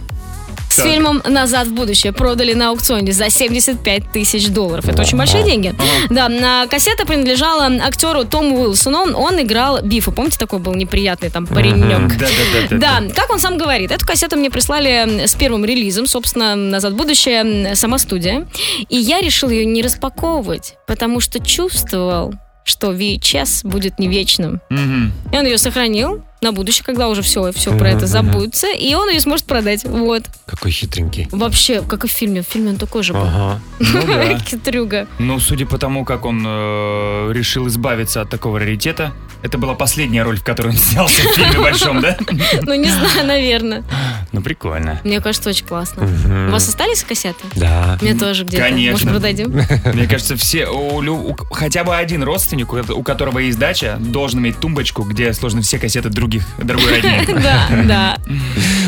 с 0.70 0.76
Так. 0.76 0.86
фильмом 0.86 1.22
«Назад 1.28 1.68
в 1.68 1.72
будущее» 1.72 2.12
продали 2.12 2.52
на 2.52 2.70
аукционе 2.70 3.12
за 3.12 3.30
75 3.30 4.10
тысяч 4.12 4.48
долларов. 4.48 4.88
Это 4.88 5.02
очень 5.02 5.16
большие 5.16 5.44
деньги. 5.44 5.72
Да, 6.10 6.28
на 6.28 6.66
кассета 6.66 7.06
принадлежала 7.06 7.70
актеру 7.80 8.24
Тому 8.24 8.62
Уилсону. 8.62 9.16
Он 9.16 9.40
играл 9.40 9.82
Бифа. 9.82 10.10
Помните, 10.10 10.36
такой 10.36 10.58
был 10.58 10.74
неприятный 10.74 11.30
там 11.30 11.46
паренек? 11.46 12.16
Да-да-да. 12.18 13.00
Да, 13.00 13.14
как 13.14 13.30
он 13.30 13.38
сам 13.38 13.56
говорит, 13.56 13.92
эту 13.92 14.04
кассету 14.04 14.36
мне 14.36 14.50
прислали 14.50 15.26
с 15.26 15.34
первым 15.36 15.64
релизом, 15.64 16.06
собственно, 16.08 16.56
«Назад 16.56 16.92
в 16.94 16.96
будущее», 16.96 17.76
сама 17.76 17.98
студия. 17.98 18.46
И 18.88 18.96
я 18.96 19.20
решил 19.20 19.50
ее 19.50 19.64
не 19.64 19.80
распаковывать, 19.80 20.74
потому 20.88 21.20
что 21.20 21.38
чувствовал, 21.38 22.34
что 22.64 22.92
VHS 22.92 23.64
будет 23.64 24.00
не 24.00 24.08
вечным. 24.08 24.60
И 24.70 25.36
он 25.36 25.44
ее 25.44 25.58
сохранил 25.58 26.24
на 26.44 26.52
будущее, 26.52 26.84
когда 26.84 27.08
уже 27.08 27.22
все, 27.22 27.50
все 27.52 27.76
про 27.76 27.90
это 27.90 28.06
забудется, 28.06 28.68
и 28.72 28.94
он 28.94 29.08
ее 29.10 29.20
сможет 29.20 29.46
продать. 29.46 29.84
Вот. 29.84 30.22
Какой 30.46 30.70
хитренький. 30.70 31.26
Вообще, 31.32 31.82
как 31.82 32.04
и 32.04 32.08
в 32.08 32.10
фильме. 32.10 32.42
В 32.42 32.46
фильме 32.46 32.70
он 32.70 32.76
такой 32.76 33.02
же 33.02 33.12
был. 33.12 33.22
Ага. 33.22 33.60
Ну 33.94 34.06
да. 34.06 34.38
Хитрюга. 34.38 35.06
Ну, 35.18 35.38
судя 35.40 35.66
по 35.66 35.78
тому, 35.78 36.04
как 36.04 36.24
он 36.26 36.44
э, 36.46 37.32
решил 37.32 37.66
избавиться 37.68 38.20
от 38.20 38.28
такого 38.30 38.58
раритета, 38.58 39.12
это 39.42 39.58
была 39.58 39.74
последняя 39.74 40.22
роль, 40.22 40.38
в 40.38 40.44
которой 40.44 40.68
он 40.68 40.76
снялся 40.76 41.22
в 41.22 41.32
фильме 41.34 41.58
большом, 41.60 42.00
да? 42.00 42.16
Ну, 42.62 42.74
не 42.74 42.90
знаю, 42.90 43.26
наверное. 43.26 43.84
Ну, 44.32 44.40
прикольно. 44.42 45.00
Мне 45.04 45.20
кажется, 45.20 45.50
очень 45.50 45.66
классно. 45.66 46.06
У 46.48 46.50
вас 46.50 46.68
остались 46.68 47.02
кассеты? 47.04 47.44
Да. 47.56 47.98
У 48.00 48.04
меня 48.04 48.18
тоже 48.18 48.44
где-то. 48.44 48.62
Конечно. 48.64 48.92
Может, 48.92 49.08
продадим? 49.08 49.50
Мне 49.94 50.06
кажется, 50.06 50.36
все, 50.36 50.66
у 50.66 51.00
лю- 51.00 51.14
у- 51.30 51.36
хотя 51.54 51.84
бы 51.84 51.94
один 51.96 52.22
родственник, 52.22 52.72
у 52.72 52.76
у 52.94 53.02
которого 53.02 53.38
есть 53.38 53.58
дача, 53.58 53.96
должен 53.98 54.40
иметь 54.40 54.58
тумбочку, 54.60 55.02
где 55.02 55.32
сложены 55.32 55.62
все 55.62 55.78
кассеты 55.78 56.08
других, 56.08 56.33
другой 56.58 57.00
родни. 57.00 57.34
Да, 57.42 57.68
да. 57.84 58.18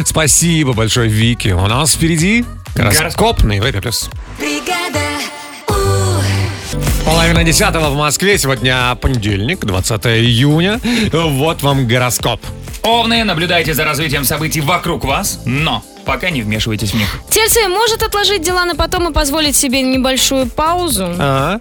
Спасибо 0.05 0.73
большое, 0.73 1.09
Вики. 1.09 1.49
У 1.49 1.67
нас 1.67 1.95
впереди 1.95 2.45
гороскоп 2.75 3.43
на 3.43 3.53
Европе+. 3.53 3.81
плюс. 3.81 4.11
Половина 7.05 7.45
десятого 7.45 7.91
в 7.91 7.97
Москве. 7.97 8.37
Сегодня 8.39 8.95
понедельник, 9.01 9.65
20 9.65 10.07
июня. 10.07 10.81
Вот 11.13 11.63
вам 11.63 11.87
гороскоп. 11.87 12.41
Овны, 12.83 13.25
наблюдайте 13.25 13.75
за 13.75 13.85
развитием 13.85 14.25
событий 14.25 14.61
вокруг 14.61 15.05
вас, 15.05 15.41
но 15.45 15.85
пока 16.07 16.31
не 16.31 16.41
вмешивайтесь 16.41 16.93
в 16.93 16.95
них. 16.95 17.09
Тельцы 17.29 17.69
может 17.69 18.03
отложить 18.03 18.43
дела 18.43 18.65
на 18.65 18.77
потом 18.77 19.11
и 19.11 19.13
позволить 19.13 19.57
себе 19.57 19.83
небольшую 19.83 20.47
паузу. 20.47 21.15
А? 21.19 21.61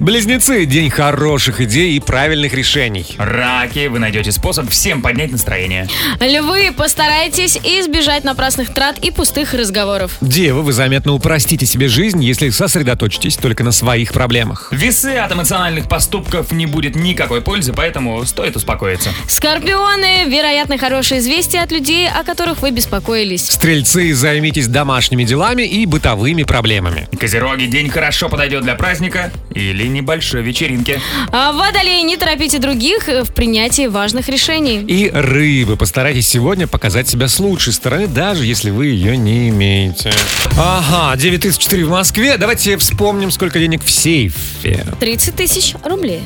Близнецы. 0.00 0.66
День 0.66 0.90
хороших 0.90 1.60
идей 1.60 1.96
и 1.96 2.00
правильных 2.00 2.52
решений. 2.52 3.06
Раки, 3.16 3.86
вы 3.86 3.98
найдете 4.00 4.32
способ 4.32 4.68
всем 4.68 5.00
поднять 5.00 5.30
настроение. 5.30 5.88
Львы, 6.20 6.72
постарайтесь 6.76 7.56
избежать 7.56 8.24
напрасных 8.24 8.74
трат 8.74 8.98
и 8.98 9.10
пустых 9.10 9.54
разговоров. 9.54 10.16
Девы, 10.20 10.62
вы 10.62 10.72
заметно 10.72 11.12
упростите 11.12 11.64
себе 11.64 11.88
жизнь, 11.88 12.22
если 12.22 12.50
сосредоточитесь 12.50 13.36
только 13.36 13.62
на 13.62 13.70
своих 13.70 14.12
проблемах. 14.12 14.72
Весы 14.72 15.16
от 15.16 15.32
эмоциональных 15.32 15.88
поступков 15.88 16.50
не 16.50 16.66
будет 16.66 16.96
никакой 16.96 17.40
пользы, 17.40 17.72
поэтому 17.72 18.24
стоит 18.26 18.56
успокоиться. 18.56 19.10
Скорпионы, 19.28 20.24
вероятно, 20.26 20.76
хорошие 20.76 21.20
известия 21.20 21.62
от 21.62 21.70
людей, 21.70 22.08
о 22.08 22.24
которых 22.24 22.60
вы 22.60 22.72
беспокоились. 22.72 23.43
Стрельцы, 23.50 24.14
займитесь 24.14 24.68
домашними 24.68 25.24
делами 25.24 25.64
и 25.64 25.84
бытовыми 25.84 26.44
проблемами. 26.44 27.08
Козероги, 27.18 27.66
день 27.66 27.90
хорошо 27.90 28.28
подойдет 28.30 28.62
для 28.62 28.74
праздника 28.74 29.30
или 29.54 29.86
небольшой 29.86 30.42
вечеринки. 30.42 30.98
А 31.30 31.52
водолеи, 31.52 32.02
не 32.02 32.16
торопите 32.16 32.58
других 32.58 33.06
в 33.06 33.32
принятии 33.34 33.86
важных 33.86 34.28
решений. 34.28 34.80
И 34.80 35.10
рыбы, 35.10 35.76
постарайтесь 35.76 36.26
сегодня 36.26 36.66
показать 36.66 37.06
себя 37.06 37.28
с 37.28 37.38
лучшей 37.38 37.74
стороны, 37.74 38.06
даже 38.06 38.46
если 38.46 38.70
вы 38.70 38.86
ее 38.86 39.16
не 39.16 39.50
имеете. 39.50 40.10
Ага, 40.58 41.14
9004 41.16 41.84
в 41.84 41.90
Москве. 41.90 42.38
Давайте 42.38 42.78
вспомним, 42.78 43.30
сколько 43.30 43.58
денег 43.58 43.84
в 43.84 43.90
сейфе. 43.90 44.86
30 45.00 45.34
тысяч 45.36 45.74
рублей. 45.84 46.22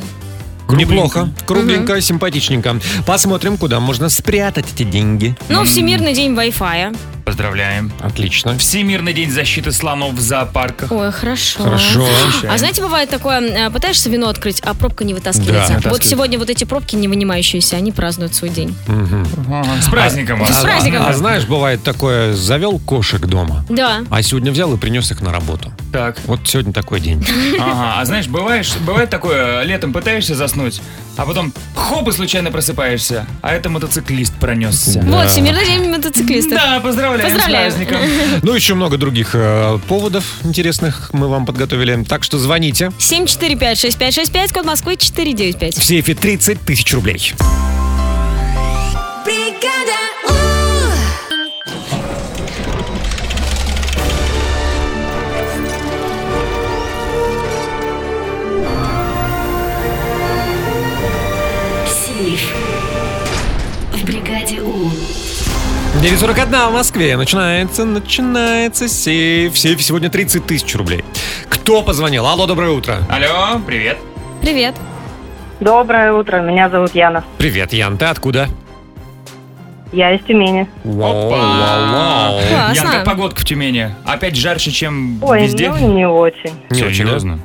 Неплохо, 0.70 1.28
кругленько, 1.46 2.00
симпатичненько. 2.00 2.80
Посмотрим, 3.06 3.56
куда 3.56 3.80
можно 3.80 4.08
спрятать 4.08 4.66
эти 4.74 4.82
деньги. 4.82 5.36
Ну, 5.48 5.64
Всемирный 5.64 6.14
день 6.14 6.34
Wi-Fi. 6.34 6.96
Поздравляем. 7.29 7.93
Отлично. 8.01 8.57
Всемирный 8.57 9.12
день 9.12 9.31
защиты 9.31 9.70
слонов 9.70 10.14
в 10.14 10.20
зоопарках. 10.20 10.91
Ой, 10.91 11.12
хорошо. 11.12 11.62
Хорошо. 11.62 12.09
А 12.49 12.57
знаете, 12.57 12.81
бывает 12.81 13.11
такое, 13.11 13.43
э, 13.43 13.70
пытаешься 13.70 14.09
вино 14.09 14.31
открыть, 14.31 14.61
а 14.61 14.72
пробка 14.72 15.05
не 15.05 15.12
вытаскивается. 15.12 15.53
Да, 15.53 15.74
вот 15.74 15.85
вытаскивает. 15.85 16.05
сегодня 16.07 16.39
вот 16.39 16.49
эти 16.49 16.64
пробки 16.64 16.97
не 16.97 17.07
вынимающиеся, 17.07 17.76
они 17.76 17.93
празднуют 17.93 18.35
свой 18.35 18.49
день. 18.49 18.74
С 19.83 19.91
праздником 19.91 20.41
вас. 20.41 20.59
С 20.59 20.62
праздником. 20.62 21.03
А, 21.03 21.11
а 21.11 21.12
знаешь, 21.12 21.45
бывает 21.45 21.83
такое, 21.83 22.33
завел 22.33 22.79
кошек 22.79 23.20
дома, 23.26 23.62
Да. 23.68 24.05
а 24.09 24.22
сегодня 24.22 24.51
взял 24.51 24.72
и 24.72 24.79
принес 24.79 25.11
их 25.11 25.20
на 25.20 25.31
работу. 25.31 25.70
Так. 25.93 26.16
Вот 26.24 26.41
сегодня 26.47 26.72
такой 26.72 27.01
день. 27.01 27.22
Ага, 27.61 28.01
а 28.01 28.05
знаешь, 28.07 28.26
бываешь, 28.29 28.74
бывает 28.87 29.11
такое, 29.11 29.62
летом 29.64 29.93
пытаешься 29.93 30.35
заснуть, 30.35 30.81
а 31.16 31.26
потом 31.26 31.53
хоп 31.74 32.09
и 32.09 32.12
случайно 32.12 32.51
просыпаешься, 32.51 33.26
а 33.43 33.53
это 33.53 33.68
мотоциклист 33.68 34.33
пронесся. 34.35 35.01
Вот, 35.05 35.29
Всемирный 35.29 35.66
день 35.66 35.91
мотоциклиста. 35.91 36.55
Да, 36.55 36.81
поздравляем, 37.22 37.72
Поздравляем. 37.72 37.72
с 37.72 37.74
праздником. 37.74 38.40
Ну, 38.42 38.54
еще 38.54 38.74
много 38.74 38.96
других 38.96 39.30
э, 39.34 39.78
поводов 39.88 40.24
интересных 40.44 41.10
мы 41.12 41.28
вам 41.28 41.46
подготовили. 41.46 42.04
Так 42.04 42.24
что 42.24 42.38
звоните. 42.38 42.90
745-6565, 42.98 44.52
код 44.54 44.64
Москвы 44.64 44.96
495. 44.96 45.74
В 45.76 45.84
сейфе 45.84 46.14
30 46.14 46.60
тысяч 46.62 46.92
рублей. 46.94 47.32
9.41 66.03 66.70
в 66.70 66.72
Москве. 66.74 67.16
Начинается, 67.16 67.84
начинается 67.84 68.86
сейф. 68.86 69.55
В 69.55 69.59
сейфе 69.59 69.82
сегодня 69.82 70.09
30 70.09 70.46
тысяч 70.46 70.76
рублей. 70.76 71.05
Кто 71.49 71.82
позвонил? 71.82 72.24
Алло, 72.24 72.46
доброе 72.46 72.70
утро. 72.70 72.99
Алло, 73.11 73.61
привет. 73.66 73.99
Привет. 74.40 74.76
Доброе 75.59 76.12
утро, 76.12 76.40
меня 76.40 76.68
зовут 76.70 76.94
Яна. 76.94 77.24
Привет, 77.36 77.72
Ян, 77.72 77.99
ты 77.99 78.05
откуда? 78.05 78.46
Я 79.90 80.14
из 80.14 80.22
Тюмени. 80.22 80.68
Вау, 80.84 81.30
вау, 81.30 81.92
вау. 81.92 82.40
Ян, 82.74 82.86
как 82.86 83.05
погодка 83.05 83.40
в 83.40 83.44
Тюмени? 83.44 83.92
Опять 84.05 84.36
жарче, 84.36 84.70
чем 84.70 85.18
Ой, 85.20 85.42
везде? 85.42 85.68
ну 85.70 85.94
не 85.94 86.07
очень. 86.07 86.53
Не 86.70 86.84
очень? 86.84 86.94
Серьезно? 86.94 87.40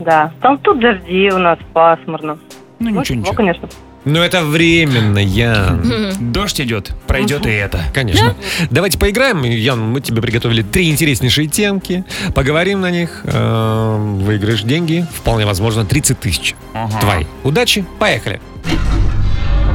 Да. 0.00 0.32
Там 0.40 0.58
тут 0.58 0.80
дожди 0.80 1.30
у 1.32 1.38
нас, 1.38 1.58
пасмурно. 1.72 2.38
Ну 2.80 2.88
ничего, 2.88 3.14
ну, 3.14 3.20
ничего. 3.20 3.34
конечно. 3.36 3.68
Ну, 4.04 4.20
это 4.20 4.44
временно, 4.44 5.18
Ян. 5.18 6.32
Дождь 6.32 6.60
идет, 6.60 6.90
пройдет 7.06 7.46
и 7.46 7.50
это. 7.50 7.80
Конечно. 7.94 8.34
Давайте 8.70 8.98
поиграем. 8.98 9.42
Ян, 9.44 9.80
мы 9.80 10.00
тебе 10.00 10.20
приготовили 10.20 10.62
три 10.62 10.90
интереснейшие 10.90 11.46
темки. 11.46 12.04
Поговорим 12.34 12.80
на 12.80 12.90
них. 12.90 13.20
Э, 13.24 13.96
Выиграешь 14.20 14.62
деньги. 14.62 15.06
Вполне 15.14 15.46
возможно, 15.46 15.84
30 15.84 16.18
тысяч. 16.18 16.54
Твои. 17.00 17.26
Удачи. 17.44 17.84
Поехали. 17.98 18.40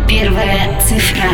Первая 0.08 0.80
цифра. 0.82 1.30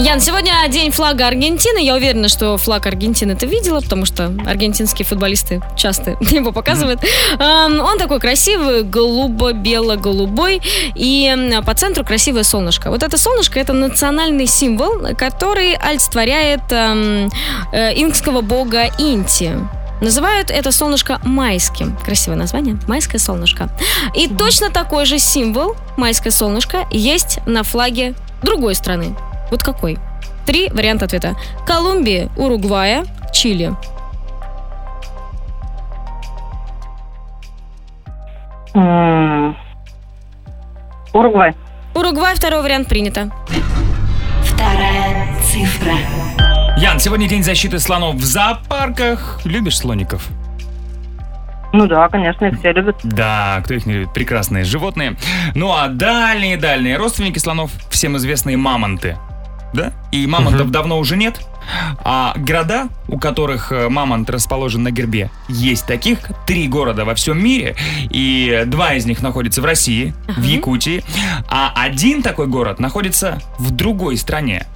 Ян, 0.00 0.18
сегодня 0.18 0.66
день 0.68 0.92
флага 0.92 1.26
Аргентины. 1.26 1.78
Я 1.78 1.94
уверена, 1.94 2.28
что 2.28 2.56
флаг 2.56 2.86
Аргентины 2.86 3.36
ты 3.36 3.44
видела, 3.44 3.82
потому 3.82 4.06
что 4.06 4.32
аргентинские 4.46 5.04
футболисты 5.04 5.60
часто 5.76 6.12
его 6.20 6.52
показывают. 6.52 7.04
Эм, 7.38 7.80
Он 7.80 7.98
такой 7.98 8.18
красивый, 8.18 8.82
голубо-бело-голубой, 8.82 10.62
и 10.94 11.60
по 11.66 11.74
центру 11.74 12.02
красивое 12.02 12.44
солнышко. 12.44 12.88
Вот 12.88 13.02
это 13.02 13.18
солнышко– 13.18 13.60
это 13.60 13.74
национальный 13.74 14.46
символ, 14.46 15.14
который 15.18 15.74
олицетворяет 15.74 16.62
э, 16.70 17.28
инкского 17.94 18.40
бога 18.40 18.86
Инти. 18.98 19.52
Называют 20.00 20.50
это 20.50 20.72
солнышко 20.72 21.20
майским. 21.24 21.94
Красивое 22.02 22.38
название. 22.38 22.78
Майское 22.88 23.18
солнышко. 23.18 23.68
И 24.14 24.28
точно 24.28 24.70
такой 24.70 25.04
же 25.04 25.18
символ, 25.18 25.76
майское 25.98 26.32
солнышко, 26.32 26.86
есть 26.90 27.38
на 27.44 27.64
флаге 27.64 28.14
другой 28.42 28.74
страны. 28.74 29.14
Вот 29.50 29.62
какой? 29.62 29.98
Три 30.46 30.68
варианта 30.70 31.04
ответа. 31.06 31.36
Колумбии, 31.66 32.28
Уругвая, 32.36 33.04
Чили. 33.32 33.72
М, 38.74 39.56
Уругвай. 41.12 41.54
Уругвай, 41.94 42.34
второй 42.36 42.62
вариант 42.62 42.88
принято. 42.88 43.30
Вторая 44.44 45.26
цифра. 45.42 45.94
Ян, 46.76 47.00
сегодня 47.00 47.28
день 47.28 47.42
защиты 47.42 47.78
слонов 47.78 48.14
в 48.16 48.24
зоопарках. 48.24 49.40
Любишь 49.44 49.78
слоников? 49.78 50.28
Ну 51.72 51.86
да, 51.86 52.08
конечно, 52.08 52.46
их 52.46 52.58
все 52.58 52.72
любят. 52.72 52.96
Да, 53.04 53.60
кто 53.64 53.74
их 53.74 53.86
не 53.86 53.94
любит? 53.94 54.12
Прекрасные 54.12 54.64
животные. 54.64 55.16
Ну 55.54 55.72
а 55.72 55.88
дальние-дальние 55.88 56.96
родственники 56.96 57.38
слонов, 57.38 57.70
всем 57.90 58.16
известные 58.16 58.56
мамонты. 58.56 59.16
Да? 59.72 59.92
И 60.10 60.26
мамонтов 60.26 60.70
давно 60.70 60.98
уже 60.98 61.16
нет. 61.16 61.40
А 62.04 62.34
города, 62.36 62.88
у 63.08 63.18
которых 63.18 63.70
э, 63.70 63.88
мамонт 63.88 64.28
расположен 64.30 64.82
на 64.82 64.90
гербе, 64.90 65.30
есть 65.48 65.86
таких 65.86 66.18
три 66.46 66.66
города 66.66 67.04
во 67.04 67.14
всем 67.14 67.42
мире. 67.42 67.76
И 68.10 68.64
два 68.66 68.94
из 68.94 69.06
них 69.06 69.22
находятся 69.22 69.62
в 69.62 69.64
России, 69.64 70.14
в 70.26 70.42
Якутии. 70.42 71.04
А 71.48 71.72
один 71.76 72.22
такой 72.22 72.46
город 72.46 72.80
находится 72.80 73.38
в 73.58 73.70
другой 73.70 74.16
стране. 74.16 74.66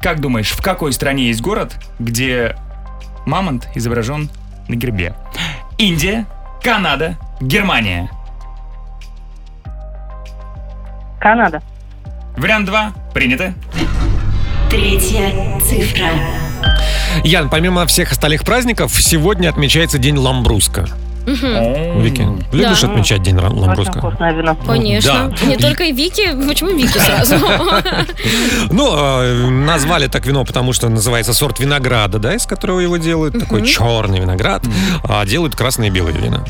Как 0.00 0.20
думаешь, 0.20 0.50
в 0.50 0.60
какой 0.60 0.92
стране 0.92 1.28
есть 1.28 1.40
город, 1.40 1.76
где 1.98 2.56
мамонт 3.24 3.68
изображен 3.74 4.28
на 4.68 4.74
гербе? 4.74 5.14
Индия, 5.78 6.26
Канада, 6.62 7.16
Германия. 7.40 8.10
Канада. 11.20 11.62
Вариант 12.36 12.66
2 12.66 12.92
принято. 13.14 13.54
Третья 14.72 15.30
цифра. 15.60 16.08
Ян, 17.24 17.50
помимо 17.50 17.84
всех 17.84 18.10
остальных 18.12 18.42
праздников, 18.42 18.90
сегодня 19.02 19.50
отмечается 19.50 19.98
День 19.98 20.16
Ламбруска. 20.16 20.88
Вики, 21.26 22.26
любишь 22.52 22.80
Да. 22.80 22.88
отмечать 22.88 23.22
День 23.22 23.36
Ламбруска? 23.36 23.98
Вкусное 23.98 24.32
вино. 24.32 24.56
Конечно. 24.66 25.30
Да. 25.38 25.46
Не 25.46 25.58
только 25.58 25.84
и 25.84 25.92
Вики. 25.92 26.34
Почему 26.48 26.70
Вики 26.70 26.96
сразу? 26.96 27.34
Ну, 28.70 28.94
э, 28.96 29.50
назвали 29.50 30.06
так 30.06 30.24
вино, 30.24 30.42
потому 30.46 30.72
что 30.72 30.88
называется 30.88 31.34
сорт 31.34 31.60
винограда, 31.60 32.18
да, 32.18 32.34
из 32.34 32.46
которого 32.46 32.80
его 32.80 32.96
делают. 32.96 33.38
Такой 33.38 33.66
черный 33.66 34.20
виноград. 34.20 34.64
А 35.04 35.26
делают 35.26 35.54
красные 35.54 35.90
и 35.90 35.92
белые 35.92 36.16
вина. 36.16 36.46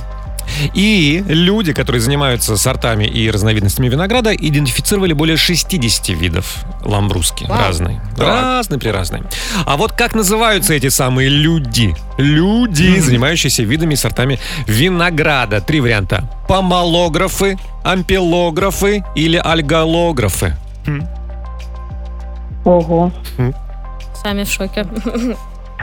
И 0.74 1.24
люди, 1.26 1.72
которые 1.72 2.00
занимаются 2.00 2.56
сортами 2.56 3.04
и 3.04 3.30
разновидностями 3.30 3.88
винограда, 3.88 4.34
идентифицировали 4.34 5.12
более 5.12 5.36
60 5.36 6.08
видов 6.10 6.64
ламбруски. 6.84 7.44
Вау. 7.48 7.58
Разные. 7.58 8.00
Разные 8.16 8.78
при 8.78 8.88
разные. 8.88 9.24
А 9.66 9.76
вот 9.76 9.92
как 9.92 10.14
называются 10.14 10.74
эти 10.74 10.88
самые 10.88 11.28
люди? 11.28 11.94
Люди, 12.18 12.98
занимающиеся 12.98 13.62
видами 13.62 13.94
и 13.94 13.96
сортами 13.96 14.38
винограда. 14.66 15.60
Три 15.60 15.80
варианта. 15.80 16.28
Помолографы, 16.48 17.58
ампелографы 17.84 19.04
или 19.14 19.40
альгалографы. 19.42 20.56
Ого. 22.64 23.12
Сами 24.22 24.44
в 24.44 24.50
шоке. 24.50 24.86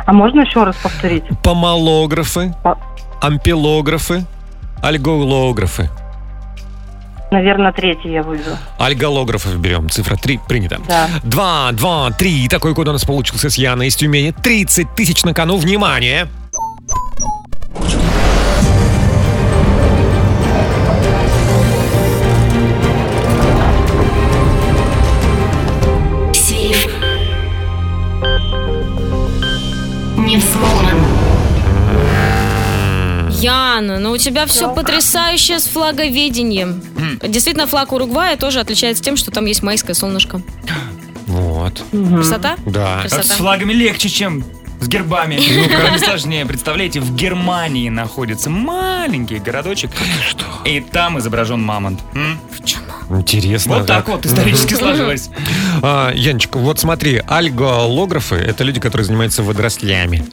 А 0.05 0.13
можно 0.13 0.41
еще 0.41 0.63
раз 0.63 0.75
повторить? 0.77 1.23
Помолографы, 1.43 2.55
ампелографы, 3.21 4.25
альголографы. 4.81 5.89
Наверное, 7.31 7.71
третий 7.71 8.09
я 8.09 8.23
выберу. 8.23 8.57
Альголографов 8.79 9.55
берем. 9.57 9.89
Цифра 9.89 10.15
3 10.15 10.39
принято. 10.47 10.79
Да. 10.87 11.07
Два, 11.23 11.71
два, 11.73 12.09
три. 12.11 12.47
Такой 12.47 12.73
код 12.73 12.87
у 12.87 12.91
нас 12.91 13.05
получился 13.05 13.49
с 13.51 13.55
Яной 13.55 13.87
из 13.87 13.95
Тюмени. 13.95 14.31
30 14.31 14.95
тысяч 14.95 15.23
на 15.23 15.33
кону. 15.33 15.57
Внимание! 15.57 16.27
Сейф. 26.33 26.87
Не 30.17 30.37
взломан. 30.37 31.08
Яна, 33.41 33.99
ну 33.99 34.11
у 34.11 34.17
тебя 34.17 34.45
все 34.45 34.73
потрясающе 34.73 35.59
с 35.59 35.67
флаговедением. 35.67 36.81
Действительно, 37.21 37.67
флаг 37.67 37.91
Уругвая 37.93 38.37
тоже 38.37 38.59
отличается 38.59 39.03
тем, 39.03 39.15
что 39.17 39.31
там 39.31 39.45
есть 39.45 39.63
майское 39.63 39.93
солнышко. 39.93 40.41
Вот. 41.27 41.83
Красота? 41.91 42.55
Да. 42.65 42.99
Красота. 43.01 43.23
с 43.23 43.31
флагами 43.31 43.71
легче, 43.73 44.09
чем 44.09 44.43
с 44.81 44.87
гербами. 44.87 45.39
Ну, 45.91 45.97
сложнее. 45.99 46.45
Представляете, 46.45 46.99
в 47.01 47.15
Германии 47.15 47.89
находится 47.89 48.49
маленький 48.49 49.37
городочек. 49.39 49.91
И 50.65 50.79
там 50.81 51.19
изображен 51.19 51.61
мамонт. 51.61 52.01
М? 52.15 52.39
Интересно. 53.09 53.77
Вот 53.77 53.87
так 53.87 54.07
вот 54.07 54.25
исторически 54.25 54.73
сложилось. 54.73 55.29
А, 55.81 56.11
Янчик, 56.13 56.57
вот 56.57 56.79
смотри, 56.79 57.21
альголографы— 57.25 58.35
это 58.35 58.65
люди, 58.65 58.81
которые 58.81 59.05
занимаются 59.05 59.43
водорослями. 59.43 60.27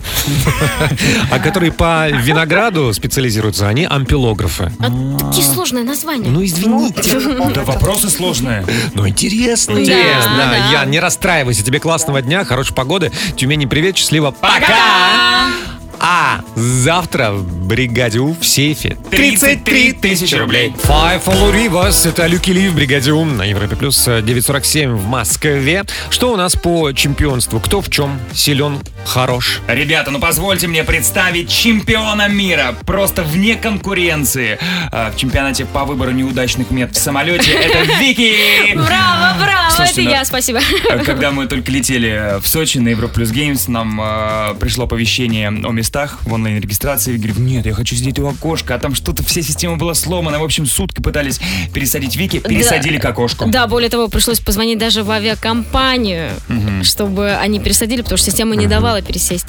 А 1.31 1.39
которые 1.39 1.71
по 1.73 2.09
винограду 2.11 2.93
специализируются, 2.93 3.69
они 3.69 3.85
ампелографы. 3.85 4.73
Такие 4.79 5.47
сложные 5.47 5.85
названия. 5.85 6.29
Ну, 6.29 6.45
извините. 6.45 7.21
Да 7.55 7.63
вопросы 7.63 8.11
сложные. 8.11 8.65
Ну, 8.95 9.07
интересно. 9.07 9.79
Интересно. 9.79 10.71
Ян, 10.73 10.91
не 10.91 10.99
расстраивайся. 11.01 11.63
Тебе 11.63 11.79
классного 11.79 12.23
дня, 12.23 12.45
хорошей 12.45 12.75
погоды. 12.75 13.13
Тюмени, 13.37 13.67
привет, 13.67 13.97
счастливо. 13.97 14.33
Пока! 14.33 15.66
А 16.01 16.41
завтра 16.55 17.33
в 17.33 17.67
бригаде 17.67 18.19
У 18.21 18.35
в 18.35 18.45
сейфе 18.47 18.97
33 19.11 19.93
тысячи 19.95 20.35
рублей. 20.35 20.73
Five 20.83 21.25
Follow 21.25 21.53
Rivers, 21.53 22.09
это 22.09 22.27
Люки 22.27 22.51
Ли 22.51 22.69
в 22.69 22.75
бригаде 22.75 23.13
У 23.13 23.25
на 23.25 23.43
Европе 23.43 23.77
Плюс 23.77 24.07
э, 24.09 24.23
947 24.23 24.95
в 24.95 25.07
Москве. 25.07 25.85
Что 26.11 26.33
у 26.33 26.37
нас 26.37 26.55
по 26.55 26.93
чемпионству? 26.93 27.61
Кто 27.61 27.81
в 27.81 27.91
чем 27.91 28.19
силен, 28.35 28.79
хорош? 29.05 29.61
Ребята, 29.69 30.11
ну 30.11 30.21
позвольте 30.21 30.67
мне 30.69 30.85
представить 30.85 31.51
чемпиона 31.51 32.29
мира, 32.29 32.75
просто 32.85 33.23
вне 33.23 33.57
конкуренции. 33.57 34.59
А, 34.93 35.11
В 35.11 35.17
чемпионате 35.17 35.65
по 35.65 35.85
выбору 35.85 36.13
неудачных 36.13 36.71
мест 36.71 36.95
в 36.95 36.99
самолете 36.99 37.53
это 37.53 37.83
Вики! 38.01 38.75
Браво, 38.75 39.37
браво, 39.39 39.71
Слушайте, 39.71 40.03
это 40.03 40.11
ну, 40.11 40.17
я, 40.17 40.25
спасибо. 40.25 40.61
Когда 41.05 41.31
мы 41.31 41.47
только 41.47 41.71
летели 41.71 42.41
в 42.41 42.47
Сочи 42.47 42.79
на 42.79 42.89
Европа 42.89 43.15
Плюс 43.15 43.31
Геймс, 43.31 43.69
нам 43.69 44.01
э, 44.01 44.55
пришло 44.61 44.85
оповещение 44.85 45.49
о 45.49 45.73
местах 45.87 46.19
в 46.25 46.33
онлайн-регистрации. 46.33 47.17
Говорю, 47.17 47.35
нет, 47.39 47.65
я 47.65 47.73
хочу 47.73 47.95
сидеть 47.95 48.19
у 48.19 48.27
окошка, 48.27 48.75
а 48.75 48.79
там 48.79 48.95
что-то, 48.97 49.23
вся 49.23 49.41
система 49.43 49.77
была 49.77 49.95
сломана. 49.95 50.41
В 50.41 50.43
общем, 50.45 50.67
сутки 50.67 51.01
пытались 51.01 51.39
пересадить 51.73 52.17
Вики, 52.17 52.41
пересадили 52.41 52.99
к 52.99 53.05
окошку. 53.05 53.47
Да, 53.47 53.69
более 53.69 53.89
того, 53.89 54.09
пришлось 54.09 54.41
позвонить 54.41 54.79
даже 54.79 55.05
в 55.05 55.11
авиакомпанию, 55.13 56.31
Мгм. 56.49 56.83
чтобы 56.83 57.31
они 57.37 57.61
пересадили, 57.61 58.03
потому 58.03 58.19
что 58.19 58.31
система 58.31 58.57
не 58.57 58.67
давала 58.67 59.01
пересесть. 59.01 59.47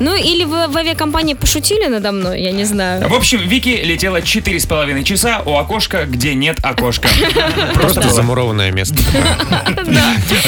Ну, 0.00 0.16
или 0.16 0.44
в, 0.44 0.72
в 0.72 0.76
авиакомпании 0.76 1.34
пошутили 1.34 1.86
надо 1.86 2.10
мной, 2.10 2.42
я 2.42 2.50
не 2.50 2.64
знаю. 2.64 3.08
В 3.08 3.14
общем, 3.14 3.38
Вики 3.48 3.80
летела 3.84 4.20
четыре 4.20 4.58
с 4.58 4.66
половиной 4.66 5.04
часа 5.04 5.42
у 5.46 5.54
окошка, 5.56 6.06
где 6.06 6.34
нет 6.34 6.58
окошка. 6.62 7.08
Просто 7.74 8.10
замурованное 8.10 8.72
место. 8.72 8.96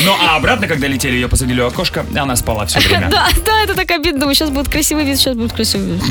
Ну, 0.05 0.13
а 0.21 0.37
обратно, 0.37 0.67
когда 0.67 0.87
летели, 0.87 1.15
ее 1.15 1.29
посадили 1.29 1.61
у 1.61 1.67
окошка, 1.67 2.05
она 2.17 2.37
спала 2.37 2.67
все 2.67 2.81
время. 2.81 3.09
Да, 3.11 3.29
да, 3.45 3.63
это 3.63 3.75
так 3.75 3.91
обидно. 3.91 4.33
Сейчас 4.35 4.51
будет 4.51 4.69
красивый 4.69 5.05
вид, 5.05 5.20
сейчас 5.21 5.37
будет 5.37 5.53
красивый 5.53 5.95
вид. 5.95 6.03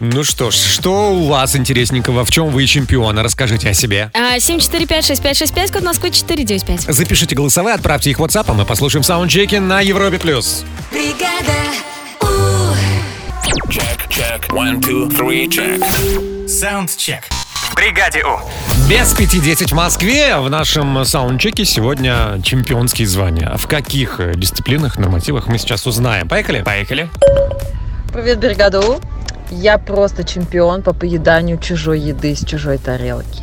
Ну 0.00 0.24
что 0.24 0.50
ж, 0.50 0.54
что 0.54 1.12
у 1.14 1.26
вас 1.26 1.56
интересненького? 1.56 2.24
В 2.24 2.30
чем 2.30 2.50
вы 2.50 2.66
чемпионы? 2.66 3.22
Расскажите 3.22 3.70
о 3.70 3.74
себе. 3.74 4.10
А, 4.14 4.36
7456565, 4.36 5.72
код 5.72 5.82
Москвы 5.82 6.10
495. 6.10 6.82
Запишите 6.94 7.34
голосовые, 7.34 7.74
отправьте 7.74 8.10
их 8.10 8.18
WhatsApp, 8.18 8.44
а 8.48 8.54
мы 8.54 8.64
послушаем 8.64 9.02
в 9.02 9.06
саундчеке 9.06 9.60
на 9.60 9.80
Европе+. 9.80 10.18
плюс. 10.18 10.64
Check, 13.70 14.08
check. 14.08 14.40
One, 14.50 14.80
two, 14.80 15.08
three, 15.08 15.48
check. 15.48 15.82
Саундчек. 16.48 17.24
В 17.64 17.74
бригаде 17.74 18.22
У. 18.22 18.38
Без 18.90 19.14
пяти 19.14 19.40
десять 19.40 19.72
в 19.72 19.74
Москве 19.74 20.36
в 20.36 20.50
нашем 20.50 21.02
саундчеке 21.02 21.64
сегодня 21.64 22.38
чемпионские 22.42 23.08
звания. 23.08 23.48
А 23.50 23.56
В 23.56 23.66
каких 23.66 24.20
э, 24.20 24.34
дисциплинах, 24.34 24.98
нормативах 24.98 25.46
мы 25.46 25.56
сейчас 25.56 25.86
узнаем. 25.86 26.28
Поехали? 26.28 26.62
Поехали. 26.62 27.08
Привет, 28.12 28.38
бригада 28.38 28.80
У. 28.80 29.00
Я 29.56 29.78
просто 29.78 30.24
чемпион 30.24 30.82
по 30.82 30.92
поеданию 30.92 31.58
чужой 31.58 32.00
еды 32.00 32.34
с 32.34 32.44
чужой 32.44 32.78
тарелки. 32.78 33.40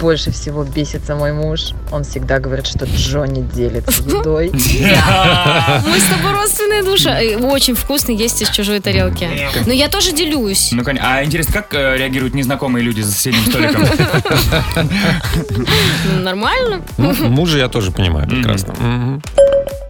Больше 0.00 0.30
всего 0.32 0.64
бесится 0.64 1.14
мой 1.14 1.32
муж. 1.32 1.70
Он 1.92 2.04
всегда 2.04 2.38
говорит, 2.38 2.66
что 2.66 2.86
Джонни 2.86 3.42
делится 3.42 4.02
едой. 4.02 4.50
Мы 4.52 5.98
с 5.98 6.04
тобой 6.06 6.32
родственные 6.32 6.82
души. 6.82 7.08
Э, 7.08 7.36
Очень 7.36 7.74
вкусно 7.74 8.12
есть 8.12 8.42
из 8.42 8.50
чужой 8.50 8.80
тарелки. 8.80 9.28
Но 9.66 9.72
я 9.72 9.88
тоже 9.88 10.12
делюсь. 10.12 10.70
Ну, 10.72 10.82
конечно. 10.82 11.08
А 11.08 11.24
интересно, 11.24 11.52
как 11.52 11.74
э, 11.74 11.96
реагируют 11.96 12.34
незнакомые 12.34 12.84
люди 12.84 13.00
за 13.00 13.12
соседним 13.12 13.44
столиком? 13.46 13.82
Нормально. 16.22 16.82
Мужа 16.96 17.58
я 17.58 17.68
тоже 17.68 17.92
понимаю 17.92 18.28
прекрасно. 18.28 19.20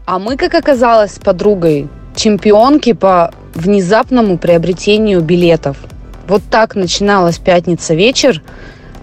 А 0.07 0.18
мы, 0.18 0.36
как 0.36 0.55
оказалось, 0.55 1.16
с 1.16 1.18
подругой 1.18 1.88
чемпионки 2.19 2.93
по 2.93 3.33
внезапному 3.55 4.39
приобретению 4.39 5.21
билетов. 5.23 5.77
Вот 6.27 6.43
так 6.51 6.75
начиналась 6.75 7.39
пятница 7.39 7.95
вечер, 7.95 8.43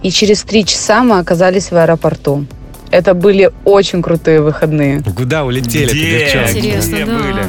и 0.02 0.10
через 0.10 0.42
три 0.42 0.64
часа 0.64 1.02
мы 1.02 1.18
оказались 1.18 1.70
в 1.70 1.76
аэропорту. 1.76 2.46
Это 2.90 3.14
были 3.14 3.50
очень 3.64 4.02
крутые 4.02 4.40
выходные. 4.40 5.02
Куда 5.16 5.44
улетели 5.44 5.90
Где? 5.90 6.18
девчонки? 6.20 6.58
Интересно, 6.58 6.94
Где 6.94 7.04
да. 7.06 7.12
были? 7.18 7.42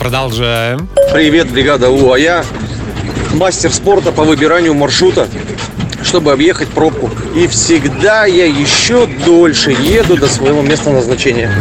Продолжаем. 0.00 0.88
Привет, 1.12 1.50
бригада 1.50 1.90
У, 1.90 2.10
а 2.10 2.18
я 2.18 2.44
мастер 3.34 3.72
спорта 3.72 4.10
по 4.10 4.24
выбиранию 4.24 4.74
маршрута, 4.74 5.28
чтобы 6.02 6.32
объехать 6.32 6.68
пробку. 6.68 7.10
И 7.34 7.46
всегда 7.46 8.24
я 8.26 8.46
еще 8.46 9.06
дольше 9.24 9.70
еду 9.70 10.16
до 10.16 10.26
своего 10.26 10.62
места 10.62 10.90
назначения. 10.90 11.50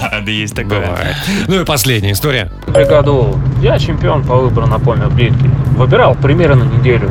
Да, 0.00 0.20
да 0.24 0.30
есть 0.30 0.54
такое. 0.54 1.14
Ну 1.46 1.60
и 1.60 1.64
последняя 1.64 2.12
история. 2.12 2.50
бригаду. 2.66 3.38
Я 3.60 3.78
чемпион 3.78 4.24
по 4.24 4.36
выбору 4.36 4.66
напольной 4.66 5.08
плитки. 5.10 5.50
Выбирал 5.76 6.14
примерно 6.14 6.64
неделю. 6.64 7.10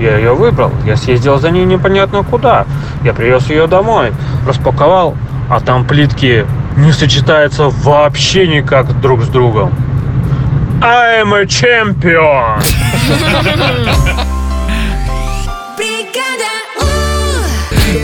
Я 0.00 0.16
ее 0.18 0.34
выбрал, 0.34 0.72
я 0.84 0.96
съездил 0.96 1.38
за 1.38 1.50
ней 1.50 1.64
непонятно 1.64 2.22
куда. 2.22 2.66
Я 3.02 3.14
привез 3.14 3.48
ее 3.48 3.66
домой, 3.66 4.12
распаковал, 4.46 5.16
а 5.48 5.60
там 5.60 5.86
плитки 5.86 6.44
не 6.76 6.92
сочетаются 6.92 7.68
вообще 7.68 8.46
никак 8.46 9.00
друг 9.00 9.22
с 9.22 9.28
другом. 9.28 9.72
I'm 10.80 11.32
a 11.32 11.44
champion! 11.44 12.62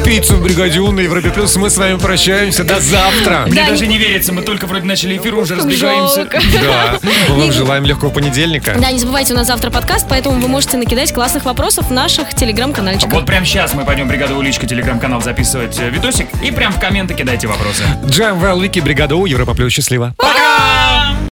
Пиццу 0.04 0.36
в 0.36 0.42
бригаде 0.42 0.80
У 0.80 0.90
на 0.90 1.00
Европе 1.00 1.30
Плюс. 1.30 1.54
Мы 1.56 1.70
с 1.70 1.76
вами 1.76 1.98
прощаемся. 1.98 2.64
До 2.64 2.80
завтра. 2.80 3.44
Мне 3.46 3.62
Да, 3.62 3.68
даже 3.70 3.86
не- 3.86 3.98
верится, 3.98 4.32
мы 4.32 4.42
только 4.42 4.66
вроде 4.66 4.84
начали 4.86 5.16
эфир, 5.16 5.34
уже 5.34 5.54
разбегаемся. 5.54 6.16
Жалко. 6.16 6.40
Да. 6.62 6.98
Мы 7.28 7.40
вам 7.40 7.52
желаем 7.52 7.84
легкого 7.84 8.10
понедельника. 8.10 8.74
Да, 8.78 8.90
не 8.90 8.98
забывайте, 8.98 9.32
у 9.34 9.36
нас 9.36 9.46
завтра 9.46 9.70
подкаст, 9.70 10.06
поэтому 10.08 10.40
вы 10.40 10.48
можете 10.48 10.76
накидать 10.76 11.12
классных 11.12 11.44
вопросов 11.44 11.88
в 11.88 11.92
наших 11.92 12.34
телеграм-канальчиках. 12.34 13.12
Вот 13.12 13.26
прямо 13.26 13.44
сейчас 13.46 13.74
мы 13.74 13.84
пойдем 13.84 14.08
бригаду 14.08 14.36
Уличка 14.36 14.66
телеграм-канал 14.66 15.20
записывать 15.22 15.78
э, 15.78 15.90
видосик 15.90 16.26
и 16.42 16.50
прям 16.50 16.72
в 16.72 16.80
комменты 16.80 17.14
кидайте 17.14 17.46
вопросы. 17.46 17.84
Джем 18.06 18.38
Вики, 18.60 18.80
бригада 18.80 19.16
У, 19.16 19.26
Европа 19.26 19.54
Плюс. 19.54 19.72
Счастливо. 19.72 20.14
Пока! 20.18 20.91